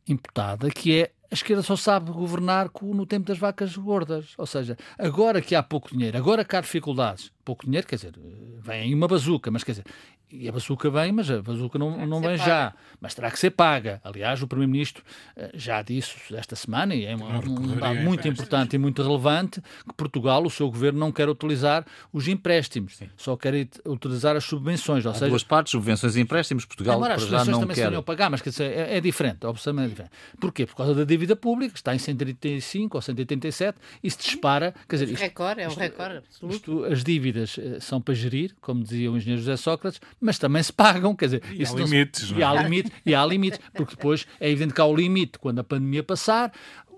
imputada, 0.09 0.71
que 0.71 0.99
é 0.99 1.13
a 1.31 1.35
esquerda 1.35 1.63
só 1.63 1.77
sabe 1.77 2.11
governar 2.11 2.71
no 2.83 3.07
tempo 3.07 3.27
das 3.27 3.39
vacas 3.39 3.77
gordas. 3.77 4.35
Ou 4.37 4.47
seja, 4.47 4.77
agora 4.99 5.41
que 5.41 5.55
há 5.55 5.63
pouco 5.63 5.91
dinheiro, 5.91 6.19
agora 6.19 6.45
que 6.45 6.57
há 6.57 6.61
dificuldades, 6.61 7.31
pouco 7.45 7.65
dinheiro, 7.65 7.87
quer 7.87 7.97
dizer, 7.97 8.15
vem 8.61 8.81
aí 8.83 8.95
uma 8.95 9.07
bazuca, 9.07 9.51
mas 9.51 9.63
quer 9.63 9.73
dizer, 9.73 9.85
e 10.33 10.49
a 10.49 10.53
bazuca 10.53 10.91
vem, 10.91 11.13
mas 11.13 11.31
a 11.31 11.43
bazuca 11.43 11.79
não, 11.79 12.07
não 12.07 12.21
vem 12.21 12.37
já, 12.37 12.73
mas 13.01 13.15
terá 13.15 13.31
que 13.31 13.39
ser 13.39 13.51
paga. 13.51 14.01
Aliás, 14.05 14.43
o 14.43 14.47
Primeiro-Ministro 14.47 15.03
eh, 15.37 15.51
já 15.55 15.83
disse 15.83 16.35
esta 16.35 16.55
semana, 16.55 16.95
e 16.95 17.05
é 17.05 17.17
um, 17.17 17.37
um 17.37 17.77
dado 17.77 18.01
muito 18.01 18.27
importante 18.29 18.77
e 18.77 18.79
muito 18.79 19.03
relevante, 19.03 19.61
que 19.61 19.95
Portugal, 19.95 20.45
o 20.45 20.51
seu 20.51 20.71
governo, 20.71 20.99
não 20.99 21.11
quer 21.11 21.29
utilizar 21.29 21.85
os 22.13 22.29
empréstimos, 22.29 22.97
Sim. 22.97 23.09
só 23.17 23.37
quer 23.37 23.69
utilizar 23.87 24.37
as 24.37 24.45
subvenções. 24.45 25.05
Ou 25.05 25.13
Há 25.13 25.15
seja, 25.15 25.29
duas 25.29 25.43
partes, 25.43 25.73
subvenções 25.73 26.17
e 26.17 26.21
empréstimos, 26.21 26.65
Portugal 26.65 26.97
Agora, 26.97 27.15
as 27.15 27.23
subvenções 27.23 27.59
também 27.59 27.77
quer. 27.77 27.93
se 27.93 28.03
pagar, 28.03 28.31
mas 28.31 28.41
quer 28.41 28.51
dizer, 28.51 28.73
é, 28.73 28.97
é 28.97 29.01
diferente, 29.01 29.39
é 29.45 29.89
diferente. 29.89 30.11
Porquê? 30.41 30.67
Por 30.67 30.77
causa 30.77 30.95
da 30.95 31.05
dívida 31.05 31.35
pública, 31.35 31.75
está 31.75 31.95
em 31.95 31.99
135 31.99 32.97
ou 32.97 33.03
187, 33.03 33.79
e 34.03 34.11
se 34.11 34.19
dispara, 34.19 34.75
quer 34.89 34.97
dizer... 34.97 35.13
Isto, 35.13 35.23
recorde, 35.23 35.61
é 35.63 35.69
um 35.69 35.75
recorde 35.75 36.19
absoluto. 36.19 36.55
Isto, 36.55 36.85
as 36.85 37.05
dívidas 37.05 37.59
eh, 37.59 37.81
são 37.81 38.01
para 38.01 38.15
gerir, 38.15 38.55
como 38.61 38.83
dizia 38.83 39.11
o 39.11 39.17
engenheiro 39.17 39.43
José 39.43 39.57
Sócrates, 39.57 40.01
mas 40.21 40.39
também 40.39 40.63
se 40.63 40.73
pagam 40.73 41.15
quer 41.15 41.27
dizer, 41.27 41.43
e 41.53 41.65
há 41.65 41.73
limites, 41.73 42.29
se... 42.29 42.35
e 42.35 42.43
há 42.43 42.63
limites, 42.63 42.93
e 43.07 43.15
há 43.15 43.25
limites, 43.25 43.61
porque 43.73 43.95
depois 43.95 44.27
é 44.39 44.49
evidente 44.49 44.75
que 44.75 44.81
há 44.81 44.85
o 44.85 44.95
limite 44.95 45.39
quando 45.39 45.61
a 45.61 45.65
pandemia 45.65 46.03
passar, 46.03 46.53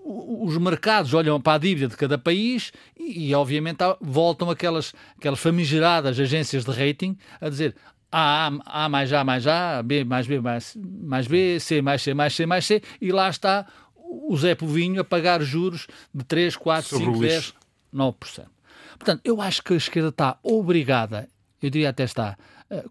os 0.05 0.57
mercados 0.57 1.13
olham 1.13 1.39
para 1.39 1.53
a 1.53 1.57
dívida 1.57 1.87
de 1.87 1.95
cada 1.95 2.17
país 2.17 2.71
e, 2.97 3.29
e 3.29 3.35
obviamente, 3.35 3.79
voltam 4.01 4.49
aquelas, 4.49 4.93
aquelas 5.17 5.39
famigeradas 5.39 6.19
agências 6.19 6.65
de 6.65 6.71
rating 6.71 7.17
a 7.39 7.49
dizer 7.49 7.75
A, 8.11 8.51
A 8.65 8.89
mais 8.89 9.13
A 9.13 9.23
mais 9.23 9.47
A, 9.47 9.81
B 9.81 10.03
mais 10.03 10.27
B 10.27 10.41
mais, 10.41 10.77
mais 10.77 11.27
B, 11.27 11.59
C 11.59 11.81
mais 11.81 12.01
C 12.01 12.13
mais 12.13 12.35
C 12.35 12.45
mais 12.45 12.65
C, 12.65 12.81
e 12.99 13.11
lá 13.11 13.29
está 13.29 13.65
o 13.95 14.35
Zé 14.37 14.53
Povinho 14.53 15.01
a 15.01 15.03
pagar 15.03 15.41
juros 15.41 15.87
de 16.13 16.23
3, 16.23 16.55
4, 16.55 16.89
Sobre 16.89 17.05
5, 17.05 17.19
10, 17.19 17.53
9%. 17.93 18.45
Portanto, 18.97 19.21
eu 19.23 19.41
acho 19.41 19.63
que 19.63 19.73
a 19.73 19.77
esquerda 19.77 20.09
está 20.09 20.37
obrigada, 20.43 21.27
eu 21.61 21.69
diria 21.69 21.89
até 21.89 22.03
está 22.03 22.37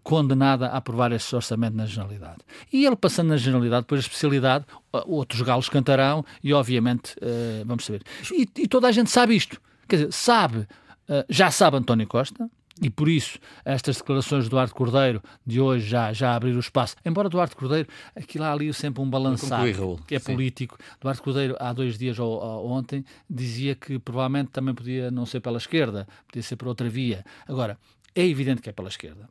condenada 0.03 0.67
a 0.67 0.77
aprovar 0.77 1.11
esse 1.11 1.35
orçamento 1.35 1.75
na 1.75 1.85
generalidade. 1.85 2.39
E 2.71 2.85
ele 2.85 2.95
passando 2.95 3.29
na 3.29 3.37
generalidade, 3.37 3.83
depois 3.83 3.99
a 3.99 4.03
especialidade, 4.07 4.65
outros 5.05 5.41
galos 5.41 5.69
cantarão 5.69 6.23
e, 6.43 6.53
obviamente, 6.53 7.15
uh, 7.17 7.65
vamos 7.65 7.85
saber. 7.85 8.03
E, 8.31 8.47
e, 8.57 8.67
toda 8.67 8.87
a 8.87 8.91
gente 8.91 9.09
sabe 9.09 9.35
isto. 9.35 9.59
Quer 9.87 9.97
dizer, 9.97 10.13
sabe, 10.13 10.59
uh, 10.59 11.25
já 11.29 11.51
sabe 11.51 11.77
António 11.77 12.07
Costa, 12.07 12.49
e 12.81 12.89
por 12.89 13.07
isso 13.07 13.37
estas 13.63 13.97
declarações 13.97 14.45
do 14.45 14.51
Duarte 14.51 14.73
Cordeiro 14.73 15.21
de 15.45 15.61
hoje 15.61 15.87
já, 15.87 16.11
já 16.11 16.35
abriram 16.35 16.57
o 16.57 16.59
espaço. 16.59 16.95
Embora 17.05 17.29
Duarte 17.29 17.55
Cordeiro, 17.55 17.87
aquilo 18.15 18.43
há 18.45 18.51
ali 18.51 18.73
sempre 18.73 19.01
um 19.01 19.09
balançado 19.09 19.63
que 20.07 20.15
é 20.15 20.19
Sim. 20.19 20.33
político. 20.33 20.77
Duarte 20.99 21.21
Cordeiro, 21.21 21.55
há 21.59 21.71
dois 21.71 21.97
dias 21.97 22.17
ou, 22.17 22.41
ou, 22.41 22.71
ontem, 22.71 23.05
dizia 23.29 23.75
que 23.75 23.99
provavelmente 23.99 24.49
também 24.49 24.73
podia 24.73 25.11
não 25.11 25.25
ser 25.25 25.39
pela 25.39 25.57
esquerda, 25.57 26.07
podia 26.27 26.41
ser 26.41 26.55
por 26.55 26.67
outra 26.67 26.89
via. 26.89 27.23
Agora, 27.47 27.77
é 28.15 28.25
evidente 28.25 28.61
que 28.61 28.69
é 28.69 28.73
pela 28.73 28.89
esquerda 28.89 29.29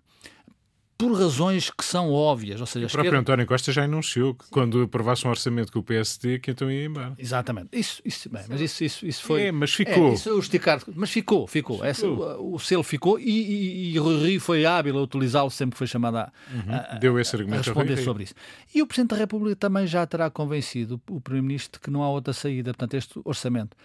por 1.03 1.19
razões 1.19 1.69
que 1.69 1.85
são 1.85 2.13
óbvias. 2.13 2.61
Ou 2.61 2.67
seja, 2.67 2.87
o 2.87 2.89
próprio 2.89 3.09
esquerda... 3.09 3.19
António 3.19 3.47
Costa 3.47 3.73
já 3.73 3.83
anunciou 3.83 4.35
que 4.35 4.45
quando 4.51 4.83
aprovasse 4.83 5.27
um 5.27 5.31
orçamento 5.31 5.73
com 5.73 5.81
o 5.81 5.83
PSD, 5.83 6.39
que 6.39 6.53
então 6.53 6.71
ia 6.71 6.85
embora. 6.85 7.13
Exatamente. 7.19 7.69
Isso, 7.73 8.01
isso, 8.05 8.31
bem, 8.31 8.45
mas 8.49 8.61
isso, 8.61 8.85
isso, 8.85 9.05
isso 9.07 9.23
foi. 9.25 9.43
É, 9.43 9.53
mas 9.53 9.75
ficou. 9.75 10.11
É, 10.11 10.15
isso, 10.15 10.33
o 10.33 10.39
esticar... 10.39 10.81
Mas 10.95 11.11
ficou, 11.11 11.49
ficou. 11.49 11.79
ficou. 11.79 11.85
Essa, 11.85 12.07
o, 12.07 12.55
o, 12.55 12.59
selo 12.61 12.85
ficou 12.85 13.19
e, 13.19 13.25
e, 13.25 13.93
e 13.95 13.99
Rui 13.99 14.39
foi 14.39 14.65
hábil 14.65 14.97
a 14.97 15.03
utilizá-lo 15.03 15.51
sempre 15.51 15.73
que 15.73 15.79
foi 15.79 15.89
chamado 15.89 16.19
a, 16.19 16.33
uhum. 16.53 16.75
a, 16.75 16.99
Deu 16.99 17.19
esse 17.19 17.35
argumento 17.35 17.61
a 17.61 17.63
responder 17.65 17.97
sobre 17.97 18.23
isso. 18.23 18.35
E 18.73 18.81
o 18.81 18.87
Presidente 18.87 19.11
da 19.11 19.17
República 19.17 19.57
também 19.57 19.89
já 19.89 20.07
terá 20.07 20.31
convencido 20.31 21.01
o 21.11 21.21
Primeiro-Ministro 21.21 21.81
que 21.81 21.91
não 21.91 22.05
há 22.05 22.11
outra 22.11 22.33
saída. 22.33 22.71
Portanto, 22.73 22.95
este 22.95 23.21
orçamento. 23.25 23.77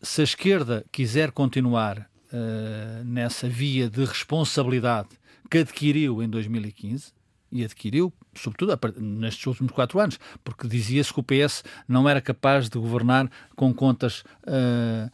Se 0.00 0.20
a 0.20 0.24
esquerda 0.24 0.84
quiser 0.92 1.32
continuar 1.32 2.08
uh, 2.32 3.04
nessa 3.04 3.48
via 3.48 3.88
de 3.88 4.04
responsabilidade 4.04 5.08
que 5.50 5.58
adquiriu 5.58 6.22
em 6.22 6.28
2015 6.28 7.12
e 7.50 7.64
adquiriu, 7.64 8.12
sobretudo 8.34 8.78
nestes 9.00 9.46
últimos 9.46 9.72
quatro 9.72 9.98
anos, 9.98 10.18
porque 10.44 10.68
dizia-se 10.68 11.12
que 11.12 11.20
o 11.20 11.22
PS 11.22 11.64
não 11.86 12.08
era 12.08 12.20
capaz 12.20 12.68
de 12.68 12.78
governar 12.78 13.30
com 13.56 13.72
contas 13.72 14.22
uh, 14.46 15.10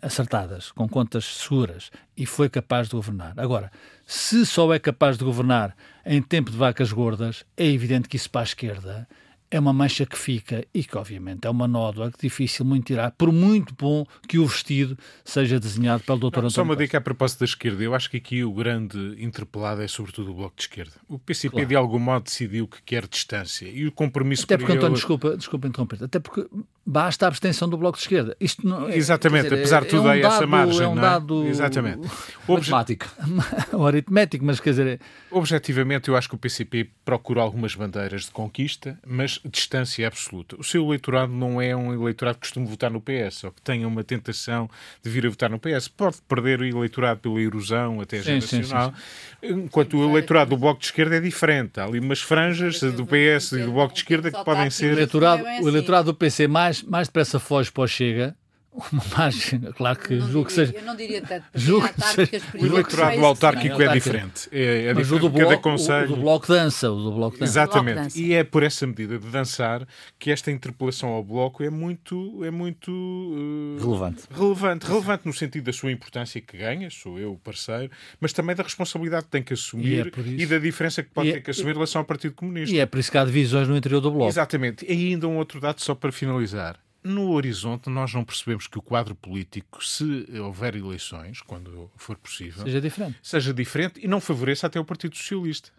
acertadas, 0.00 0.70
com 0.72 0.88
contas 0.88 1.24
seguras, 1.24 1.90
e 2.16 2.24
foi 2.24 2.48
capaz 2.48 2.88
de 2.88 2.94
governar. 2.94 3.34
Agora, 3.36 3.70
se 4.06 4.46
só 4.46 4.72
é 4.72 4.78
capaz 4.78 5.18
de 5.18 5.24
governar 5.24 5.76
em 6.04 6.22
tempo 6.22 6.50
de 6.50 6.56
vacas 6.56 6.92
gordas, 6.92 7.44
é 7.56 7.66
evidente 7.66 8.08
que 8.08 8.16
isso 8.16 8.30
para 8.30 8.42
a 8.42 8.44
esquerda 8.44 9.08
é 9.50 9.58
uma 9.58 9.72
mancha 9.72 10.04
que 10.04 10.18
fica 10.18 10.64
e 10.74 10.82
que, 10.84 10.96
obviamente, 10.96 11.46
é 11.46 11.50
uma 11.50 11.68
nódoa 11.68 12.10
que 12.10 12.18
difícil 12.20 12.64
muito 12.64 12.86
tirar, 12.86 13.12
por 13.12 13.32
muito 13.32 13.74
bom 13.74 14.04
que 14.28 14.38
o 14.38 14.46
vestido 14.46 14.98
seja 15.24 15.60
desenhado 15.60 16.02
pelo 16.02 16.18
Dr. 16.18 16.26
António 16.26 16.50
Só 16.50 16.62
uma 16.62 16.76
dica 16.76 16.98
a 16.98 17.00
propósito 17.00 17.40
da 17.40 17.44
esquerda. 17.44 17.82
Eu 17.82 17.94
acho 17.94 18.10
que 18.10 18.16
aqui 18.16 18.44
o 18.44 18.52
grande 18.52 19.16
interpelado 19.18 19.82
é 19.82 19.88
sobretudo 19.88 20.32
o 20.32 20.34
Bloco 20.34 20.56
de 20.56 20.62
Esquerda. 20.62 20.92
O 21.08 21.18
PCP, 21.18 21.52
claro. 21.52 21.68
de 21.68 21.76
algum 21.76 21.98
modo, 21.98 22.24
decidiu 22.24 22.66
que 22.66 22.82
quer 22.82 23.06
distância 23.06 23.66
e 23.68 23.86
o 23.86 23.92
compromisso 23.92 24.44
Até 24.44 24.56
porque, 24.56 24.72
António, 24.72 24.94
desculpa, 24.94 25.36
desculpa 25.36 25.68
interromper 25.68 26.02
até 26.02 26.18
porque 26.18 26.46
basta 26.86 27.24
a 27.24 27.28
abstenção 27.28 27.68
do 27.68 27.76
Bloco 27.76 27.98
de 27.98 28.04
Esquerda. 28.04 28.36
Isto 28.38 28.66
não, 28.66 28.88
é, 28.88 28.96
Exatamente, 28.96 29.44
dizer, 29.44 29.56
apesar 29.56 29.82
de 29.82 29.88
tudo, 29.88 30.08
é 30.08 30.16
um 30.16 30.20
dado, 30.20 30.34
essa 30.34 30.46
margem. 30.46 30.82
É 30.82 30.88
um 30.88 30.98
é? 30.98 31.00
dado 31.00 31.46
Exatamente. 31.46 32.08
matemático. 32.48 33.06
aritmético, 33.86 34.44
mas 34.44 34.60
quer 34.60 34.70
dizer. 34.70 35.00
Objetivamente, 35.30 36.08
eu 36.08 36.16
acho 36.16 36.28
que 36.28 36.36
o 36.36 36.38
PCP 36.38 36.88
procura 37.04 37.40
algumas 37.40 37.74
bandeiras 37.74 38.26
de 38.26 38.30
conquista, 38.30 38.98
mas 39.04 39.40
distância 39.44 40.06
absoluta. 40.06 40.56
O 40.58 40.62
seu 40.62 40.84
eleitorado 40.84 41.32
não 41.32 41.60
é 41.60 41.74
um 41.74 41.92
eleitorado 41.92 42.38
que 42.38 42.42
costuma 42.42 42.66
votar 42.66 42.90
no 42.90 43.00
PS, 43.00 43.44
ou 43.44 43.50
que 43.50 43.60
tenha 43.62 43.86
uma 43.88 44.04
tentação 44.04 44.70
de 45.02 45.10
vir 45.10 45.26
a 45.26 45.30
votar 45.30 45.50
no 45.50 45.58
PS. 45.58 45.88
Pode 45.88 46.18
perder 46.28 46.60
o 46.60 46.64
eleitorado 46.64 47.20
pela 47.20 47.40
erosão 47.40 48.00
até 48.00 48.18
sim, 48.18 48.40
geracional, 48.40 48.92
sim, 49.40 49.48
sim, 49.48 49.60
enquanto 49.64 49.96
o 49.98 50.10
eleitorado 50.10 50.50
do 50.50 50.56
Bloco 50.56 50.80
de 50.80 50.86
Esquerda 50.86 51.16
é 51.16 51.20
diferente. 51.20 51.80
Há 51.80 51.84
ali 51.84 51.98
umas 51.98 52.20
franjas 52.20 52.80
do 52.80 53.04
PS 53.04 53.52
e 53.52 53.62
do 53.64 53.72
Bloco 53.72 53.92
de 53.92 54.00
Esquerda 54.00 54.30
que 54.30 54.44
podem 54.44 54.70
ser. 54.70 54.92
O 54.92 54.98
eleitorado, 54.98 55.42
o 55.42 55.68
eleitorado 55.68 56.12
do 56.12 56.14
PC 56.14 56.46
mais, 56.46 56.75
mais 56.82 57.08
depressa 57.08 57.38
foge 57.38 57.70
para 57.70 57.82
o 57.82 57.88
Chega 57.88 58.36
uma 58.76 59.02
margem, 59.16 59.60
claro 59.74 59.98
que 59.98 60.20
julgo 60.20 60.44
que 60.44 60.52
seja. 60.52 60.74
Eu 60.76 60.82
não 60.82 60.94
diria 60.94 61.22
tanto, 61.22 61.46
julgo 61.54 61.88
que 61.88 62.02
seja, 62.02 62.42
o 62.54 62.66
eleitorado 62.66 63.24
autárquico 63.24 63.80
é 63.80 63.92
diferente. 63.92 64.48
É, 64.52 64.86
é 64.86 64.94
Mas 64.94 65.06
diferente 65.06 65.24
o 65.24 65.30
do, 65.30 65.30
bloco, 65.30 65.62
conselho... 65.62 66.12
o 66.12 66.16
do 66.16 66.16
bloco 66.16 66.46
dança, 66.46 66.90
o 66.90 67.02
do 67.02 67.12
bloco 67.12 67.38
dança. 67.38 67.50
Exatamente. 67.50 67.96
Dança. 67.96 68.20
E 68.20 68.34
é 68.34 68.44
por 68.44 68.62
essa 68.62 68.86
medida 68.86 69.18
de 69.18 69.26
dançar 69.28 69.86
que 70.18 70.30
esta 70.30 70.50
interpelação 70.50 71.08
ao 71.10 71.24
bloco 71.24 71.62
é 71.62 71.70
muito, 71.70 72.44
é 72.44 72.50
muito 72.50 72.90
uh, 72.90 73.78
relevante. 73.80 74.24
relevante. 74.30 74.86
Relevante 74.86 75.26
no 75.26 75.32
sentido 75.32 75.64
da 75.64 75.72
sua 75.72 75.90
importância 75.90 76.40
que 76.40 76.58
ganha, 76.58 76.90
sou 76.90 77.18
eu 77.18 77.32
o 77.32 77.38
parceiro, 77.38 77.90
mas 78.20 78.32
também 78.32 78.54
da 78.54 78.62
responsabilidade 78.62 79.24
que 79.24 79.30
tem 79.30 79.42
que 79.42 79.54
assumir 79.54 80.12
e, 80.16 80.40
é 80.40 80.42
e 80.42 80.46
da 80.46 80.58
diferença 80.58 81.02
que 81.02 81.10
pode 81.10 81.28
e 81.28 81.32
ter 81.32 81.38
é 81.38 81.40
que 81.40 81.50
assumir 81.50 81.70
em 81.70 81.74
relação 81.74 82.00
ao 82.00 82.04
Partido 82.04 82.34
Comunista. 82.34 82.74
E 82.74 82.78
é 82.78 82.86
por 82.86 82.98
isso 82.98 83.10
que 83.10 83.18
há 83.18 83.24
divisões 83.24 83.68
no 83.68 83.76
interior 83.76 84.00
do 84.00 84.10
bloco. 84.10 84.28
Exatamente. 84.28 84.84
E 84.86 84.92
ainda 85.12 85.26
um 85.26 85.38
outro 85.38 85.60
dado 85.60 85.80
só 85.80 85.94
para 85.94 86.12
finalizar 86.12 86.85
no 87.06 87.30
horizonte 87.30 87.88
nós 87.88 88.12
não 88.12 88.24
percebemos 88.24 88.66
que 88.66 88.78
o 88.78 88.82
quadro 88.82 89.14
político, 89.14 89.84
se 89.84 90.26
houver 90.40 90.74
eleições, 90.74 91.40
quando 91.40 91.90
for 91.96 92.16
possível, 92.16 92.64
seja 92.64 92.80
diferente, 92.80 93.18
seja 93.22 93.54
diferente 93.54 94.00
e 94.02 94.08
não 94.08 94.20
favoreça 94.20 94.66
até 94.66 94.78
o 94.78 94.84
Partido 94.84 95.16
Socialista. 95.16 95.70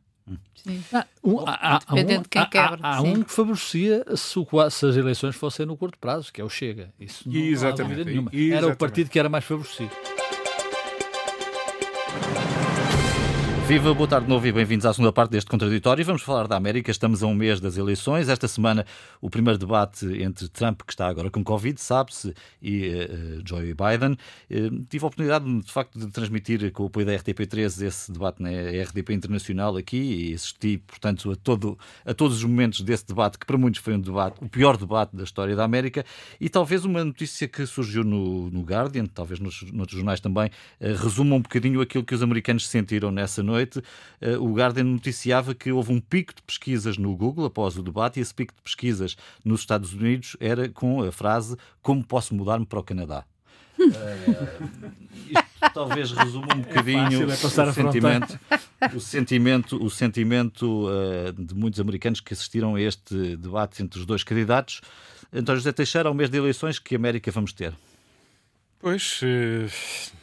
Sim. 0.55 0.83
Ah, 0.91 1.05
um, 1.23 1.39
há, 1.47 1.79
Dependendo 1.79 2.23
de 2.23 2.29
quem 2.29 2.49
quebra. 2.49 2.79
Há, 2.81 2.97
há 2.97 3.01
um 3.01 3.23
que 3.23 3.31
favorecia 3.31 4.03
se, 4.15 4.37
o, 4.37 4.69
se, 4.69 4.85
as 4.85 4.97
eleições 4.97 5.35
fossem 5.35 5.65
no 5.65 5.77
curto 5.77 5.97
prazo, 5.97 6.33
que 6.33 6.41
é 6.41 6.43
o 6.43 6.49
Chega. 6.49 6.93
Isso 6.99 7.29
não, 7.29 7.35
Exatamente. 7.35 8.01
há 8.01 8.05
nenhuma. 8.05 8.29
Exatamente. 8.33 8.53
Era 8.53 8.67
o 8.67 8.75
partido 8.75 9.09
que 9.09 9.17
era 9.17 9.29
mais 9.29 9.45
favorecido. 9.45 9.91
Viva, 13.67 13.93
boa 13.93 14.07
tarde 14.07 14.27
de 14.27 14.29
novo 14.29 14.47
e 14.47 14.51
bem-vindos 14.53 14.85
à 14.85 14.93
segunda 14.93 15.11
parte 15.11 15.31
deste 15.31 15.49
contraditório. 15.49 16.05
Vamos 16.05 16.21
falar 16.21 16.47
da 16.47 16.55
América. 16.55 16.89
Estamos 16.89 17.21
a 17.21 17.27
um 17.27 17.33
mês 17.33 17.59
das 17.59 17.75
eleições. 17.75 18.29
Esta 18.29 18.47
semana, 18.47 18.85
o 19.19 19.29
primeiro 19.29 19.59
debate 19.59 20.05
entre 20.23 20.47
Trump, 20.47 20.83
que 20.83 20.93
está 20.93 21.05
agora 21.05 21.29
com 21.29 21.43
Covid, 21.43 21.79
sabe-se, 21.81 22.33
e 22.61 22.87
uh, 22.87 23.41
Joe 23.45 23.73
Biden. 23.73 24.13
Uh, 24.49 24.85
tive 24.89 25.03
a 25.03 25.07
oportunidade, 25.07 25.61
de 25.61 25.69
facto, 25.69 25.99
de 25.99 26.07
transmitir 26.07 26.71
com 26.71 26.83
o 26.83 26.85
apoio 26.85 27.05
da 27.05 27.11
RTP3 27.11 27.85
esse 27.85 28.09
debate 28.09 28.41
na 28.41 28.49
RDP 28.49 29.13
Internacional 29.13 29.75
aqui 29.75 29.97
e 30.29 30.33
assisti, 30.33 30.77
portanto, 30.77 31.29
a, 31.29 31.35
todo, 31.35 31.77
a 32.05 32.13
todos 32.13 32.37
os 32.37 32.45
momentos 32.45 32.79
desse 32.79 33.05
debate, 33.05 33.37
que 33.37 33.45
para 33.45 33.57
muitos 33.57 33.81
foi 33.81 33.95
um 33.95 33.99
debate, 33.99 34.37
o 34.41 34.47
pior 34.47 34.77
debate 34.77 35.13
da 35.13 35.25
história 35.25 35.57
da 35.57 35.65
América. 35.65 36.05
E 36.39 36.47
talvez 36.47 36.85
uma 36.85 37.03
notícia 37.03 37.49
que 37.49 37.65
surgiu 37.65 38.05
no, 38.05 38.49
no 38.49 38.61
Guardian, 38.61 39.07
talvez 39.07 39.41
nos, 39.41 39.61
nos 39.73 39.91
jornais 39.91 40.21
também, 40.21 40.47
uh, 40.79 41.03
resuma 41.03 41.35
um 41.35 41.41
bocadinho 41.41 41.81
aquilo 41.81 42.05
que 42.05 42.15
os 42.15 42.23
americanos 42.23 42.65
sentiram 42.65 43.11
nessa 43.11 43.43
noite 43.43 43.56
noite, 43.57 43.81
eh, 44.21 44.37
o 44.37 44.53
Guardian 44.53 44.83
noticiava 44.83 45.53
que 45.55 45.71
houve 45.71 45.91
um 45.91 45.99
pico 45.99 46.33
de 46.35 46.41
pesquisas 46.41 46.97
no 46.97 47.15
Google 47.15 47.45
após 47.45 47.77
o 47.77 47.83
debate 47.83 48.19
e 48.19 48.21
esse 48.21 48.33
pico 48.33 48.53
de 48.53 48.61
pesquisas 48.61 49.17
nos 49.43 49.61
Estados 49.61 49.93
Unidos 49.93 50.37
era 50.39 50.69
com 50.69 51.01
a 51.01 51.11
frase 51.11 51.57
como 51.81 52.03
posso 52.03 52.35
mudar-me 52.35 52.65
para 52.65 52.79
o 52.79 52.83
Canadá. 52.83 53.25
uh, 53.79 54.91
isto 55.29 55.73
talvez 55.73 56.11
resuma 56.11 56.47
um 56.55 56.59
é 56.59 56.63
bocadinho 56.63 57.31
é 57.31 57.35
fácil, 57.35 57.61
é 57.61 57.69
o, 57.69 57.73
sentimento, 57.73 58.39
o 58.95 58.99
sentimento, 58.99 59.83
o 59.83 59.89
sentimento 59.89 60.87
uh, 60.87 61.33
de 61.33 61.53
muitos 61.53 61.79
americanos 61.79 62.19
que 62.19 62.33
assistiram 62.33 62.75
a 62.75 62.81
este 62.81 63.35
debate 63.37 63.81
entre 63.83 63.99
os 63.99 64.05
dois 64.05 64.23
candidatos. 64.23 64.81
António 65.33 65.59
José 65.59 65.71
Teixeira, 65.71 66.09
ao 66.09 66.15
mês 66.15 66.29
de 66.29 66.37
eleições, 66.37 66.79
que 66.79 66.95
América 66.95 67.31
vamos 67.31 67.53
ter? 67.53 67.73
Pois, 68.79 69.21
eh, 69.23 69.67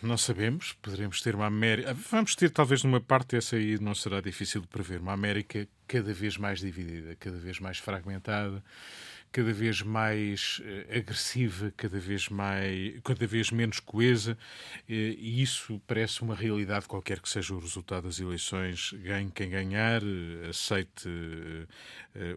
não 0.02 0.16
sabemos. 0.16 0.74
Poderemos 0.74 1.20
ter 1.20 1.34
uma 1.34 1.46
América. 1.46 1.92
Vamos 2.10 2.36
ter, 2.36 2.50
talvez, 2.50 2.84
numa 2.84 3.00
parte, 3.00 3.36
essa 3.36 3.56
aí 3.56 3.78
não 3.80 3.94
será 3.94 4.20
difícil 4.20 4.60
de 4.60 4.68
prever, 4.68 5.00
uma 5.00 5.12
América 5.12 5.66
cada 5.88 6.12
vez 6.12 6.36
mais 6.36 6.60
dividida, 6.60 7.16
cada 7.16 7.36
vez 7.36 7.58
mais 7.58 7.78
fragmentada 7.78 8.62
cada 9.34 9.52
vez 9.52 9.82
mais 9.82 10.60
uh, 10.60 10.96
agressiva, 10.96 11.74
cada 11.76 11.98
vez 11.98 12.28
mais, 12.28 13.00
cada 13.02 13.26
vez 13.26 13.50
menos 13.50 13.80
coesa, 13.80 14.34
uh, 14.34 14.86
e 14.86 15.42
isso 15.42 15.82
parece 15.88 16.22
uma 16.22 16.36
realidade 16.36 16.86
qualquer 16.86 17.18
que 17.18 17.28
seja 17.28 17.52
o 17.52 17.58
resultado 17.58 18.04
das 18.04 18.20
eleições, 18.20 18.94
ganhe 19.02 19.32
quem 19.34 19.50
ganhar, 19.50 20.04
uh, 20.04 20.48
aceite 20.48 21.08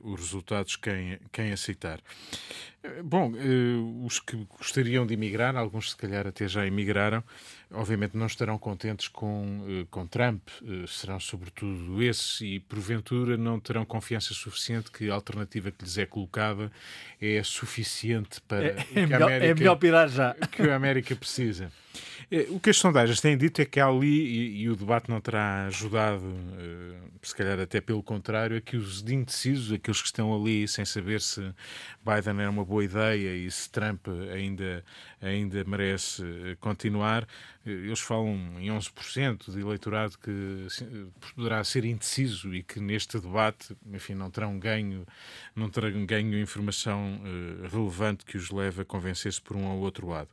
os 0.02 0.20
resultados 0.20 0.76
quem, 0.76 1.20
quem 1.32 1.52
aceitar. 1.52 2.00
Bom, 3.04 3.32
os 4.04 4.20
que 4.20 4.36
gostariam 4.58 5.06
de 5.06 5.14
emigrar, 5.14 5.56
alguns 5.56 5.92
se 5.92 5.96
calhar 5.96 6.26
até 6.26 6.48
já 6.48 6.66
emigraram, 6.66 7.24
obviamente 7.72 8.16
não 8.16 8.26
estarão 8.26 8.58
contentes 8.58 9.08
com, 9.08 9.66
eh, 9.68 9.86
com 9.92 10.08
Trump, 10.08 10.42
eh, 10.64 10.86
serão 10.88 11.20
sobretudo 11.20 12.02
esses 12.02 12.42
e 12.42 12.60
porventura 12.60 13.36
não 13.38 13.60
terão 13.60 13.86
confiança 13.86 14.34
suficiente 14.34 14.92
que 14.92 15.10
a 15.10 15.14
alternativa 15.14 15.72
que 15.72 15.84
lhes 15.84 15.98
é 15.98 16.06
colocada 16.06 16.72
é 17.22 17.42
suficiente 17.44 18.40
para 18.42 18.66
é, 18.66 18.86
é, 18.96 19.06
melhor, 19.06 19.24
América, 19.24 19.46
é 19.46 19.54
melhor 19.54 19.76
pirar 19.76 20.10
já. 20.10 20.34
que 20.34 20.62
a 20.64 20.76
América 20.76 21.16
precisa. 21.16 21.72
Eh, 22.30 22.48
o 22.50 22.60
que 22.60 22.70
as 22.70 22.78
sondagens 22.78 23.22
têm 23.22 23.38
dito 23.38 23.62
é 23.62 23.66
que 23.66 23.80
há 23.80 23.88
ali, 23.88 24.08
e, 24.08 24.62
e 24.64 24.70
o 24.70 24.76
debate 24.76 25.10
não 25.10 25.22
terá 25.22 25.66
ajudado, 25.68 26.26
se 27.22 27.36
calhar 27.36 27.60
até 27.60 27.82
pelo 27.82 28.04
contrário, 28.04 28.58
é 28.58 28.62
que 28.62 28.78
os 28.78 29.02
indecisos, 29.02 29.72
aqueles 29.72 30.02
que 30.02 30.08
estão 30.08 30.34
ali 30.36 30.68
sem 30.68 30.86
saber 30.86 31.22
se 31.22 31.42
Biden 32.04 32.42
é 32.44 32.50
uma 32.50 32.64
boa 32.64 32.84
ideia 32.84 33.36
e 33.36 33.50
se 33.50 33.70
Trump 33.70 34.08
ainda, 34.34 34.84
ainda 35.22 35.64
merece 35.66 36.24
continuar, 36.60 37.28
eles 37.66 38.00
falam 38.00 38.36
em 38.60 38.70
11% 38.70 39.52
de 39.52 39.60
eleitorado 39.60 40.18
que 40.18 40.68
poderá 41.36 41.64
ser 41.64 41.84
indeciso 41.84 42.54
e 42.56 42.64
que 42.64 42.80
neste 42.80 43.20
debate, 43.20 43.76
enfim, 43.92 44.14
não 44.14 44.32
terão 44.32 44.58
ganho, 44.58 45.06
não 45.56 45.70
terão 45.70 46.06
ganho 46.06 46.40
informação 46.40 47.20
uh, 47.20 47.68
relevante 47.68 48.24
que 48.24 48.38
os 48.38 48.50
leve 48.52 48.82
a 48.82 48.86
convencer-se 48.86 49.42
por 49.42 49.58
um 49.58 49.66
ou 49.66 49.80
outro 49.80 50.08
lado. 50.08 50.30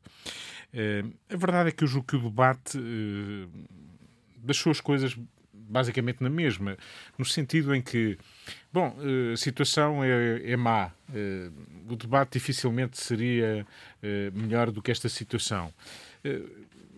Uh, 0.72 1.12
a 1.28 1.36
verdade 1.36 1.68
é 1.70 1.72
que 1.72 1.83
eu 1.84 1.88
julgo 1.88 2.06
que 2.06 2.16
o 2.16 2.20
debate 2.20 2.78
uh, 2.78 3.48
deixou 4.38 4.70
as 4.70 4.80
coisas 4.80 5.16
basicamente 5.52 6.22
na 6.22 6.28
mesma, 6.28 6.76
no 7.16 7.24
sentido 7.24 7.74
em 7.74 7.80
que, 7.80 8.18
bom, 8.70 8.94
a 9.32 9.36
situação 9.36 10.04
é, 10.04 10.52
é 10.52 10.56
má, 10.56 10.92
o 11.88 11.96
debate 11.96 12.34
dificilmente 12.34 12.98
seria 12.98 13.66
melhor 14.34 14.70
do 14.70 14.82
que 14.82 14.90
esta 14.90 15.08
situação 15.08 15.72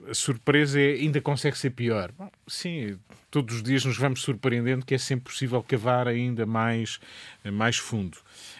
a 0.09 0.15
surpresa 0.15 0.81
é, 0.81 0.93
ainda 0.93 1.21
consegue 1.21 1.59
ser 1.59 1.71
pior. 1.71 2.13
Bom, 2.13 2.31
sim, 2.47 2.99
todos 3.31 3.57
os 3.57 3.63
dias 3.63 3.85
nos 3.85 3.99
vamos 3.99 4.23
surpreendendo 4.23 4.85
que 4.85 4.95
é 4.95 4.99
sempre 4.99 5.33
possível 5.33 5.63
cavar 5.63 6.09
ainda 6.09 6.47
mais, 6.47 7.01
mais 7.45 7.77
fundo. 7.77 8.19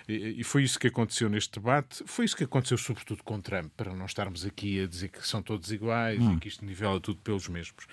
E, 0.09 0.45
foi 0.45 0.63
isso 0.63 0.79
que 0.79 0.87
aconteceu 0.87 1.29
neste 1.29 1.59
debate. 1.59 2.05
Foi 2.07 2.25
isso 2.25 2.37
que 2.37 2.45
aconteceu, 2.45 2.79
sobretudo, 2.79 3.23
com 3.25 3.41
Trump, 3.41 3.73
para 3.77 3.93
não 3.93 4.07
estarmos 4.07 4.45
aqui 4.45 4.83
a 4.83 4.87
dizer 4.87 5.09
que 5.09 5.27
são 5.27 5.43
todos 5.43 5.73
iguais 5.73 6.21
hum. 6.21 6.35
e 6.35 6.41
que 6.41 6.49
isto 6.49 6.65
nivela 6.65 7.01
tudo 7.01 7.21
pelos 7.21 7.49
mesmos. 7.49 7.87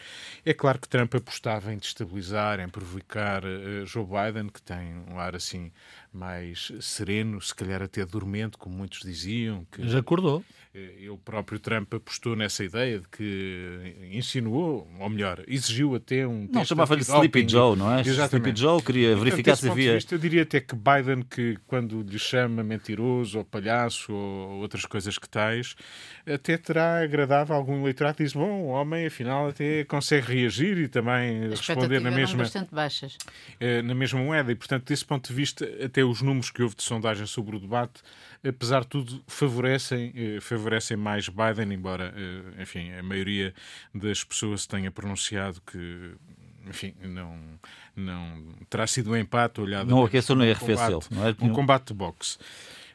É 0.46 0.54
claro 0.54 0.80
que 0.80 0.88
Trump 0.88 1.14
apostava 1.16 1.74
em 1.74 1.78
destabilizar, 1.78 2.60
em 2.60 2.70
provocar 2.70 3.44
uh, 3.44 3.86
Joe 3.86 4.06
Biden, 4.06 4.50
que 4.50 4.62
tem 4.62 4.94
um 5.10 5.20
ar 5.20 5.36
assim 5.36 5.72
mais 6.12 6.72
sereno, 6.80 7.42
se 7.42 7.56
calhar 7.56 7.82
até 7.82 8.06
dormente, 8.06 8.58
como 8.58 8.76
muitos 8.76 9.00
diziam. 9.00 9.66
Que... 9.72 9.88
Já 9.88 10.00
acordou. 10.00 10.44
Eh, 10.76 11.08
o 11.08 11.18
próprio 11.20 11.60
Trump 11.60 11.94
apostou 11.94 12.36
nessa 12.36 12.64
ideia 12.64 12.98
de 12.98 13.08
que 13.08 13.96
insinuou, 14.12 14.92
ou 15.00 15.08
melhor, 15.08 15.44
exigiu 15.48 15.94
até 15.94 16.26
um. 16.26 16.50
Não, 16.52 16.66
chamava-lhe 16.66 17.04
Sleepy 17.04 17.48
Joe, 17.48 17.78
não 17.78 17.94
é? 17.94 18.02
Exatamente. 18.02 18.58
Sleepy 18.58 18.60
Joe 18.60 18.82
queria 18.82 19.16
verificar 19.16 19.56
se 19.56 19.70
havia. 19.70 19.94
Vista, 19.94 20.16
eu 20.16 20.20
diria 20.20 20.42
até 20.42 20.60
que 20.60 20.76
Biden, 20.76 21.22
que 21.22 21.60
quando 21.68 22.02
lhe 22.02 22.18
chama 22.18 22.64
mentiroso 22.64 23.38
ou 23.38 23.46
palhaço 23.46 24.12
ou 24.12 24.62
outras 24.62 24.84
coisas 24.84 25.16
que 25.20 25.30
tais, 25.30 25.76
até 26.26 26.58
terá 26.58 27.04
agradado 27.04 27.54
algum 27.54 27.82
eleitorado 27.82 28.18
que 28.18 28.24
diz: 28.24 28.34
bom, 28.34 28.64
o 28.64 28.68
homem 28.70 29.06
afinal 29.06 29.50
até 29.50 29.84
consegue 29.84 30.34
reagir 30.34 30.80
e 30.80 30.88
também 30.88 31.46
As 31.54 31.60
responder 31.60 32.00
na 32.02 32.10
mesma. 32.10 32.40
bastante 32.40 32.74
baixas. 32.74 33.16
Eh, 33.60 33.84
na 33.84 33.94
mesma 33.94 34.20
moeda. 34.20 34.52
E, 34.52 34.56
portanto, 34.56 34.88
desse 34.88 35.06
ponto 35.06 35.28
de 35.28 35.36
vista, 35.36 35.70
até 35.86 36.04
os 36.04 36.24
números 36.24 36.50
que 36.50 36.64
houve 36.64 36.76
de 36.76 36.82
sondagem 36.82 37.28
sobre 37.28 37.58
o 37.58 37.60
debate 37.60 38.02
apesar 38.46 38.82
de 38.82 38.88
tudo, 38.88 39.24
favorecem, 39.26 40.12
eh, 40.16 40.42
favorecem 40.64 40.96
mais 40.96 41.28
Biden, 41.28 41.74
embora, 41.74 42.14
eh, 42.16 42.62
enfim, 42.62 42.92
a 42.94 43.04
maioria 43.04 43.54
das 43.94 44.24
pessoas 44.24 44.66
tenha 44.66 44.90
pronunciado 44.90 45.62
que 45.62 46.16
enfim, 46.66 46.94
não, 47.02 47.38
não 47.94 48.42
terá 48.70 48.88
sido 48.88 49.12
um 49.12 49.18
empate 49.18 49.60
olhado. 49.60 49.90
Não 49.90 50.06
aqueceu 50.06 50.34
nem 50.34 50.50
arrefeceu. 50.50 51.04
Não 51.12 51.28
é? 51.28 51.36
Um 51.42 51.52
combate 51.52 51.88
de 51.88 51.94
boxe. 51.94 52.38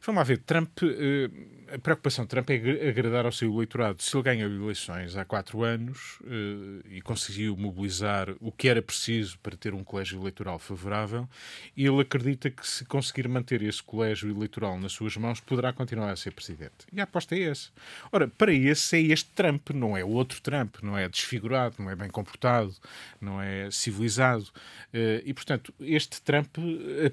Vamos 0.00 0.20
lá 0.20 0.24
ver, 0.24 0.38
Trump, 0.38 0.70
eh, 0.82 1.28
a 1.72 1.78
preocupação 1.78 2.24
de 2.24 2.30
Trump 2.30 2.48
é 2.50 2.88
agradar 2.88 3.26
ao 3.26 3.32
seu 3.32 3.52
eleitorado. 3.52 4.02
Se 4.02 4.16
ele 4.16 4.22
ganhou 4.22 4.50
eleições 4.50 5.16
há 5.16 5.24
quatro 5.24 5.62
anos 5.62 6.18
eh, 6.24 6.96
e 6.96 7.00
conseguiu 7.02 7.56
mobilizar 7.56 8.34
o 8.40 8.50
que 8.50 8.68
era 8.68 8.80
preciso 8.80 9.38
para 9.40 9.56
ter 9.56 9.74
um 9.74 9.84
colégio 9.84 10.20
eleitoral 10.20 10.58
favorável, 10.58 11.28
ele 11.76 12.00
acredita 12.00 12.50
que 12.50 12.66
se 12.66 12.84
conseguir 12.84 13.28
manter 13.28 13.62
esse 13.62 13.82
colégio 13.82 14.30
eleitoral 14.30 14.78
nas 14.78 14.92
suas 14.92 15.16
mãos, 15.16 15.40
poderá 15.40 15.72
continuar 15.72 16.10
a 16.10 16.16
ser 16.16 16.32
presidente. 16.32 16.86
E 16.92 17.00
a 17.00 17.04
aposta 17.04 17.36
é 17.36 17.42
essa. 17.42 17.70
Ora, 18.10 18.28
para 18.28 18.52
esse 18.52 18.96
é 18.96 19.00
este 19.12 19.30
Trump, 19.30 19.70
não 19.70 19.96
é 19.96 20.04
outro 20.04 20.40
Trump, 20.40 20.76
não 20.82 20.96
é 20.96 21.08
desfigurado, 21.08 21.76
não 21.78 21.90
é 21.90 21.96
bem 21.96 22.08
comportado, 22.08 22.74
não 23.20 23.40
é 23.40 23.70
civilizado. 23.70 24.46
Eh, 24.92 25.22
e, 25.24 25.34
portanto, 25.34 25.72
este 25.80 26.22
Trump 26.22 26.56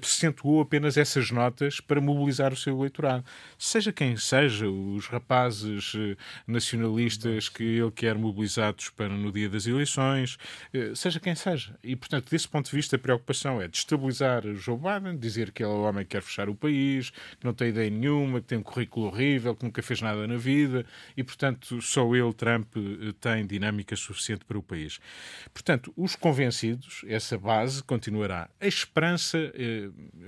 acentuou 0.02 0.60
apenas 0.60 0.96
essas 0.96 1.30
notas 1.30 1.80
para 1.80 2.00
mobilizar 2.00 2.52
o 2.52 2.56
seu 2.56 2.78
eleitorado. 2.78 3.24
Seja 3.58 3.92
quem 3.92 4.16
seja, 4.16 4.45
os 4.52 5.06
rapazes 5.06 5.92
eh, 5.96 6.16
nacionalistas 6.46 7.48
que 7.48 7.62
ele 7.62 7.90
quer 7.90 8.16
mobilizados 8.16 8.88
para 8.90 9.08
no 9.08 9.30
dia 9.32 9.48
das 9.48 9.66
eleições, 9.66 10.38
eh, 10.72 10.92
seja 10.94 11.20
quem 11.20 11.34
seja. 11.34 11.76
E, 11.82 11.94
portanto, 11.96 12.30
desse 12.30 12.48
ponto 12.48 12.70
de 12.70 12.76
vista, 12.76 12.96
a 12.96 12.98
preocupação 12.98 13.60
é 13.60 13.68
destabilizar 13.68 14.42
Joe 14.54 14.78
Biden, 14.78 15.18
dizer 15.18 15.52
que 15.52 15.62
ele 15.62 15.72
é 15.72 15.74
o 15.74 15.82
homem 15.82 16.04
que 16.04 16.10
quer 16.10 16.22
fechar 16.22 16.48
o 16.48 16.54
país, 16.54 17.10
que 17.10 17.44
não 17.44 17.52
tem 17.52 17.68
ideia 17.68 17.90
nenhuma, 17.90 18.40
que 18.40 18.46
tem 18.46 18.58
um 18.58 18.62
currículo 18.62 19.06
horrível, 19.06 19.54
que 19.54 19.64
nunca 19.64 19.82
fez 19.82 20.00
nada 20.00 20.26
na 20.26 20.36
vida 20.36 20.84
e, 21.16 21.22
portanto, 21.22 21.80
só 21.82 22.14
ele, 22.14 22.32
Trump, 22.32 22.76
eh, 22.76 23.12
tem 23.20 23.46
dinâmica 23.46 23.96
suficiente 23.96 24.44
para 24.44 24.58
o 24.58 24.62
país. 24.62 24.98
Portanto, 25.52 25.92
os 25.96 26.16
convencidos, 26.16 27.04
essa 27.06 27.38
base 27.38 27.82
continuará. 27.82 28.48
A 28.60 28.66
esperança, 28.66 29.38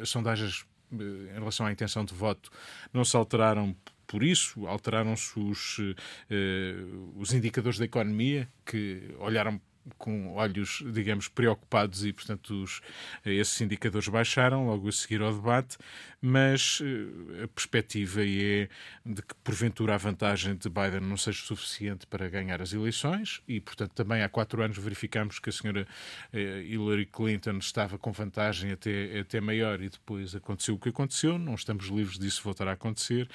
as 0.01 0.09
sondagens 0.09 0.65
eh, 0.93 1.37
em 1.37 1.39
relação 1.39 1.67
à 1.67 1.73
intenção 1.73 2.05
de 2.05 2.15
voto 2.15 2.51
não 2.93 3.05
se 3.05 3.17
alteraram 3.17 3.77
por 4.09 4.25
isso, 4.25 4.67
alteraram-se 4.67 5.39
os, 5.39 5.79
uh, 5.79 7.13
os 7.15 7.33
indicadores 7.35 7.79
da 7.79 7.85
economia, 7.85 8.49
que 8.65 9.15
olharam 9.19 9.61
com 9.97 10.35
olhos, 10.35 10.83
digamos, 10.93 11.29
preocupados 11.29 12.05
e, 12.05 12.13
portanto, 12.13 12.63
os, 12.63 12.81
esses 13.25 13.61
indicadores 13.61 14.09
baixaram 14.09 14.67
logo 14.67 14.89
a 14.89 14.93
seguir 14.93 15.23
ao 15.23 15.33
debate, 15.33 15.79
mas 16.21 16.81
uh, 16.81 17.45
a 17.45 17.49
perspectiva 17.49 18.23
é 18.25 18.69
de 19.07 19.23
que, 19.23 19.35
porventura, 19.45 19.95
a 19.95 19.97
vantagem 19.97 20.57
de 20.57 20.69
Biden 20.69 21.01
não 21.01 21.17
seja 21.17 21.39
suficiente 21.45 22.07
para 22.07 22.29
ganhar 22.29 22.61
as 22.61 22.73
eleições 22.73 23.41
e, 23.47 23.61
portanto, 23.61 23.93
também 23.93 24.23
há 24.23 24.29
quatro 24.29 24.63
anos 24.63 24.77
verificamos 24.77 25.39
que 25.39 25.49
a 25.49 25.53
senhora 25.53 25.87
uh, 26.33 26.37
Hillary 26.37 27.07
Clinton 27.07 27.59
estava 27.59 27.99
com 27.99 28.11
vantagem 28.11 28.73
até, 28.73 29.21
até 29.21 29.41
maior 29.41 29.81
e 29.81 29.89
depois 29.89 30.35
aconteceu 30.35 30.75
o 30.75 30.79
que 30.79 30.89
aconteceu, 30.89 31.39
não 31.39 31.55
estamos 31.55 31.87
livres 31.87 32.19
disso 32.19 32.43
voltar 32.43 32.67
a 32.67 32.73
acontecer, 32.73 33.29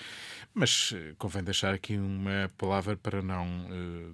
mas 0.54 0.92
uh, 0.92 1.16
convém 1.18 1.44
deixar 1.44 1.74
aqui 1.74 1.96
uma 1.96 2.52
palavra 2.58 2.98
para 2.98 3.22
não 3.22 3.44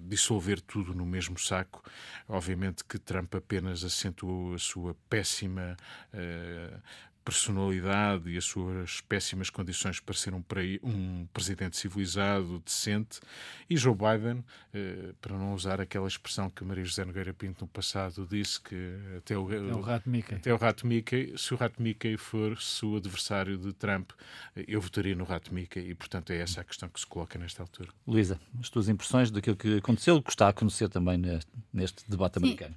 dissolver 0.08 0.60
tudo 0.60 0.94
no 0.94 1.04
mesmo 1.04 1.38
saco 1.38 1.82
Obviamente 2.32 2.84
que 2.84 2.96
Trump 2.96 3.34
apenas 3.34 3.82
acentuou 3.82 4.54
a 4.54 4.58
sua 4.58 4.94
péssima 5.08 5.76
uh, 6.14 6.80
personalidade 7.24 8.30
e 8.30 8.36
as 8.36 8.44
suas 8.44 9.00
péssimas 9.02 9.50
condições 9.50 10.00
para 10.00 10.14
ser 10.14 10.34
um, 10.34 10.42
um 10.82 11.26
presidente 11.32 11.76
civilizado, 11.76 12.62
decente, 12.64 13.20
e 13.68 13.76
Joe 13.76 13.94
Biden, 13.94 14.44
eh, 14.72 15.12
para 15.20 15.36
não 15.36 15.54
usar 15.54 15.80
aquela 15.80 16.08
expressão 16.08 16.48
que 16.50 16.64
Maria 16.64 16.84
José 16.84 17.04
Nogueira 17.04 17.32
Pinto 17.32 17.64
no 17.64 17.68
passado 17.68 18.26
disse 18.28 18.60
que 18.60 18.94
até 19.18 19.36
o, 19.36 19.52
é 19.52 19.58
o 19.58 19.80
rato 19.80 20.08
Mickey. 20.08 20.34
Até 20.34 20.52
o 20.52 20.56
rato 20.56 20.86
Mickey, 20.86 21.34
se 21.36 21.54
o 21.54 21.56
rato 21.56 21.80
Mickey 21.80 22.16
for 22.16 22.56
o 22.82 22.96
adversário 22.96 23.58
de 23.58 23.72
Trump, 23.72 24.10
eh, 24.56 24.64
eu 24.66 24.80
votaria 24.80 25.14
no 25.14 25.24
rato 25.24 25.54
Mickey 25.54 25.80
e, 25.80 25.94
portanto, 25.94 26.30
é 26.30 26.38
essa 26.38 26.60
a 26.62 26.64
questão 26.64 26.88
que 26.88 26.98
se 26.98 27.06
coloca 27.06 27.38
nesta 27.38 27.62
altura. 27.62 27.90
Luísa, 28.06 28.40
as 28.58 28.70
tuas 28.70 28.88
impressões 28.88 29.30
daquilo 29.30 29.56
que 29.56 29.76
aconteceu, 29.78 30.22
que 30.22 30.30
está 30.30 30.46
a 30.46 30.50
acontecer 30.50 30.88
também 30.88 31.18
neste, 31.18 31.50
neste 31.72 32.10
debate 32.10 32.38
Sim. 32.38 32.46
americano? 32.46 32.76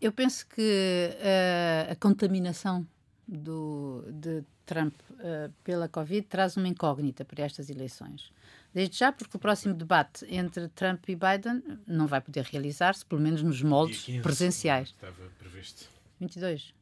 Eu 0.00 0.12
penso 0.12 0.46
que 0.48 0.60
uh, 0.60 1.92
a 1.92 1.96
contaminação 1.96 2.86
do, 3.26 4.04
de 4.10 4.42
Trump 4.66 4.94
uh, 5.12 5.52
pela 5.62 5.88
Covid 5.88 6.26
traz 6.26 6.56
uma 6.56 6.68
incógnita 6.68 7.24
para 7.24 7.44
estas 7.44 7.70
eleições. 7.70 8.32
Desde 8.72 8.98
já, 8.98 9.12
porque 9.12 9.36
o 9.36 9.40
próximo 9.40 9.72
debate 9.72 10.26
entre 10.28 10.68
Trump 10.68 11.08
e 11.08 11.14
Biden 11.14 11.62
não 11.86 12.06
vai 12.06 12.20
poder 12.20 12.44
realizar-se, 12.44 13.04
pelo 13.06 13.20
menos 13.20 13.42
nos 13.42 13.62
moldes 13.62 14.06
presenciais. 14.20 14.88
Estava 14.88 15.14
previsto. 15.38 15.88
22. 16.20 16.74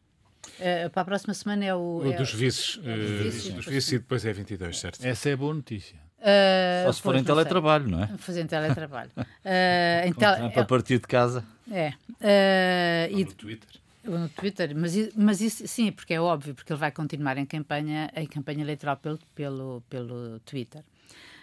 Uh, 0.59 0.91
para 0.91 1.03
a 1.03 1.05
próxima 1.05 1.35
semana 1.35 1.65
é 1.65 1.75
o. 1.75 1.99
O 1.99 2.13
é 2.13 2.17
dos 2.17 2.33
vices. 2.33 2.81
É, 2.83 2.95
uh, 2.95 3.55
dos 3.55 3.67
vices 3.67 3.93
e 3.93 3.99
depois 3.99 4.25
é 4.25 4.33
22, 4.33 4.79
certo? 4.79 5.05
Essa 5.05 5.29
é 5.29 5.37
boa 5.37 5.55
notícia. 5.55 5.97
Uh, 6.19 6.87
Só 6.87 6.93
se 6.93 7.03
for 7.03 7.17
em 7.17 7.25
teletrabalho, 7.25 7.89
não 7.89 8.03
é? 8.03 8.07
Fazer 8.19 8.43
em 8.43 8.47
teletrabalho. 8.47 9.11
uh, 9.17 10.07
em 10.07 10.13
tel... 10.13 10.53
a 10.57 10.65
partir 10.65 10.99
de 10.99 11.07
casa. 11.07 11.45
É. 11.71 11.91
Uh, 12.21 13.19
e 13.19 13.25
no 13.25 13.33
Twitter 13.35 13.82
no 14.05 14.29
Twitter, 14.29 14.75
mas, 14.77 14.95
mas 15.15 15.41
isso 15.41 15.67
sim, 15.67 15.93
porque 15.93 16.15
é 16.15 16.21
óbvio, 16.21 16.55
porque 16.55 16.73
ele 16.73 16.81
vai 16.81 16.91
continuar 16.91 17.39
em 17.39 17.47
campanha, 17.47 18.11
em 18.17 18.27
campanha 18.27 18.63
eleitoral 18.63 18.97
pelo, 18.97 19.19
pelo, 19.35 19.83
pelo 19.89 20.41
Twitter. 20.41 20.85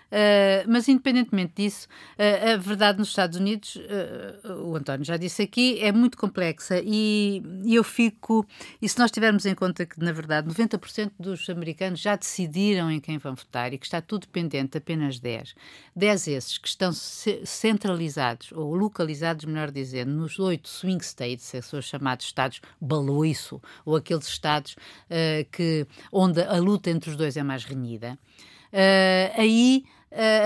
Uh, 0.10 0.66
mas, 0.68 0.88
independentemente 0.88 1.54
disso, 1.56 1.88
uh, 2.18 2.54
a 2.54 2.58
verdade 2.58 2.98
nos 2.98 3.10
Estados 3.10 3.38
Unidos, 3.38 3.76
uh, 3.76 4.54
o 4.64 4.76
António 4.76 5.06
já 5.06 5.18
disse 5.18 5.44
aqui, 5.44 5.80
é 5.80 5.92
muito 5.92 6.18
complexa 6.18 6.82
e, 6.84 7.44
eu 7.68 7.84
fico. 7.84 8.46
E 8.82 8.90
se 8.90 8.98
nós 8.98 9.12
tivermos 9.12 9.46
em 9.46 9.54
conta 9.54 9.86
que, 9.86 10.00
na 10.00 10.12
verdade, 10.12 10.48
90% 10.48 11.12
dos 11.20 11.48
americanos 11.50 12.00
já 12.00 12.16
decidiram 12.16 12.90
em 12.90 13.00
quem 13.00 13.18
vão 13.20 13.36
votar 13.36 13.72
e 13.72 13.78
que 13.78 13.86
está 13.86 14.02
tudo 14.02 14.22
dependente 14.22 14.72
de 14.72 14.78
apenas 14.80 15.20
10, 15.20 15.54
10 15.96 16.28
esses 16.28 16.58
que 16.58 16.68
estão 16.68 16.92
centralizados 16.92 18.52
ou 18.52 18.74
localizados, 18.74 19.46
melhor 19.46 19.70
dizendo, 19.70 20.12
nos 20.12 20.40
oito 20.40 20.68
swing 20.68 21.04
states, 21.04 21.52
que 21.52 21.76
os 21.76 21.86
chamados 21.86 22.26
estados 22.26 22.62
baloiço, 22.82 23.62
ou 23.86 23.96
aqueles 23.96 24.28
estados 24.28 24.76
que, 25.52 25.86
onde 26.12 26.42
a 26.42 26.58
luta 26.58 26.90
entre 26.90 27.10
os 27.10 27.16
dois 27.16 27.38
é 27.38 27.44
mais 27.44 27.64
renhida. 27.64 28.18
aí 29.38 29.84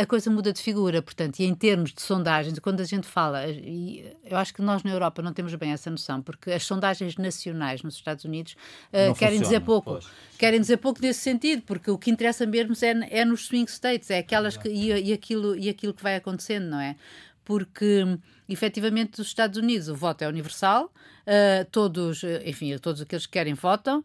a 0.02 0.06
coisa 0.06 0.30
muda 0.30 0.52
de 0.52 0.62
figura, 0.62 1.02
portanto, 1.02 1.40
e 1.40 1.46
em 1.46 1.56
termos 1.56 1.94
de 1.94 2.02
sondagens, 2.02 2.60
quando 2.60 2.82
a 2.82 2.84
gente 2.84 3.08
fala, 3.08 3.48
e 3.48 4.14
eu 4.26 4.38
acho 4.38 4.54
que 4.54 4.62
nós 4.62 4.84
na 4.84 4.92
Europa 4.92 5.22
não 5.22 5.32
temos 5.32 5.56
bem 5.56 5.72
essa 5.72 5.90
noção, 5.90 6.22
porque 6.22 6.52
as 6.52 6.64
sondagens 6.64 7.16
nacionais 7.16 7.82
nos 7.82 7.96
Estados 7.96 8.26
Unidos 8.26 8.58
uh, 8.92 9.16
querem 9.16 9.40
dizer 9.40 9.62
pouco, 9.62 9.92
pois. 9.92 10.08
querem 10.38 10.60
dizer 10.60 10.78
pouco 10.78 11.02
nesse 11.02 11.22
sentido, 11.22 11.62
porque 11.62 11.90
o 11.90 11.98
que 11.98 12.12
interessa 12.12 12.46
mesmo 12.46 12.74
é, 12.82 13.22
é 13.22 13.26
nos 13.26 13.46
swing 13.46 13.70
states, 13.70 14.10
é 14.10 14.18
aquelas 14.18 14.58
que, 14.58 14.68
e, 14.68 15.10
e, 15.10 15.14
aquilo, 15.14 15.56
e 15.56 15.70
aquilo 15.70 15.94
que 15.94 16.04
vai 16.04 16.16
acontecendo, 16.16 16.66
não 16.66 16.80
é? 16.80 16.98
Porque 17.46 18.04
efetivamente 18.48 19.18
nos 19.18 19.28
Estados 19.28 19.58
Unidos 19.58 19.88
o 19.88 19.96
voto 19.96 20.22
é 20.22 20.28
universal, 20.28 20.86
uh, 20.86 21.66
todos, 21.72 22.22
enfim, 22.46 22.78
todos 22.78 23.02
aqueles 23.02 23.26
que 23.26 23.34
querem 23.34 23.54
votam, 23.54 24.00
uh, 24.00 24.04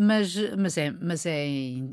mas, 0.00 0.34
mas, 0.56 0.78
é, 0.78 0.90
mas, 0.90 1.26
é, 1.26 1.46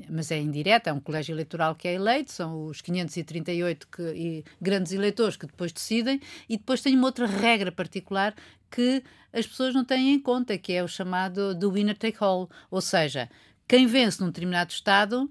mas 0.09 0.31
é 0.31 0.39
indireto, 0.39 0.87
é 0.87 0.93
um 0.93 0.99
colégio 0.99 1.33
eleitoral 1.33 1.75
que 1.75 1.87
é 1.87 1.93
eleito, 1.93 2.31
são 2.31 2.65
os 2.65 2.81
538 2.81 3.87
que, 3.87 4.01
e 4.01 4.45
grandes 4.61 4.91
eleitores 4.91 5.35
que 5.35 5.47
depois 5.47 5.71
decidem, 5.71 6.19
e 6.47 6.57
depois 6.57 6.81
tem 6.81 6.95
uma 6.95 7.07
outra 7.07 7.25
regra 7.25 7.71
particular 7.71 8.33
que 8.71 9.03
as 9.33 9.45
pessoas 9.45 9.73
não 9.73 9.83
têm 9.83 10.13
em 10.13 10.19
conta, 10.19 10.57
que 10.57 10.73
é 10.73 10.83
o 10.83 10.87
chamado 10.87 11.53
do 11.55 11.71
winner 11.71 11.97
take 11.97 12.17
all, 12.19 12.49
ou 12.69 12.81
seja, 12.81 13.29
quem 13.67 13.85
vence 13.85 14.21
num 14.21 14.27
determinado 14.27 14.71
Estado, 14.71 15.29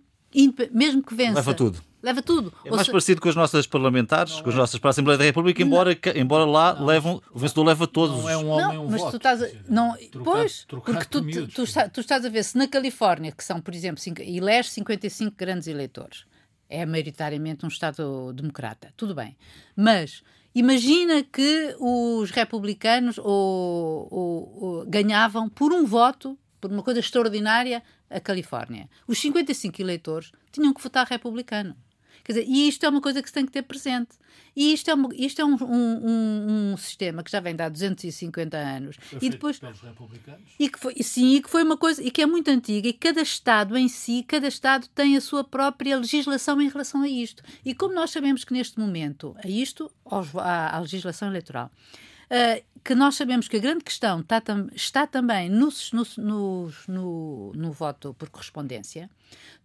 mesmo 0.73 1.03
que 1.03 1.15
vença... 1.15 1.35
Leva 1.35 1.55
tudo 1.55 1.88
leva 2.03 2.23
tudo. 2.23 2.53
É 2.65 2.71
mais 2.71 2.89
parecido 2.89 3.21
com 3.21 3.29
as 3.29 3.37
nossas 3.37 3.67
parlamentares, 3.67 4.35
não 4.35 4.43
com 4.43 4.49
as 4.51 4.55
é. 4.55 4.59
nossas 4.59 4.81
para 4.81 4.89
a 4.89 4.93
Assembleia 4.93 5.19
da 5.19 5.25
República, 5.25 5.63
embora, 5.63 5.99
embora 6.15 6.45
lá 6.45 6.75
não. 6.75 6.87
levam, 6.87 7.23
o 7.33 7.39
vencedor 7.39 7.65
leva 7.65 7.87
todos. 7.87 8.23
Não 8.23 8.29
é 8.29 8.37
um 8.37 8.49
homem, 8.49 8.77
não, 8.77 8.87
um 8.87 8.91
mas 8.91 9.01
voto. 9.01 9.13
Tu 9.13 9.17
estás 9.17 9.43
a, 9.43 9.49
não, 9.69 9.97
trocar, 10.11 10.31
pois, 10.31 10.65
trocar 10.65 10.93
porque 10.93 11.09
tu, 11.09 11.23
tu, 11.23 11.49
tu, 11.49 11.63
está, 11.65 11.89
tu, 11.89 12.01
estás 12.01 12.25
a 12.25 12.29
ver 12.29 12.45
se 12.45 12.57
na 12.57 12.69
Califórnia, 12.69 13.33
que 13.33 13.45
são, 13.45 13.61
por 13.61 13.75
exemplo, 13.75 14.01
cinco, 14.01 14.23
elege 14.23 14.71
55 14.71 15.35
grandes 15.37 15.67
eleitores, 15.67 16.25
é 16.69 16.85
maioritariamente 16.87 17.65
um 17.65 17.69
Estado 17.69 18.33
democrata, 18.33 18.93
tudo 18.97 19.15
bem. 19.15 19.37
Mas 19.75 20.23
imagina 20.55 21.23
que 21.23 21.75
os 21.79 22.31
republicanos 22.31 23.19
ou, 23.19 24.09
ou, 24.11 24.59
ou 24.61 24.87
ganhavam 24.87 25.49
por 25.49 25.73
um 25.73 25.85
voto, 25.85 26.39
por 26.61 26.71
uma 26.71 26.83
coisa 26.83 27.01
extraordinária, 27.01 27.83
a 28.11 28.21
Califórnia. 28.21 28.89
Os 29.07 29.19
55 29.19 29.81
eleitores 29.81 30.33
tinham 30.51 30.73
que 30.73 30.83
votar 30.83 31.07
republicano. 31.07 31.77
Quer 32.29 32.41
dizer, 32.41 32.47
e 32.47 32.69
isto 32.69 32.85
é 32.85 32.89
uma 32.91 33.01
coisa 33.01 33.23
que 33.23 33.29
se 33.29 33.33
tem 33.33 33.47
que 33.47 33.53
ter 33.53 33.63
presente. 33.63 34.11
E 34.55 34.75
isto 34.75 34.91
é, 34.91 34.95
uma, 34.95 35.09
isto 35.15 35.41
é 35.41 35.45
um, 35.47 35.57
um, 35.63 36.73
um, 36.73 36.77
sistema 36.77 37.23
que 37.23 37.31
já 37.31 37.41
vem 37.41 37.57
de 37.57 37.63
há 37.63 37.71
250 37.71 38.55
anos. 38.55 38.97
Foi 39.01 39.19
e 39.23 39.31
depois 39.31 39.59
pelos 39.59 39.81
republicanos? 39.81 40.51
E 40.59 40.69
que 40.69 40.79
foi, 40.79 40.95
sim, 41.03 41.37
e 41.37 41.43
que 41.43 41.49
foi 41.49 41.63
uma 41.63 41.79
coisa 41.79 42.03
e 42.03 42.11
que 42.11 42.21
é 42.21 42.27
muito 42.27 42.51
antiga. 42.51 42.87
E 42.87 42.93
cada 42.93 43.23
Estado 43.23 43.79
em 43.79 43.89
si, 43.89 44.23
cada 44.29 44.47
Estado 44.47 44.87
tem 44.95 45.17
a 45.17 45.23
sua 45.23 45.43
própria 45.43 45.97
legislação 45.97 46.61
em 46.61 46.69
relação 46.69 47.01
a 47.01 47.09
isto. 47.09 47.43
E 47.65 47.73
como 47.73 47.95
nós 47.95 48.11
sabemos 48.11 48.45
que 48.45 48.53
neste 48.53 48.79
momento, 48.79 49.35
a 49.43 49.49
isto, 49.49 49.91
à, 50.37 50.77
à 50.77 50.81
legislação 50.81 51.29
eleitoral, 51.29 51.71
que 52.85 52.95
nós 52.95 53.17
sabemos 53.17 53.49
que 53.49 53.57
a 53.57 53.61
grande 53.61 53.85
questão 53.85 54.21
está, 54.21 54.43
está 54.75 55.07
também 55.07 55.51
no, 55.51 55.69
no, 55.93 56.73
no, 56.89 57.53
no, 57.55 57.73
voto 57.73 58.15
por 58.15 58.31
correspondência. 58.31 59.11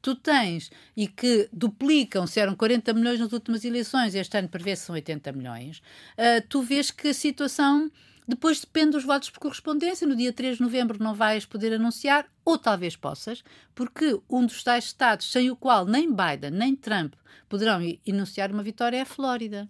Tu 0.02 0.16
tens, 0.16 0.70
e 0.96 1.08
que 1.08 1.48
duplicam, 1.54 2.28
se 2.28 2.40
eram 2.40 2.56
40 2.56 2.94
milhões 2.94 3.20
nas 3.20 3.32
últimas 3.32 3.64
eleições, 3.64 4.16
este 4.16 4.38
ano 4.38 4.50
prevê-se 4.50 4.86
são 4.86 4.96
80 4.96 5.32
milhões, 5.32 5.82
uh, 6.18 6.46
tu 6.50 6.62
vês 6.62 6.92
que 6.92 7.10
a 7.10 7.14
situação 7.14 7.90
depois 8.28 8.60
depende 8.60 8.92
dos 8.92 9.04
votos 9.04 9.30
por 9.30 9.40
correspondência. 9.40 10.08
No 10.08 10.16
dia 10.16 10.34
3 10.34 10.58
de 10.58 10.64
novembro 10.64 11.02
não 11.02 11.14
vais 11.14 11.46
poder 11.46 11.74
anunciar, 11.74 12.26
ou 12.44 12.58
talvez 12.58 12.96
possas, 12.96 13.44
porque 13.76 14.20
um 14.30 14.46
dos 14.46 14.64
tais 14.64 14.86
estados 14.86 15.32
sem 15.32 15.50
o 15.50 15.56
qual 15.56 15.86
nem 15.86 16.10
Biden 16.10 16.52
nem 16.52 16.76
Trump 16.76 17.14
poderão 17.48 17.80
enunciar 18.06 18.52
uma 18.52 18.64
vitória 18.64 18.98
é 18.98 19.02
a 19.02 19.06
Flórida 19.06 19.70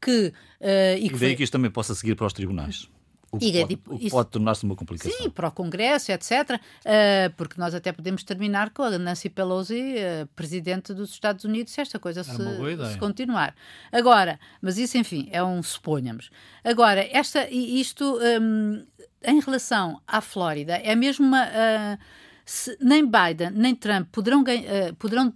que. 0.00 0.32
Uh, 0.60 0.98
e 0.98 1.08
que, 1.08 1.10
daí 1.10 1.18
foi... 1.18 1.36
que 1.36 1.42
isto 1.42 1.52
também 1.52 1.70
possa 1.70 1.94
seguir 1.94 2.14
para 2.14 2.26
os 2.26 2.32
tribunais. 2.32 2.88
O 3.30 3.38
que 3.38 3.52
pode, 3.52 3.68
tipo, 3.68 3.94
isso, 3.94 4.10
pode 4.10 4.30
tornar-se 4.30 4.64
uma 4.64 4.76
complicação. 4.76 5.12
Sim, 5.18 5.28
para 5.28 5.48
o 5.48 5.52
Congresso, 5.52 6.12
etc. 6.12 6.32
Uh, 6.32 6.58
eh, 6.84 7.28
porque 7.36 7.60
nós 7.60 7.74
até 7.74 7.92
podemos 7.92 8.22
terminar 8.22 8.70
com 8.70 8.82
a 8.82 8.98
Nancy 8.98 9.28
Pelosi, 9.28 9.94
uh, 9.96 10.26
presidente 10.28 10.94
dos 10.94 11.10
Estados 11.10 11.44
Unidos, 11.44 11.72
se 11.72 11.80
esta 11.80 11.98
coisa 11.98 12.22
se, 12.22 12.32
se, 12.32 12.98
continuar. 12.98 13.54
Agora, 13.92 14.38
mas 14.62 14.78
isso, 14.78 14.96
enfim, 14.96 15.28
é 15.32 15.42
um 15.42 15.62
suponhamos. 15.62 16.30
Agora, 16.64 17.06
esta, 17.10 17.48
isto, 17.50 18.18
um, 18.40 18.84
em 19.24 19.40
relação 19.40 20.00
à 20.06 20.20
Flórida, 20.20 20.76
é 20.76 20.94
mesmo 20.94 21.26
uma. 21.26 21.44
Uh, 21.46 21.98
se, 22.44 22.76
nem 22.80 23.04
Biden 23.04 23.50
nem 23.52 23.74
Trump 23.74 24.08
poderão, 24.12 24.44
poderão 24.98 25.34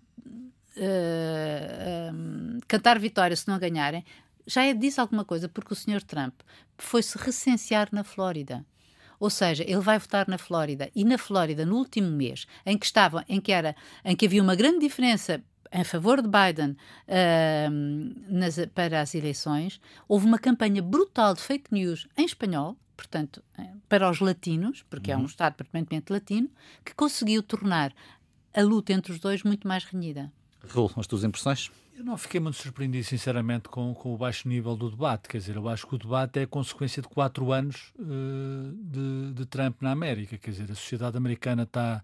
um, 0.77 2.61
cantar 2.69 2.99
vitória 2.99 3.37
se 3.37 3.49
não 3.49 3.59
ganharem, 3.59 4.05
já 4.51 4.65
é, 4.65 4.75
diz 4.75 4.99
alguma 4.99 5.25
coisa, 5.25 5.49
porque 5.49 5.73
o 5.73 5.77
Sr. 5.77 6.03
Trump 6.03 6.35
foi-se 6.77 7.17
recensear 7.17 7.89
na 7.93 8.03
Flórida. 8.03 8.67
Ou 9.21 9.31
seja, 9.31 9.63
ele 9.63 9.81
vai 9.81 9.97
votar 9.99 10.27
na 10.27 10.39
Flórida. 10.39 10.91
E 10.93 11.05
na 11.05 11.17
Flórida, 11.17 11.65
no 11.65 11.77
último 11.77 12.11
mês, 12.11 12.47
em 12.67 12.77
que 12.77 12.85
estava, 12.85 13.25
em 13.29 13.41
que 13.41 13.53
era, 13.53 13.77
em 14.05 14.17
que 14.17 14.27
havia 14.27 14.43
uma 14.43 14.57
grande 14.57 14.81
diferença 14.81 15.41
em 15.73 15.85
favor 15.85 16.21
de 16.21 16.29
Biden 16.29 16.77
uh, 17.07 17.71
nas, 18.29 18.57
para 18.75 19.01
as 19.01 19.15
eleições, 19.15 19.81
houve 20.09 20.27
uma 20.27 20.39
campanha 20.39 20.83
brutal 20.83 21.33
de 21.33 21.43
fake 21.43 21.73
news 21.73 22.09
em 22.17 22.25
espanhol, 22.25 22.77
portanto, 22.97 23.41
eh, 23.57 23.69
para 23.89 24.11
os 24.11 24.19
latinos, 24.19 24.85
porque 24.91 25.13
uhum. 25.13 25.21
é 25.21 25.23
um 25.23 25.27
Estado 25.27 25.55
permanentemente 25.55 26.13
latino, 26.13 26.51
que 26.85 26.93
conseguiu 26.93 27.41
tornar 27.41 27.95
a 28.53 28.63
luta 28.63 28.93
entre 28.93 29.13
os 29.13 29.21
dois 29.21 29.45
muito 29.45 29.69
mais 29.69 29.85
renhida. 29.85 30.33
Raul, 30.69 30.91
as 30.97 31.07
tuas 31.07 31.23
impressões? 31.23 31.71
Eu 32.01 32.07
não 32.07 32.17
fiquei 32.17 32.41
muito 32.41 32.57
surpreendido, 32.57 33.05
sinceramente, 33.05 33.69
com, 33.69 33.93
com 33.93 34.15
o 34.15 34.17
baixo 34.17 34.49
nível 34.49 34.75
do 34.75 34.91
debate. 34.91 35.29
Quer 35.29 35.37
dizer, 35.37 35.57
eu 35.57 35.69
acho 35.69 35.87
que 35.87 35.97
o 35.97 35.99
debate 35.99 36.39
é 36.41 36.47
consequência 36.47 37.03
de 37.03 37.09
quatro 37.09 37.53
anos 37.53 37.93
uh, 37.99 38.73
de, 38.75 39.35
de, 39.35 39.45
Trump 39.45 39.83
na 39.83 39.91
América. 39.91 40.39
Quer 40.39 40.51
dizer, 40.53 40.73
a 40.73 40.75
sociedade 40.75 41.19
americana 41.19 41.65
está 41.65 42.03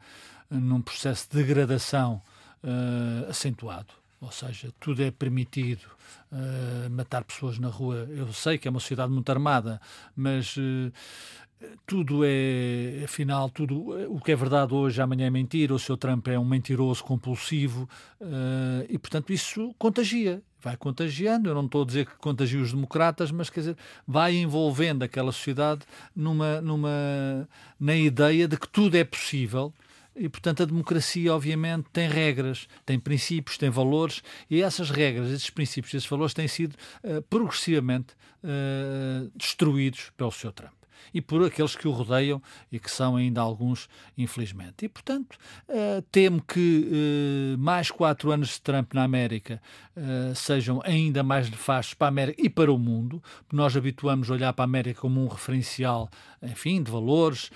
num 0.50 0.82
processo 0.82 1.26
de 1.30 1.38
degradação 1.38 2.20
uh, 2.62 3.30
acentuado. 3.30 3.94
Ou 4.20 4.30
seja, 4.30 4.72
tudo 4.80 5.02
é 5.02 5.10
permitido, 5.10 5.84
uh, 6.32 6.90
matar 6.90 7.22
pessoas 7.24 7.58
na 7.58 7.68
rua. 7.68 8.08
Eu 8.10 8.32
sei 8.32 8.58
que 8.58 8.66
é 8.66 8.70
uma 8.70 8.80
sociedade 8.80 9.12
muito 9.12 9.30
armada, 9.30 9.80
mas 10.14 10.56
tudo 11.86 12.22
é, 12.24 13.02
afinal, 13.04 13.48
tudo 13.48 13.90
o 14.12 14.20
que 14.20 14.32
é 14.32 14.36
verdade 14.36 14.74
hoje, 14.74 15.00
amanhã 15.00 15.26
é 15.26 15.30
mentira, 15.30 15.74
o 15.74 15.78
seu 15.78 15.96
Trump 15.96 16.28
é 16.28 16.38
um 16.38 16.44
mentiroso 16.44 17.02
compulsivo 17.02 17.88
uh, 18.20 18.86
e, 18.88 18.98
portanto, 18.98 19.32
isso 19.32 19.74
contagia, 19.78 20.42
vai 20.60 20.76
contagiando. 20.76 21.48
Eu 21.48 21.54
não 21.54 21.64
estou 21.64 21.82
a 21.82 21.86
dizer 21.86 22.06
que 22.06 22.16
contagia 22.16 22.60
os 22.60 22.72
democratas, 22.72 23.30
mas 23.30 23.48
quer 23.48 23.60
dizer, 23.60 23.76
vai 24.06 24.34
envolvendo 24.34 25.02
aquela 25.02 25.32
sociedade 25.32 25.82
numa, 26.14 26.60
numa, 26.60 27.48
na 27.80 27.96
ideia 27.96 28.46
de 28.46 28.58
que 28.58 28.68
tudo 28.68 28.96
é 28.96 29.04
possível. 29.04 29.72
E, 30.16 30.28
portanto, 30.28 30.62
a 30.62 30.66
democracia, 30.66 31.34
obviamente, 31.34 31.88
tem 31.92 32.08
regras, 32.08 32.66
tem 32.86 32.98
princípios, 32.98 33.58
tem 33.58 33.68
valores, 33.68 34.22
e 34.48 34.62
essas 34.62 34.90
regras, 34.90 35.30
esses 35.30 35.50
princípios, 35.50 35.92
esses 35.92 36.08
valores 36.08 36.32
têm 36.32 36.48
sido 36.48 36.74
uh, 37.04 37.20
progressivamente 37.22 38.14
uh, 38.42 39.30
destruídos 39.36 40.10
pelo 40.16 40.32
seu 40.32 40.52
Trump 40.52 40.75
e 41.12 41.20
por 41.20 41.44
aqueles 41.44 41.76
que 41.76 41.88
o 41.88 41.90
rodeiam 41.90 42.42
e 42.70 42.78
que 42.78 42.90
são 42.90 43.16
ainda 43.16 43.40
alguns, 43.40 43.88
infelizmente. 44.16 44.84
E, 44.84 44.88
portanto, 44.88 45.36
uh, 45.68 46.02
temo 46.10 46.42
que 46.42 47.54
uh, 47.54 47.58
mais 47.58 47.90
quatro 47.90 48.30
anos 48.30 48.50
de 48.50 48.60
Trump 48.60 48.92
na 48.94 49.04
América 49.04 49.60
uh, 49.96 50.34
sejam 50.34 50.80
ainda 50.84 51.22
mais 51.22 51.50
nefastos 51.50 51.94
para 51.94 52.06
a 52.06 52.08
América 52.08 52.42
e 52.42 52.48
para 52.48 52.72
o 52.72 52.78
mundo. 52.78 53.22
Nós 53.52 53.76
habituamos 53.76 54.30
a 54.30 54.34
olhar 54.34 54.52
para 54.52 54.64
a 54.64 54.66
América 54.66 55.00
como 55.00 55.22
um 55.22 55.28
referencial, 55.28 56.10
enfim, 56.42 56.82
de 56.82 56.90
valores, 56.90 57.50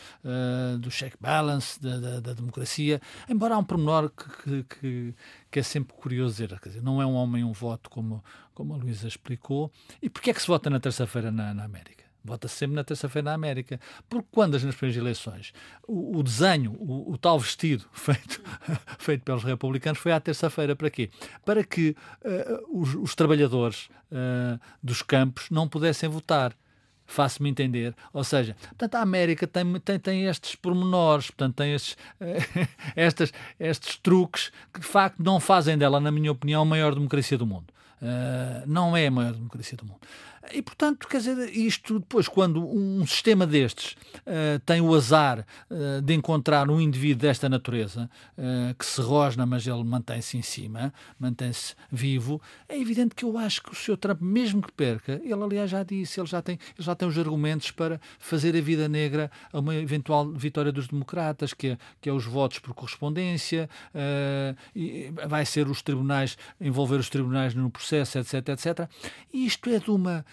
do 0.80 0.90
check 0.90 1.14
balance, 1.20 1.80
da, 1.80 1.98
da, 1.98 2.20
da, 2.20 2.32
democracia, 2.32 3.00
embora 3.28 3.54
há 3.54 3.58
um 3.58 3.64
pormenor 3.64 4.10
que, 4.10 4.64
que, 4.64 5.14
que 5.50 5.58
é 5.58 5.62
sempre 5.62 5.94
curioso 5.96 6.34
dizer, 6.34 6.58
quer 6.60 6.68
dizer, 6.70 6.82
não 6.82 7.00
é 7.00 7.06
um 7.06 7.14
homem 7.14 7.44
um 7.44 7.52
voto, 7.52 7.90
como, 7.90 8.22
como 8.54 8.74
a 8.74 8.76
Luísa 8.76 9.08
explicou. 9.08 9.70
E 10.00 10.08
porquê 10.08 10.30
é 10.30 10.34
que 10.34 10.40
se 10.40 10.48
vota 10.48 10.70
na 10.70 10.80
terça-feira 10.80 11.30
na, 11.30 11.52
na 11.54 11.64
América? 11.64 12.09
Vota-se 12.24 12.54
sempre 12.54 12.76
na 12.76 12.84
terça-feira 12.84 13.30
na 13.30 13.34
América. 13.34 13.80
Porque 14.08 14.28
quando 14.30 14.54
as 14.54 14.62
nas 14.62 14.74
primeiras 14.74 15.00
eleições 15.00 15.52
o, 15.86 16.18
o 16.18 16.22
desenho, 16.22 16.72
o, 16.72 17.12
o, 17.12 17.18
tal 17.18 17.38
vestido 17.38 17.84
feito, 17.92 18.42
feito 18.98 19.22
pelos 19.22 19.42
republicanos 19.42 19.98
foi 19.98 20.12
à 20.12 20.20
terça-feira. 20.20 20.76
Para 20.76 20.90
quê? 20.90 21.10
Para 21.44 21.64
que 21.64 21.96
uh, 22.24 22.80
os, 22.80 22.94
os, 22.94 23.14
trabalhadores 23.14 23.88
uh, 24.12 24.60
dos 24.82 25.02
campos 25.02 25.48
não 25.50 25.68
pudessem 25.68 26.08
votar. 26.08 26.54
Faço-me 27.06 27.50
entender. 27.50 27.92
Ou 28.12 28.22
seja, 28.22 28.54
portanto, 28.68 28.94
a 28.94 29.00
América 29.00 29.44
tem, 29.44 29.80
tem, 29.80 29.98
tem 29.98 30.24
estes 30.26 30.54
pormenores, 30.54 31.26
portanto, 31.26 31.56
tem 31.56 31.74
estes, 31.74 31.94
uh, 32.20 32.68
estas, 32.94 33.32
estes 33.58 33.96
truques 33.96 34.52
que 34.72 34.78
de 34.78 34.86
facto 34.86 35.20
não 35.20 35.40
fazem 35.40 35.76
dela, 35.76 35.98
na 35.98 36.12
minha 36.12 36.30
opinião, 36.30 36.62
a 36.62 36.64
maior 36.64 36.94
democracia 36.94 37.36
do 37.36 37.46
mundo. 37.46 37.72
não 38.66 38.96
é 38.96 39.08
a 39.08 39.10
maior 39.10 39.32
democracia 39.32 39.76
do 39.76 39.84
mundo. 39.84 40.00
E, 40.54 40.62
portanto, 40.62 41.06
quer 41.06 41.18
dizer, 41.18 41.54
isto 41.54 41.98
depois, 41.98 42.26
quando 42.26 42.66
um 42.66 43.06
sistema 43.06 43.46
destes 43.46 43.92
uh, 44.20 44.58
tem 44.64 44.80
o 44.80 44.94
azar 44.94 45.46
uh, 45.70 46.00
de 46.00 46.14
encontrar 46.14 46.70
um 46.70 46.80
indivíduo 46.80 47.20
desta 47.20 47.46
natureza, 47.46 48.08
uh, 48.38 48.74
que 48.74 48.86
se 48.86 49.02
rosna, 49.02 49.44
mas 49.44 49.66
ele 49.66 49.84
mantém-se 49.84 50.38
em 50.38 50.42
cima, 50.42 50.94
mantém-se 51.18 51.74
vivo, 51.92 52.40
é 52.66 52.80
evidente 52.80 53.14
que 53.14 53.24
eu 53.24 53.36
acho 53.36 53.62
que 53.62 53.72
o 53.72 53.74
Sr. 53.74 53.98
Trump, 53.98 54.22
mesmo 54.22 54.62
que 54.62 54.72
perca, 54.72 55.20
ele 55.22 55.42
aliás 55.42 55.70
já 55.70 55.82
disse, 55.82 56.18
ele 56.18 56.26
já 56.26 56.40
tem, 56.40 56.54
ele 56.54 56.86
já 56.86 56.94
tem 56.94 57.06
os 57.06 57.18
argumentos 57.18 57.70
para 57.70 58.00
fazer 58.18 58.56
a 58.56 58.60
vida 58.62 58.88
negra 58.88 59.30
a 59.52 59.58
uma 59.58 59.74
eventual 59.74 60.26
vitória 60.32 60.72
dos 60.72 60.88
democratas, 60.88 61.52
que 61.52 61.68
é, 61.68 61.78
que 62.00 62.08
é 62.08 62.12
os 62.12 62.24
votos 62.24 62.60
por 62.60 62.72
correspondência, 62.72 63.68
e 64.74 65.12
vai 65.28 65.44
ser 65.44 65.68
os 65.68 65.82
tribunais, 65.82 66.38
envolver 66.60 66.96
os 66.96 67.10
tribunais 67.10 67.54
no 67.54 67.70
processo, 67.70 68.18
etc, 68.18 68.48
etc. 68.48 68.88
E 69.32 69.44
isto 69.44 69.68
é 69.68 69.78
de 69.78 69.90
uma 69.90 70.24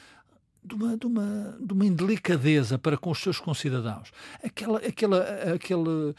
de 0.63 0.75
uma, 0.75 0.97
de 0.97 1.05
uma, 1.05 1.57
de 1.59 1.73
uma 1.73 1.85
indelicadeza 1.85 2.77
para 2.77 2.97
com 2.97 3.11
os 3.11 3.19
seus 3.19 3.39
concidadãos. 3.39 4.11
Aquela, 4.43 4.79
aquela, 4.79 5.21
aquele 5.53 6.15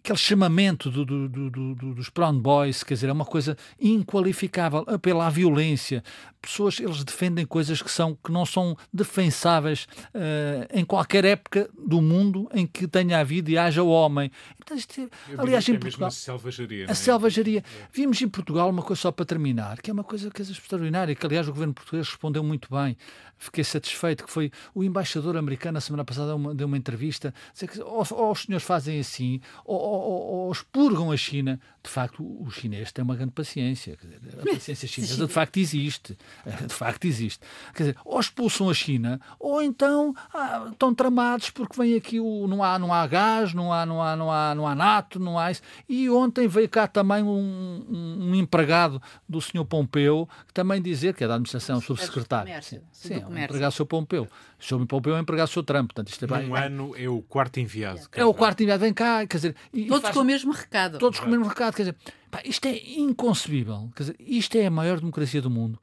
aquele 0.00 0.18
chamamento 0.18 0.90
do, 0.90 1.04
do, 1.04 1.28
do, 1.28 1.94
dos 1.94 2.08
Brown 2.08 2.38
Boys, 2.38 2.82
quer 2.82 2.94
dizer, 2.94 3.08
é 3.08 3.12
uma 3.12 3.24
coisa 3.24 3.56
inqualificável, 3.78 4.84
pela 4.98 5.28
violência. 5.28 6.02
Pessoas, 6.40 6.80
eles 6.80 7.04
defendem 7.04 7.44
coisas 7.44 7.82
que, 7.82 7.90
são, 7.90 8.16
que 8.24 8.32
não 8.32 8.46
são 8.46 8.76
defensáveis 8.92 9.86
uh, 10.14 10.66
em 10.72 10.84
qualquer 10.84 11.24
época 11.24 11.68
do 11.86 12.00
mundo 12.00 12.48
em 12.54 12.66
que 12.66 12.88
tenha 12.88 13.18
havido 13.18 13.50
e 13.50 13.58
haja 13.58 13.82
o 13.82 13.88
homem. 13.88 14.30
Então, 14.58 14.76
isto, 14.76 15.10
aliás, 15.36 15.68
em 15.68 15.74
é 15.74 15.78
Portugal. 15.78 16.08
A 16.08 16.10
selvageria. 16.10 16.86
A 16.86 16.92
é? 16.92 16.94
selvageria. 16.94 17.60
É. 17.60 17.88
Vimos 17.92 18.22
em 18.22 18.28
Portugal 18.28 18.70
uma 18.70 18.82
coisa 18.82 19.02
só 19.02 19.12
para 19.12 19.26
terminar, 19.26 19.82
que 19.82 19.90
é 19.90 19.92
uma 19.92 20.04
coisa 20.04 20.30
que 20.30 20.40
é 20.40 20.44
extraordinária, 20.44 21.14
que 21.14 21.26
aliás 21.26 21.48
o 21.48 21.52
governo 21.52 21.74
português 21.74 22.08
respondeu 22.08 22.42
muito 22.42 22.68
bem. 22.70 22.96
Fiquei 23.36 23.64
satisfeito 23.64 24.24
que 24.24 24.30
foi 24.30 24.52
o 24.74 24.84
embaixador 24.84 25.36
americano, 25.36 25.78
a 25.78 25.80
semana 25.80 26.04
passada, 26.04 26.36
uma, 26.36 26.54
deu 26.54 26.66
uma 26.66 26.76
entrevista, 26.76 27.34
dizer 27.52 27.68
que 27.68 27.80
ou, 27.80 28.06
ou 28.10 28.32
os 28.32 28.42
senhores 28.42 28.66
fazem 28.66 29.00
assim, 29.00 29.40
ou, 29.64 29.78
ou, 29.78 30.22
ou, 30.46 30.52
expurgam 30.52 31.10
a 31.10 31.16
China. 31.16 31.58
De 31.82 31.88
facto, 31.88 32.22
o 32.22 32.50
chinês 32.50 32.92
tem 32.92 33.02
uma 33.02 33.16
grande 33.16 33.32
paciência. 33.32 33.96
A 34.38 34.44
paciência 34.54 34.86
chinesa 34.86 35.26
de 35.26 35.32
facto 35.32 35.56
existe. 35.56 36.18
De 36.66 36.74
facto 36.74 37.04
existe. 37.04 37.40
Quer 37.74 37.82
dizer, 37.82 37.96
ou 38.04 38.20
expulsam 38.20 38.68
a 38.68 38.74
China, 38.74 39.20
ou 39.38 39.62
então 39.62 40.14
ah, 40.34 40.68
estão 40.70 40.94
tramados 40.94 41.50
porque 41.50 41.80
vem 41.80 41.96
aqui 41.96 42.20
o, 42.20 42.46
não, 42.46 42.62
há, 42.62 42.78
não 42.78 42.92
há 42.92 43.06
gás, 43.06 43.54
não 43.54 43.72
há, 43.72 43.84
não 43.84 44.02
há, 44.02 44.16
não 44.16 44.32
há, 44.32 44.54
não 44.54 44.66
há 44.66 44.74
nato, 44.74 45.18
não 45.18 45.38
há 45.38 45.50
isso. 45.50 45.62
E 45.88 46.08
ontem 46.08 46.48
veio 46.48 46.68
cá 46.68 46.86
também 46.86 47.22
um, 47.22 47.84
um, 47.88 48.30
um 48.30 48.34
empregado 48.34 49.00
do 49.28 49.40
senhor 49.40 49.64
Pompeu, 49.64 50.28
que 50.46 50.54
também 50.54 50.80
dizer, 50.80 51.14
que 51.14 51.24
é 51.24 51.28
da 51.28 51.34
administração 51.34 51.80
subsecretário. 51.80 52.52
Sim, 52.62 52.80
sim, 52.92 53.14
empregar 53.14 53.68
o 53.68 53.72
seu 53.72 53.86
Pompeu. 53.86 54.28
O 54.58 54.64
seu 54.64 54.86
Pompeu 54.86 55.16
é 55.16 55.20
empregar 55.20 55.44
o 55.46 55.48
seu 55.48 55.62
Trump. 55.62 55.88
Portanto, 55.88 56.08
isto 56.08 56.24
é 56.24 56.42
Num 56.42 56.54
ano 56.54 56.94
é 56.96 57.08
o 57.08 57.22
quarto 57.22 57.58
enviado. 57.60 58.00
É 58.12 58.24
o 58.24 58.34
quarto 58.34 58.62
enviado, 58.62 58.80
vem 58.80 58.92
cá. 58.92 59.26
Quer 59.26 59.36
dizer, 59.36 59.56
todos 59.88 60.02
faz... 60.02 60.14
com 60.14 60.20
o 60.20 60.24
mesmo 60.24 60.52
recado. 60.52 60.98
Todos 60.98 61.20
com 61.20 61.26
o 61.26 61.30
mesmo 61.30 61.46
recado. 61.46 61.74
Quer 61.74 61.82
dizer, 61.82 61.96
pá, 62.30 62.40
isto 62.44 62.66
é 62.66 62.76
inconcebível. 62.98 63.90
Quer 63.96 64.02
dizer, 64.02 64.16
isto 64.18 64.56
é 64.56 64.66
a 64.66 64.70
maior 64.70 65.00
democracia 65.00 65.40
do 65.40 65.50
mundo 65.50 65.78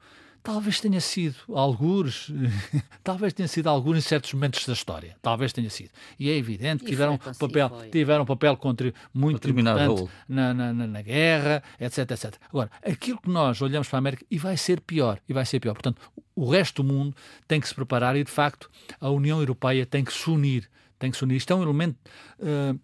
talvez 0.48 0.80
tenha 0.80 0.98
sido 0.98 1.36
alguns, 1.54 2.32
talvez 3.04 3.34
tenha 3.34 3.46
sido 3.46 3.68
alguns 3.68 3.98
em 3.98 4.00
certos 4.00 4.32
momentos 4.32 4.64
da 4.64 4.72
história, 4.72 5.14
talvez 5.20 5.52
tenha 5.52 5.68
sido. 5.68 5.90
E 6.18 6.30
é 6.30 6.36
evidente 6.38 6.84
que 6.84 6.90
tiveram 6.90 7.18
papel, 7.38 7.70
tiveram 7.92 8.22
um 8.22 8.26
papel 8.26 8.56
contra, 8.56 8.90
muito 9.12 9.46
importante 9.46 10.08
na, 10.26 10.54
na, 10.54 10.72
na, 10.72 11.02
guerra, 11.02 11.62
etc, 11.78 12.10
etc. 12.12 12.34
Agora, 12.48 12.70
aquilo 12.82 13.20
que 13.20 13.28
nós 13.28 13.60
olhamos 13.60 13.88
para 13.88 13.98
a 13.98 14.00
América 14.00 14.24
e 14.30 14.38
vai 14.38 14.56
ser 14.56 14.80
pior, 14.80 15.20
e 15.28 15.34
vai 15.34 15.44
ser 15.44 15.60
pior. 15.60 15.74
Portanto, 15.74 16.00
o 16.34 16.48
resto 16.48 16.82
do 16.82 16.94
mundo 16.94 17.14
tem 17.46 17.60
que 17.60 17.68
se 17.68 17.74
preparar 17.74 18.16
e, 18.16 18.24
de 18.24 18.30
facto, 18.30 18.70
a 18.98 19.10
União 19.10 19.40
Europeia 19.40 19.84
tem 19.84 20.02
que 20.02 20.14
se 20.14 20.30
unir, 20.30 20.66
tem 20.98 21.10
que 21.10 21.18
se 21.18 21.24
unir. 21.24 21.36
Isto 21.36 21.52
é 21.52 21.56
um 21.56 21.62
elemento 21.62 21.98
uh, 22.38 22.80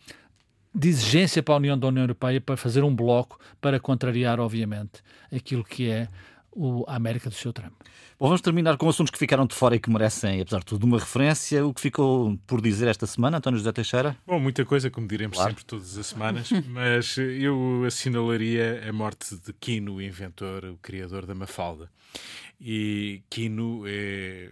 de 0.74 0.88
exigência 0.90 1.42
para 1.42 1.54
a 1.54 1.56
União 1.56 1.78
da 1.78 1.86
União 1.86 2.02
Europeia 2.02 2.42
para 2.42 2.58
fazer 2.58 2.84
um 2.84 2.94
bloco 2.94 3.40
para 3.58 3.80
contrariar, 3.80 4.38
obviamente, 4.38 5.02
aquilo 5.32 5.64
que 5.64 5.88
é 5.88 6.08
o, 6.55 6.84
a 6.88 6.96
América 6.96 7.28
do 7.28 7.34
seu 7.34 7.52
Trump. 7.52 7.72
Bom, 8.18 8.26
vamos 8.26 8.40
terminar 8.40 8.76
com 8.76 8.88
assuntos 8.88 9.11
que 9.11 9.18
ficaram 9.18 9.44
de 9.44 9.55
fora 9.55 9.74
e 9.74 9.80
que 9.80 9.90
merecem, 9.90 10.40
apesar 10.40 10.61
de 10.61 10.66
tudo, 10.66 10.84
uma 10.84 10.98
referência. 10.98 11.66
O 11.66 11.74
que 11.74 11.80
ficou 11.80 12.38
por 12.46 12.61
dizer 12.61 12.86
esta 12.86 13.07
semana, 13.07 13.38
António 13.38 13.59
José 13.59 13.72
Teixeira? 13.72 14.16
Bom, 14.24 14.38
muita 14.38 14.64
coisa, 14.64 14.88
como 14.88 15.09
diremos 15.09 15.36
claro. 15.36 15.50
sempre 15.50 15.64
todas 15.64 15.98
as 15.98 16.07
semanas, 16.07 16.50
mas 16.68 17.18
eu 17.18 17.82
assinalaria 17.84 18.88
a 18.88 18.92
morte 18.92 19.34
de 19.36 19.52
Quino, 19.55 19.96
o 19.96 20.02
inventor, 20.02 20.64
o 20.64 20.78
criador 20.80 21.26
da 21.26 21.34
Mafalda. 21.34 21.90
E 22.61 23.22
Quino 23.28 23.82
é 23.86 24.50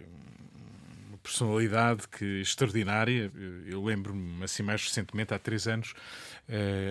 uma 1.07 1.17
personalidade 1.19 2.07
que 2.09 2.41
extraordinária. 2.41 3.31
Eu 3.65 3.81
lembro-me, 3.81 4.43
assim, 4.43 4.61
mais 4.61 4.83
recentemente, 4.83 5.33
há 5.33 5.39
três 5.39 5.67
anos, 5.67 5.93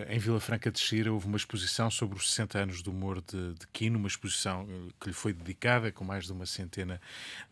em 0.08 0.18
Vila 0.18 0.40
Franca 0.40 0.70
de 0.70 0.78
Xira 0.78 1.12
houve 1.12 1.26
uma 1.26 1.36
exposição 1.36 1.90
sobre 1.90 2.16
os 2.16 2.30
60 2.30 2.58
anos 2.58 2.82
do 2.82 2.90
humor 2.90 3.20
de, 3.20 3.54
de 3.54 3.66
Quino, 3.72 3.98
uma 3.98 4.08
exposição 4.08 4.64
uh, 4.64 4.92
que 4.98 5.08
lhe 5.08 5.14
foi 5.14 5.32
dedicada, 5.32 5.92
com 5.92 6.04
mais 6.04 6.24
de 6.24 6.32
uma 6.32 6.46
centena 6.46 7.00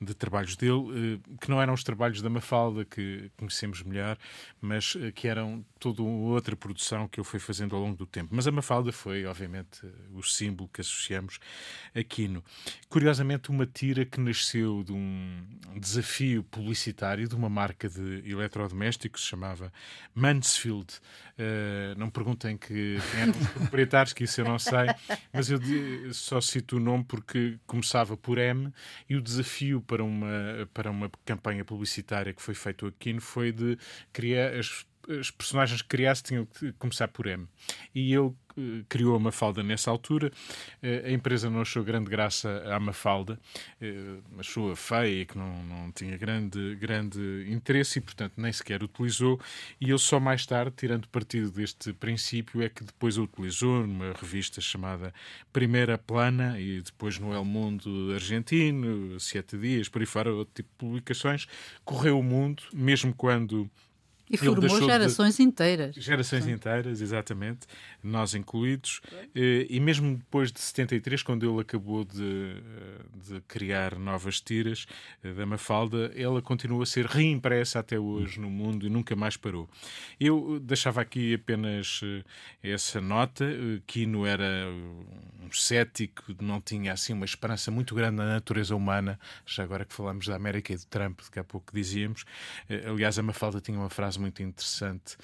de 0.00 0.14
trabalhos 0.14 0.56
dele, 0.56 0.72
uh, 0.72 1.36
que 1.38 1.50
não 1.50 1.60
eram 1.60 1.74
os 1.74 1.84
trabalhos 1.84 2.22
da 2.22 2.30
Mafalda, 2.30 2.84
que 2.84 3.30
conhecemos 3.36 3.82
melhor, 3.82 4.16
mas 4.60 4.96
que 5.14 5.28
eram 5.28 5.64
toda 5.78 6.02
outra 6.02 6.56
produção 6.56 7.06
que 7.06 7.20
ele 7.20 7.26
foi 7.26 7.38
fazendo 7.38 7.76
ao 7.76 7.82
longo 7.82 7.96
do 7.96 8.06
tempo. 8.06 8.34
Mas 8.34 8.46
a 8.46 8.52
Mafalda 8.52 8.92
foi, 8.92 9.26
obviamente, 9.26 9.82
o 10.12 10.22
símbolo 10.22 10.70
que 10.72 10.80
associamos 10.80 11.38
a 11.94 12.02
Quino. 12.02 12.42
Curiosamente, 12.88 13.50
uma 13.50 13.66
tira 13.66 14.04
que 14.04 14.20
nasceu 14.20 14.82
de 14.82 14.92
um 14.92 15.44
desafio 15.76 16.42
publicitário 16.44 17.28
de 17.28 17.34
uma 17.34 17.48
marca 17.48 17.88
de 17.88 18.22
eletrodomésticos, 18.30 19.22
se 19.22 19.28
chamava 19.28 19.72
Mansfield 20.14 21.00
não 21.96 22.10
perguntem 22.10 22.56
que, 22.56 22.98
quem 23.10 23.20
eram 23.20 23.32
os 23.32 23.48
proprietários, 23.48 24.12
que 24.12 24.24
isso 24.24 24.40
eu 24.40 24.44
não 24.44 24.58
sei, 24.58 24.86
mas 25.32 25.50
eu 25.50 25.58
só 26.12 26.40
cito 26.40 26.76
o 26.76 26.80
nome 26.80 27.04
porque 27.04 27.58
começava 27.66 28.16
por 28.16 28.38
M 28.38 28.72
e 29.08 29.16
o 29.16 29.22
desafio 29.22 29.80
para 29.80 30.02
uma, 30.02 30.68
para 30.72 30.90
uma 30.90 31.10
campanha 31.24 31.64
publicitária 31.64 32.32
que 32.32 32.42
foi 32.42 32.54
feito 32.54 32.86
aqui 32.86 33.10
foi 33.20 33.52
de 33.52 33.78
criar 34.12 34.54
as 34.54 34.84
as 35.08 35.30
personagens 35.30 35.82
que 35.82 35.88
criasse 35.88 36.22
tinham 36.22 36.46
que 36.46 36.72
começar 36.72 37.08
por 37.08 37.26
M. 37.26 37.46
E 37.94 38.12
ele 38.12 38.32
eh, 38.56 38.84
criou 38.88 39.16
a 39.16 39.18
Mafalda 39.18 39.62
nessa 39.62 39.90
altura. 39.90 40.30
Eh, 40.82 41.04
a 41.06 41.10
empresa 41.10 41.48
não 41.48 41.60
achou 41.60 41.82
grande 41.82 42.10
graça 42.10 42.62
à 42.66 42.78
Mafalda, 42.78 43.38
eh, 43.80 44.18
achou-a 44.38 44.76
feia, 44.76 45.24
que 45.24 45.36
não, 45.36 45.62
não 45.64 45.92
tinha 45.92 46.16
grande, 46.16 46.76
grande 46.76 47.46
interesse 47.48 47.98
e, 47.98 48.02
portanto, 48.02 48.34
nem 48.36 48.52
sequer 48.52 48.82
utilizou. 48.82 49.40
E 49.80 49.90
ele 49.90 49.98
só 49.98 50.20
mais 50.20 50.44
tarde, 50.46 50.72
tirando 50.76 51.08
partido 51.08 51.50
deste 51.50 51.92
princípio, 51.92 52.62
é 52.62 52.68
que 52.68 52.84
depois 52.84 53.16
a 53.18 53.22
utilizou 53.22 53.86
numa 53.86 54.12
revista 54.12 54.60
chamada 54.60 55.12
Primeira 55.52 55.96
Plana 55.98 56.58
e 56.60 56.80
depois 56.82 57.18
no 57.18 57.32
El 57.32 57.44
Mundo 57.44 58.12
argentino, 58.14 59.18
Sete 59.18 59.56
Dias, 59.56 59.88
por 59.88 60.00
aí 60.00 60.06
fora, 60.06 60.32
outro 60.32 60.54
tipo 60.54 60.68
de 60.70 60.76
publicações. 60.78 61.46
Correu 61.84 62.18
o 62.18 62.22
mundo, 62.22 62.62
mesmo 62.72 63.14
quando 63.14 63.70
e 64.30 64.36
formou 64.36 64.80
gerações 64.80 65.36
de... 65.36 65.42
inteiras. 65.42 65.94
Gerações 65.96 66.44
Sim. 66.44 66.52
inteiras, 66.52 67.00
exatamente, 67.00 67.66
nós 68.02 68.34
incluídos. 68.34 69.00
Eh, 69.34 69.66
e 69.68 69.80
mesmo 69.80 70.16
depois 70.16 70.50
de 70.50 70.60
73, 70.60 71.22
quando 71.22 71.48
ele 71.48 71.60
acabou 71.60 72.04
de, 72.04 72.54
de 73.14 73.40
criar 73.46 73.98
novas 73.98 74.40
tiras 74.40 74.86
eh, 75.22 75.32
da 75.32 75.46
Mafalda, 75.46 76.12
ela 76.16 76.40
continua 76.40 76.82
a 76.82 76.86
ser 76.86 77.06
reimpressa 77.06 77.78
até 77.78 77.98
hoje 77.98 78.40
no 78.40 78.50
mundo 78.50 78.86
e 78.86 78.90
nunca 78.90 79.14
mais 79.14 79.36
parou. 79.36 79.68
Eu 80.18 80.58
deixava 80.60 81.00
aqui 81.00 81.34
apenas 81.34 82.00
eh, 82.02 82.24
essa 82.62 83.00
nota. 83.00 83.44
Kino 83.86 84.26
era 84.26 84.66
um 85.42 85.52
cético, 85.52 86.34
não 86.40 86.60
tinha 86.60 86.92
assim 86.92 87.12
uma 87.12 87.24
esperança 87.24 87.70
muito 87.70 87.94
grande 87.94 88.16
na 88.16 88.26
natureza 88.26 88.74
humana, 88.74 89.18
já 89.44 89.64
agora 89.64 89.84
que 89.84 89.92
falamos 89.92 90.26
da 90.26 90.36
América 90.36 90.72
e 90.72 90.76
do 90.76 90.86
Trump, 90.86 91.20
daqui 91.22 91.38
a 91.38 91.44
pouco 91.44 91.72
dizíamos. 91.74 92.24
Aliás, 92.86 93.18
a 93.18 93.22
Mafalda 93.22 93.60
tinha 93.60 93.78
uma 93.78 93.90
frase 93.90 94.20
muito 94.20 94.42
interessante 94.42 95.16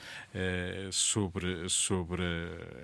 sobre, 0.90 1.68
sobre 1.68 2.22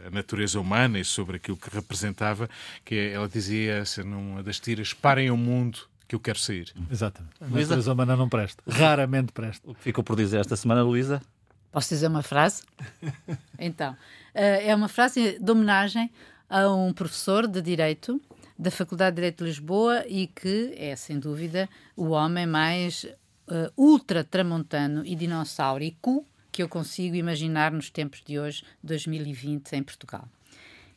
a 0.07 0.11
natureza 0.11 0.61
humana 0.61 0.99
e 0.99 1.05
sobre 1.05 1.37
aquilo 1.37 1.57
que 1.57 1.69
representava, 1.75 2.49
que 2.85 2.95
é, 2.95 3.13
ela 3.13 3.29
dizia 3.29 3.75
essa 3.75 4.03
numa 4.03 4.43
das 4.43 4.59
tiras, 4.59 4.93
parem 4.93 5.31
o 5.31 5.37
mundo 5.37 5.81
que 6.07 6.15
eu 6.15 6.21
quero 6.21 6.39
sair. 6.39 6.73
Exatamente. 6.91 7.35
A 7.41 7.47
natureza 7.47 7.93
humana 7.93 8.17
não 8.17 8.29
presta. 8.29 8.63
Raramente 8.69 9.33
presta. 9.33 9.71
O 9.71 9.75
que 9.75 9.81
ficou 9.81 10.05
por 10.05 10.17
dizer 10.17 10.41
esta 10.41 10.57
semana, 10.57 10.83
Luísa? 10.83 11.23
Posso 11.71 11.89
dizer 11.89 12.09
uma 12.09 12.23
frase? 12.23 12.65
então, 13.59 13.93
uh, 13.93 13.97
é 14.35 14.75
uma 14.75 14.89
frase 14.89 15.39
de 15.39 15.51
homenagem 15.51 16.11
a 16.51 16.69
um 16.69 16.93
professor 16.93 17.47
de 17.47 17.63
Direito 17.63 18.21
da 18.59 18.71
Faculdade 18.71 19.13
de 19.13 19.17
Direito 19.17 19.39
de 19.39 19.45
Lisboa 19.45 20.05
e 20.07 20.27
que 20.27 20.75
é, 20.77 20.95
sem 20.95 21.19
dúvida, 21.19 21.69
o 21.97 22.11
homem 22.11 22.47
mais 22.47 23.05
uh, 23.05 23.73
ultra-tramontano 23.77 25.05
e 25.07 25.17
dinossaurico 25.17 26.27
que 26.53 26.63
eu 26.63 26.69
consigo 26.69 27.17
imaginar 27.17 27.73
nos 27.73 27.89
tempos 27.89 28.23
de 28.25 28.39
hoje, 28.39 28.63
2020, 28.85 29.73
em 29.73 29.83
Portugal. 29.83 30.29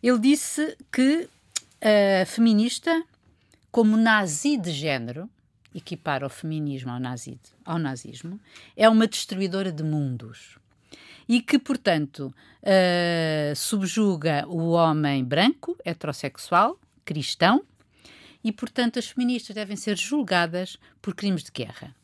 Ele 0.03 0.19
disse 0.19 0.77
que 0.91 1.29
a 2.21 2.25
feminista, 2.25 3.03
como 3.71 3.95
nazi 3.95 4.57
de 4.57 4.71
género, 4.71 5.29
equipar 5.73 6.23
o 6.23 6.29
feminismo 6.29 6.91
ao, 6.91 6.99
nazi, 6.99 7.39
ao 7.63 7.79
nazismo, 7.79 8.39
é 8.75 8.87
uma 8.87 9.07
destruidora 9.07 9.71
de 9.71 9.83
mundos. 9.83 10.57
E 11.27 11.41
que, 11.41 11.57
portanto, 11.57 12.33
uh, 12.61 13.55
subjuga 13.55 14.45
o 14.47 14.71
homem 14.71 15.23
branco, 15.23 15.75
heterossexual, 15.83 16.79
cristão, 17.03 17.63
e, 18.43 18.51
portanto, 18.51 18.99
as 18.99 19.07
feministas 19.07 19.55
devem 19.55 19.75
ser 19.75 19.97
julgadas 19.97 20.77
por 21.01 21.15
crimes 21.15 21.43
de 21.43 21.51
guerra. 21.51 21.95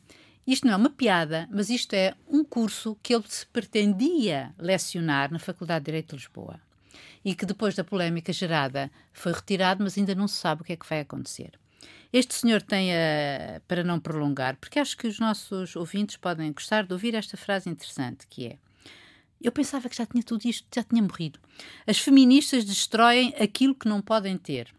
Isto 0.46 0.66
não 0.66 0.74
é 0.74 0.76
uma 0.76 0.90
piada, 0.90 1.48
mas 1.52 1.70
isto 1.70 1.94
é 1.94 2.14
um 2.28 2.42
curso 2.42 2.98
que 3.02 3.14
ele 3.14 3.24
se 3.28 3.46
pretendia 3.46 4.52
lecionar 4.58 5.32
na 5.32 5.38
Faculdade 5.38 5.84
de 5.84 5.86
Direito 5.86 6.10
de 6.10 6.16
Lisboa 6.16 6.60
e 7.24 7.34
que 7.34 7.46
depois 7.46 7.74
da 7.74 7.84
polémica 7.84 8.32
gerada 8.32 8.90
foi 9.12 9.32
retirado, 9.32 9.82
mas 9.82 9.96
ainda 9.96 10.14
não 10.14 10.26
se 10.26 10.36
sabe 10.36 10.62
o 10.62 10.64
que 10.64 10.72
é 10.72 10.76
que 10.76 10.88
vai 10.88 11.00
acontecer. 11.00 11.52
Este 12.12 12.34
senhor 12.34 12.60
tem 12.60 12.92
a. 12.92 13.60
Para 13.66 13.82
não 13.82 13.98
prolongar, 13.98 14.56
porque 14.56 14.78
acho 14.78 14.96
que 14.96 15.06
os 15.06 15.18
nossos 15.18 15.74
ouvintes 15.76 16.16
podem 16.16 16.52
gostar 16.52 16.84
de 16.84 16.92
ouvir 16.92 17.14
esta 17.14 17.36
frase 17.36 17.70
interessante, 17.70 18.26
que 18.28 18.46
é. 18.46 18.58
Eu 19.40 19.50
pensava 19.50 19.88
que 19.88 19.96
já 19.96 20.06
tinha 20.06 20.22
tudo 20.22 20.46
isto, 20.46 20.66
já 20.72 20.84
tinha 20.84 21.02
morrido. 21.02 21.40
As 21.86 21.98
feministas 21.98 22.64
destroem 22.64 23.34
aquilo 23.40 23.74
que 23.74 23.88
não 23.88 24.00
podem 24.00 24.36
ter. 24.36 24.72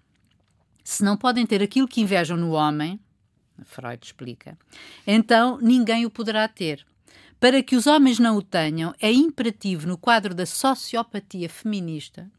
Se 0.83 1.03
não 1.03 1.17
podem 1.17 1.45
ter 1.45 1.61
aquilo 1.61 1.87
que 1.87 2.01
invejam 2.01 2.37
no 2.37 2.51
homem, 2.51 2.99
Freud 3.63 4.05
explica, 4.05 4.57
então 5.05 5.59
ninguém 5.61 6.05
o 6.05 6.09
poderá 6.09 6.47
ter. 6.47 6.85
Para 7.39 7.61
que 7.61 7.75
os 7.75 7.87
homens 7.87 8.19
não 8.19 8.37
o 8.37 8.41
tenham, 8.41 8.93
é 9.01 9.11
imperativo 9.11 9.85
no 9.85 9.97
quadro 9.97 10.33
da 10.33 10.45
sociopatia 10.45 11.49
feminista 11.49 12.31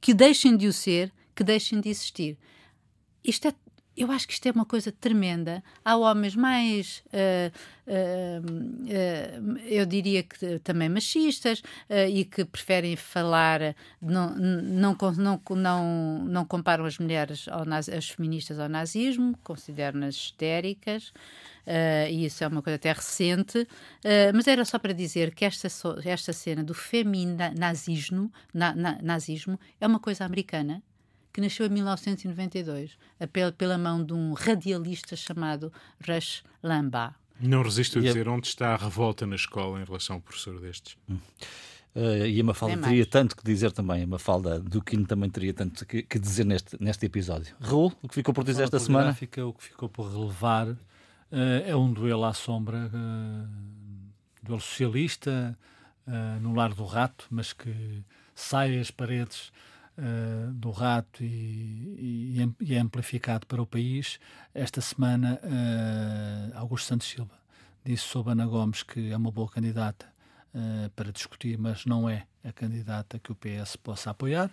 que 0.00 0.12
deixem 0.12 0.56
de 0.56 0.66
o 0.66 0.72
ser, 0.72 1.12
que 1.32 1.44
deixem 1.44 1.80
de 1.80 1.88
existir. 1.88 2.36
Isto 3.24 3.46
é 3.46 3.54
eu 3.96 4.10
acho 4.10 4.26
que 4.26 4.32
isto 4.32 4.46
é 4.46 4.50
uma 4.50 4.64
coisa 4.64 4.90
tremenda. 4.90 5.62
Há 5.84 5.96
homens 5.96 6.34
mais, 6.34 7.02
uh, 7.08 7.52
uh, 7.86 8.50
uh, 8.50 9.58
eu 9.66 9.84
diria 9.84 10.22
que 10.22 10.58
também 10.60 10.88
machistas 10.88 11.62
e 12.08 12.24
que 12.24 12.44
preferem 12.44 12.96
falar, 12.96 13.76
não, 14.00 14.34
não, 14.34 14.96
não, 15.16 15.40
não, 15.50 16.24
não 16.24 16.44
comparam 16.44 16.84
as 16.86 16.98
mulheres, 16.98 17.46
ao, 17.48 17.64
as 17.96 18.08
feministas 18.08 18.58
ao 18.58 18.68
nazismo, 18.68 19.36
consideram-nas 19.44 20.14
histéricas. 20.14 21.12
e 22.10 22.24
isso 22.24 22.42
é 22.42 22.46
uma 22.46 22.62
coisa 22.62 22.76
até 22.76 22.92
recente, 22.92 23.66
mas 24.34 24.46
era 24.46 24.64
só 24.64 24.78
para 24.78 24.92
dizer 24.94 25.34
que 25.34 25.44
esta, 25.44 25.68
esta 26.04 26.32
cena 26.32 26.64
do 26.64 26.74
feminazismo 26.74 28.32
na, 28.54 28.74
na, 28.74 28.98
nazismo 29.02 29.60
é 29.80 29.86
uma 29.86 30.00
coisa 30.00 30.24
americana 30.24 30.82
que 31.32 31.40
nasceu 31.40 31.66
em 31.66 31.70
1992, 31.70 32.98
pela, 33.32 33.52
pela 33.52 33.78
mão 33.78 34.04
de 34.04 34.12
um 34.12 34.34
radialista 34.34 35.16
chamado 35.16 35.72
Rush 36.06 36.44
Limbaugh. 36.62 37.14
Não 37.40 37.62
resisto 37.62 37.98
a 37.98 38.02
dizer 38.02 38.28
onde 38.28 38.46
está 38.46 38.74
a 38.74 38.76
revolta 38.76 39.26
na 39.26 39.34
escola 39.34 39.80
em 39.80 39.84
relação 39.84 40.16
a 40.16 40.18
um 40.18 40.22
professor 40.22 40.60
destes. 40.60 40.96
Hum. 41.08 41.18
Uh, 41.94 42.24
e 42.26 42.40
a 42.40 42.44
Mafalda 42.44 42.78
teria 42.78 43.04
tanto 43.04 43.36
que 43.36 43.44
dizer 43.44 43.70
também, 43.70 44.04
a 44.04 44.06
Mafalda 44.06 44.58
Duquino 44.58 45.06
também 45.06 45.28
teria 45.28 45.52
tanto 45.52 45.84
que, 45.84 46.02
que 46.02 46.18
dizer 46.18 46.44
neste, 46.44 46.82
neste 46.82 47.04
episódio. 47.04 47.54
Raul, 47.60 47.92
o 48.00 48.08
que 48.08 48.14
ficou 48.14 48.32
por 48.32 48.44
dizer 48.44 48.62
esta 48.62 48.78
semana? 48.78 49.10
O 49.10 49.52
que 49.52 49.64
ficou 49.64 49.88
por 49.90 50.10
relevar 50.10 50.68
uh, 50.68 50.78
é 51.66 51.76
um 51.76 51.92
duelo 51.92 52.24
à 52.24 52.32
sombra, 52.32 52.90
uh, 52.94 53.48
duelo 54.42 54.60
socialista, 54.60 55.56
no 56.40 56.52
lar 56.52 56.74
do 56.74 56.84
rato, 56.84 57.26
mas 57.30 57.52
que 57.52 58.02
sai 58.34 58.76
às 58.76 58.90
paredes 58.90 59.52
uh, 59.98 60.52
do 60.52 60.70
rato 60.70 61.22
e, 61.22 62.36
e, 62.38 62.54
e, 62.60 62.74
é 62.74 62.78
amplificado 62.78 63.46
para 63.46 63.62
o 63.62 63.66
país. 63.66 64.18
Esta 64.54 64.80
semana, 64.80 65.40
uh, 65.42 66.58
Augusto 66.58 66.86
Santos 66.86 67.08
Silva 67.08 67.34
disse 67.84 68.04
sobre 68.04 68.32
Ana 68.32 68.46
Gomes 68.46 68.82
que 68.82 69.10
é 69.10 69.16
uma 69.16 69.30
boa 69.30 69.48
candidata 69.48 70.06
uh, 70.54 70.90
para 70.90 71.12
discutir, 71.12 71.58
mas 71.58 71.84
não 71.84 72.08
é 72.08 72.26
a 72.44 72.52
candidata 72.52 73.18
que 73.18 73.32
o 73.32 73.34
PS 73.34 73.76
possa 73.76 74.10
apoiar 74.10 74.50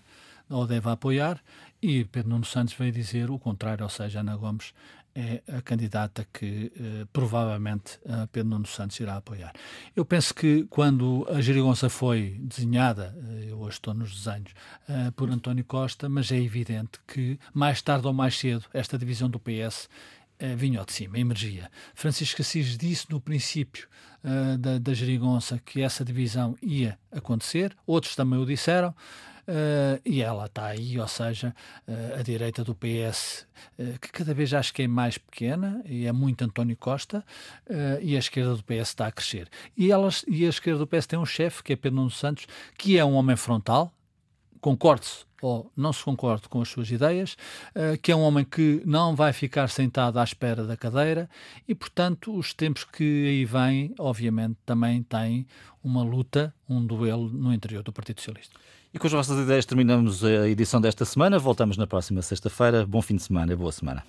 ou 0.50 0.66
deve 0.66 0.90
apoiar, 0.90 1.40
e 1.82 2.04
Pedro 2.06 2.32
Nuno 2.32 2.46
Santos 2.46 2.74
veio 2.74 2.92
dizer 2.92 3.30
o 3.30 3.38
contrário, 3.38 3.84
ou 3.84 3.90
seja, 3.90 4.22
Ana 4.22 4.36
Gomes 4.36 4.74
é 5.16 5.42
a 5.48 5.62
candidata 5.62 6.28
que 6.32 6.72
eh, 6.76 7.06
provavelmente 7.12 8.00
Pedro 8.32 8.50
Nuno 8.50 8.68
Santos 8.68 9.00
irá 9.00 9.18
apoiar. 9.18 9.54
Eu 9.96 10.06
penso 10.06 10.34
que 10.34 10.66
quando 10.70 11.28
a 11.30 11.42
Gerigonça 11.42 11.90
foi 11.90 12.38
desenhada, 12.40 13.16
uh, 13.18 13.50
eu 13.50 13.60
hoje 13.60 13.74
estou 13.74 13.94
nos 13.94 14.14
desenhos, 14.16 14.52
uh, 14.88 15.12
por 15.14 15.30
António 15.30 15.66
Costa, 15.66 16.08
mas 16.08 16.32
é 16.32 16.38
evidente 16.38 17.00
que 17.08 17.40
mais 17.54 17.82
tarde 17.82 18.08
ou 18.08 18.14
mais 18.14 18.38
cedo 18.38 18.66
esta 18.74 18.98
divisão 18.98 19.30
do 19.30 19.40
PS 19.40 19.90
vinha 20.56 20.86
de 20.86 20.94
cima, 20.94 21.20
emergia. 21.20 21.70
Francisco 21.94 22.42
Assis 22.42 22.78
disse 22.78 23.12
no 23.12 23.20
princípio 23.20 23.90
da, 24.58 24.78
da 24.78 24.94
Gerigonça 24.94 25.60
que 25.60 25.82
essa 25.82 26.06
divisão 26.06 26.56
ia 26.62 26.98
acontecer, 27.12 27.76
outros 27.86 28.16
também 28.16 28.40
o 28.40 28.46
disseram. 28.46 28.96
Uh, 29.50 30.00
e 30.06 30.22
ela 30.22 30.46
está 30.46 30.68
aí, 30.68 31.00
ou 31.00 31.08
seja, 31.08 31.56
uh, 31.88 32.20
a 32.20 32.22
direita 32.22 32.64
do 32.64 32.76
PS, 32.76 33.48
uh, 33.80 33.82
eh, 33.82 33.98
que 34.00 34.12
cada 34.12 34.32
vez 34.32 34.54
acho 34.54 34.72
que 34.72 34.84
é 34.84 34.88
mais 34.88 35.18
pequena, 35.18 35.82
e 35.88 36.06
é 36.06 36.12
muito 36.12 36.44
António 36.44 36.78
Costa, 36.78 37.26
e 38.00 38.16
a 38.16 38.20
esquerda 38.20 38.56
do 38.56 38.64
PS 38.64 38.90
está 38.90 39.08
a 39.08 39.12
crescer. 39.12 39.50
E, 39.76 39.92
elas, 39.92 40.24
e 40.28 40.46
a 40.46 40.50
esquerda 40.50 40.78
do 40.78 40.88
PS 40.88 41.08
tem 41.08 41.18
um 41.18 41.26
chefe, 41.26 41.64
que 41.64 41.74
é 41.74 41.76
Pedro 41.76 41.96
Nuno 41.98 42.12
Santos, 42.12 42.46
que 42.78 43.00
é 43.00 43.04
um 43.04 43.16
homem 43.16 43.36
frontal, 43.36 43.92
concorde-se 44.62 45.26
ou 45.42 45.72
não 45.76 45.92
se 45.94 46.04
concorde 46.04 46.48
com 46.48 46.62
as 46.62 46.68
suas 46.68 46.92
ideias, 46.92 47.38
que 48.02 48.12
é 48.12 48.16
um 48.16 48.20
homem 48.20 48.44
que 48.44 48.84
não 48.86 49.16
vai 49.16 49.32
ficar 49.32 49.70
sentado 49.70 50.20
à 50.20 50.24
espera 50.24 50.66
da 50.66 50.76
cadeira 50.76 51.30
e, 51.66 51.74
portanto, 51.74 52.36
os 52.36 52.54
tempos 52.54 52.84
que 52.84 53.26
aí 53.26 53.46
vêm, 53.46 53.96
obviamente, 53.98 54.58
também 54.66 55.02
têm 55.02 55.48
uma 55.82 56.04
luta, 56.04 56.54
um 56.68 56.86
duelo 56.86 57.30
no 57.30 57.54
interior 57.54 57.84
do 57.84 57.94
Partido 57.94 58.20
Socialista. 58.20 58.60
E 58.92 58.98
com 58.98 59.06
as 59.06 59.14
vossas 59.14 59.38
ideias 59.38 59.66
terminamos 59.66 60.24
a 60.24 60.50
edição 60.50 60.82
desta 60.82 61.06
semana. 61.06 61.38
Voltamos 61.38 61.78
na 61.78 61.86
próxima 61.86 62.24
sexta-feira. 62.24 62.86
Bom 62.88 63.02
fim 63.02 63.16
de 63.16 63.22
semana 63.22 63.54
e 63.54 63.56
boa 63.56 63.72
semana. 63.72 64.04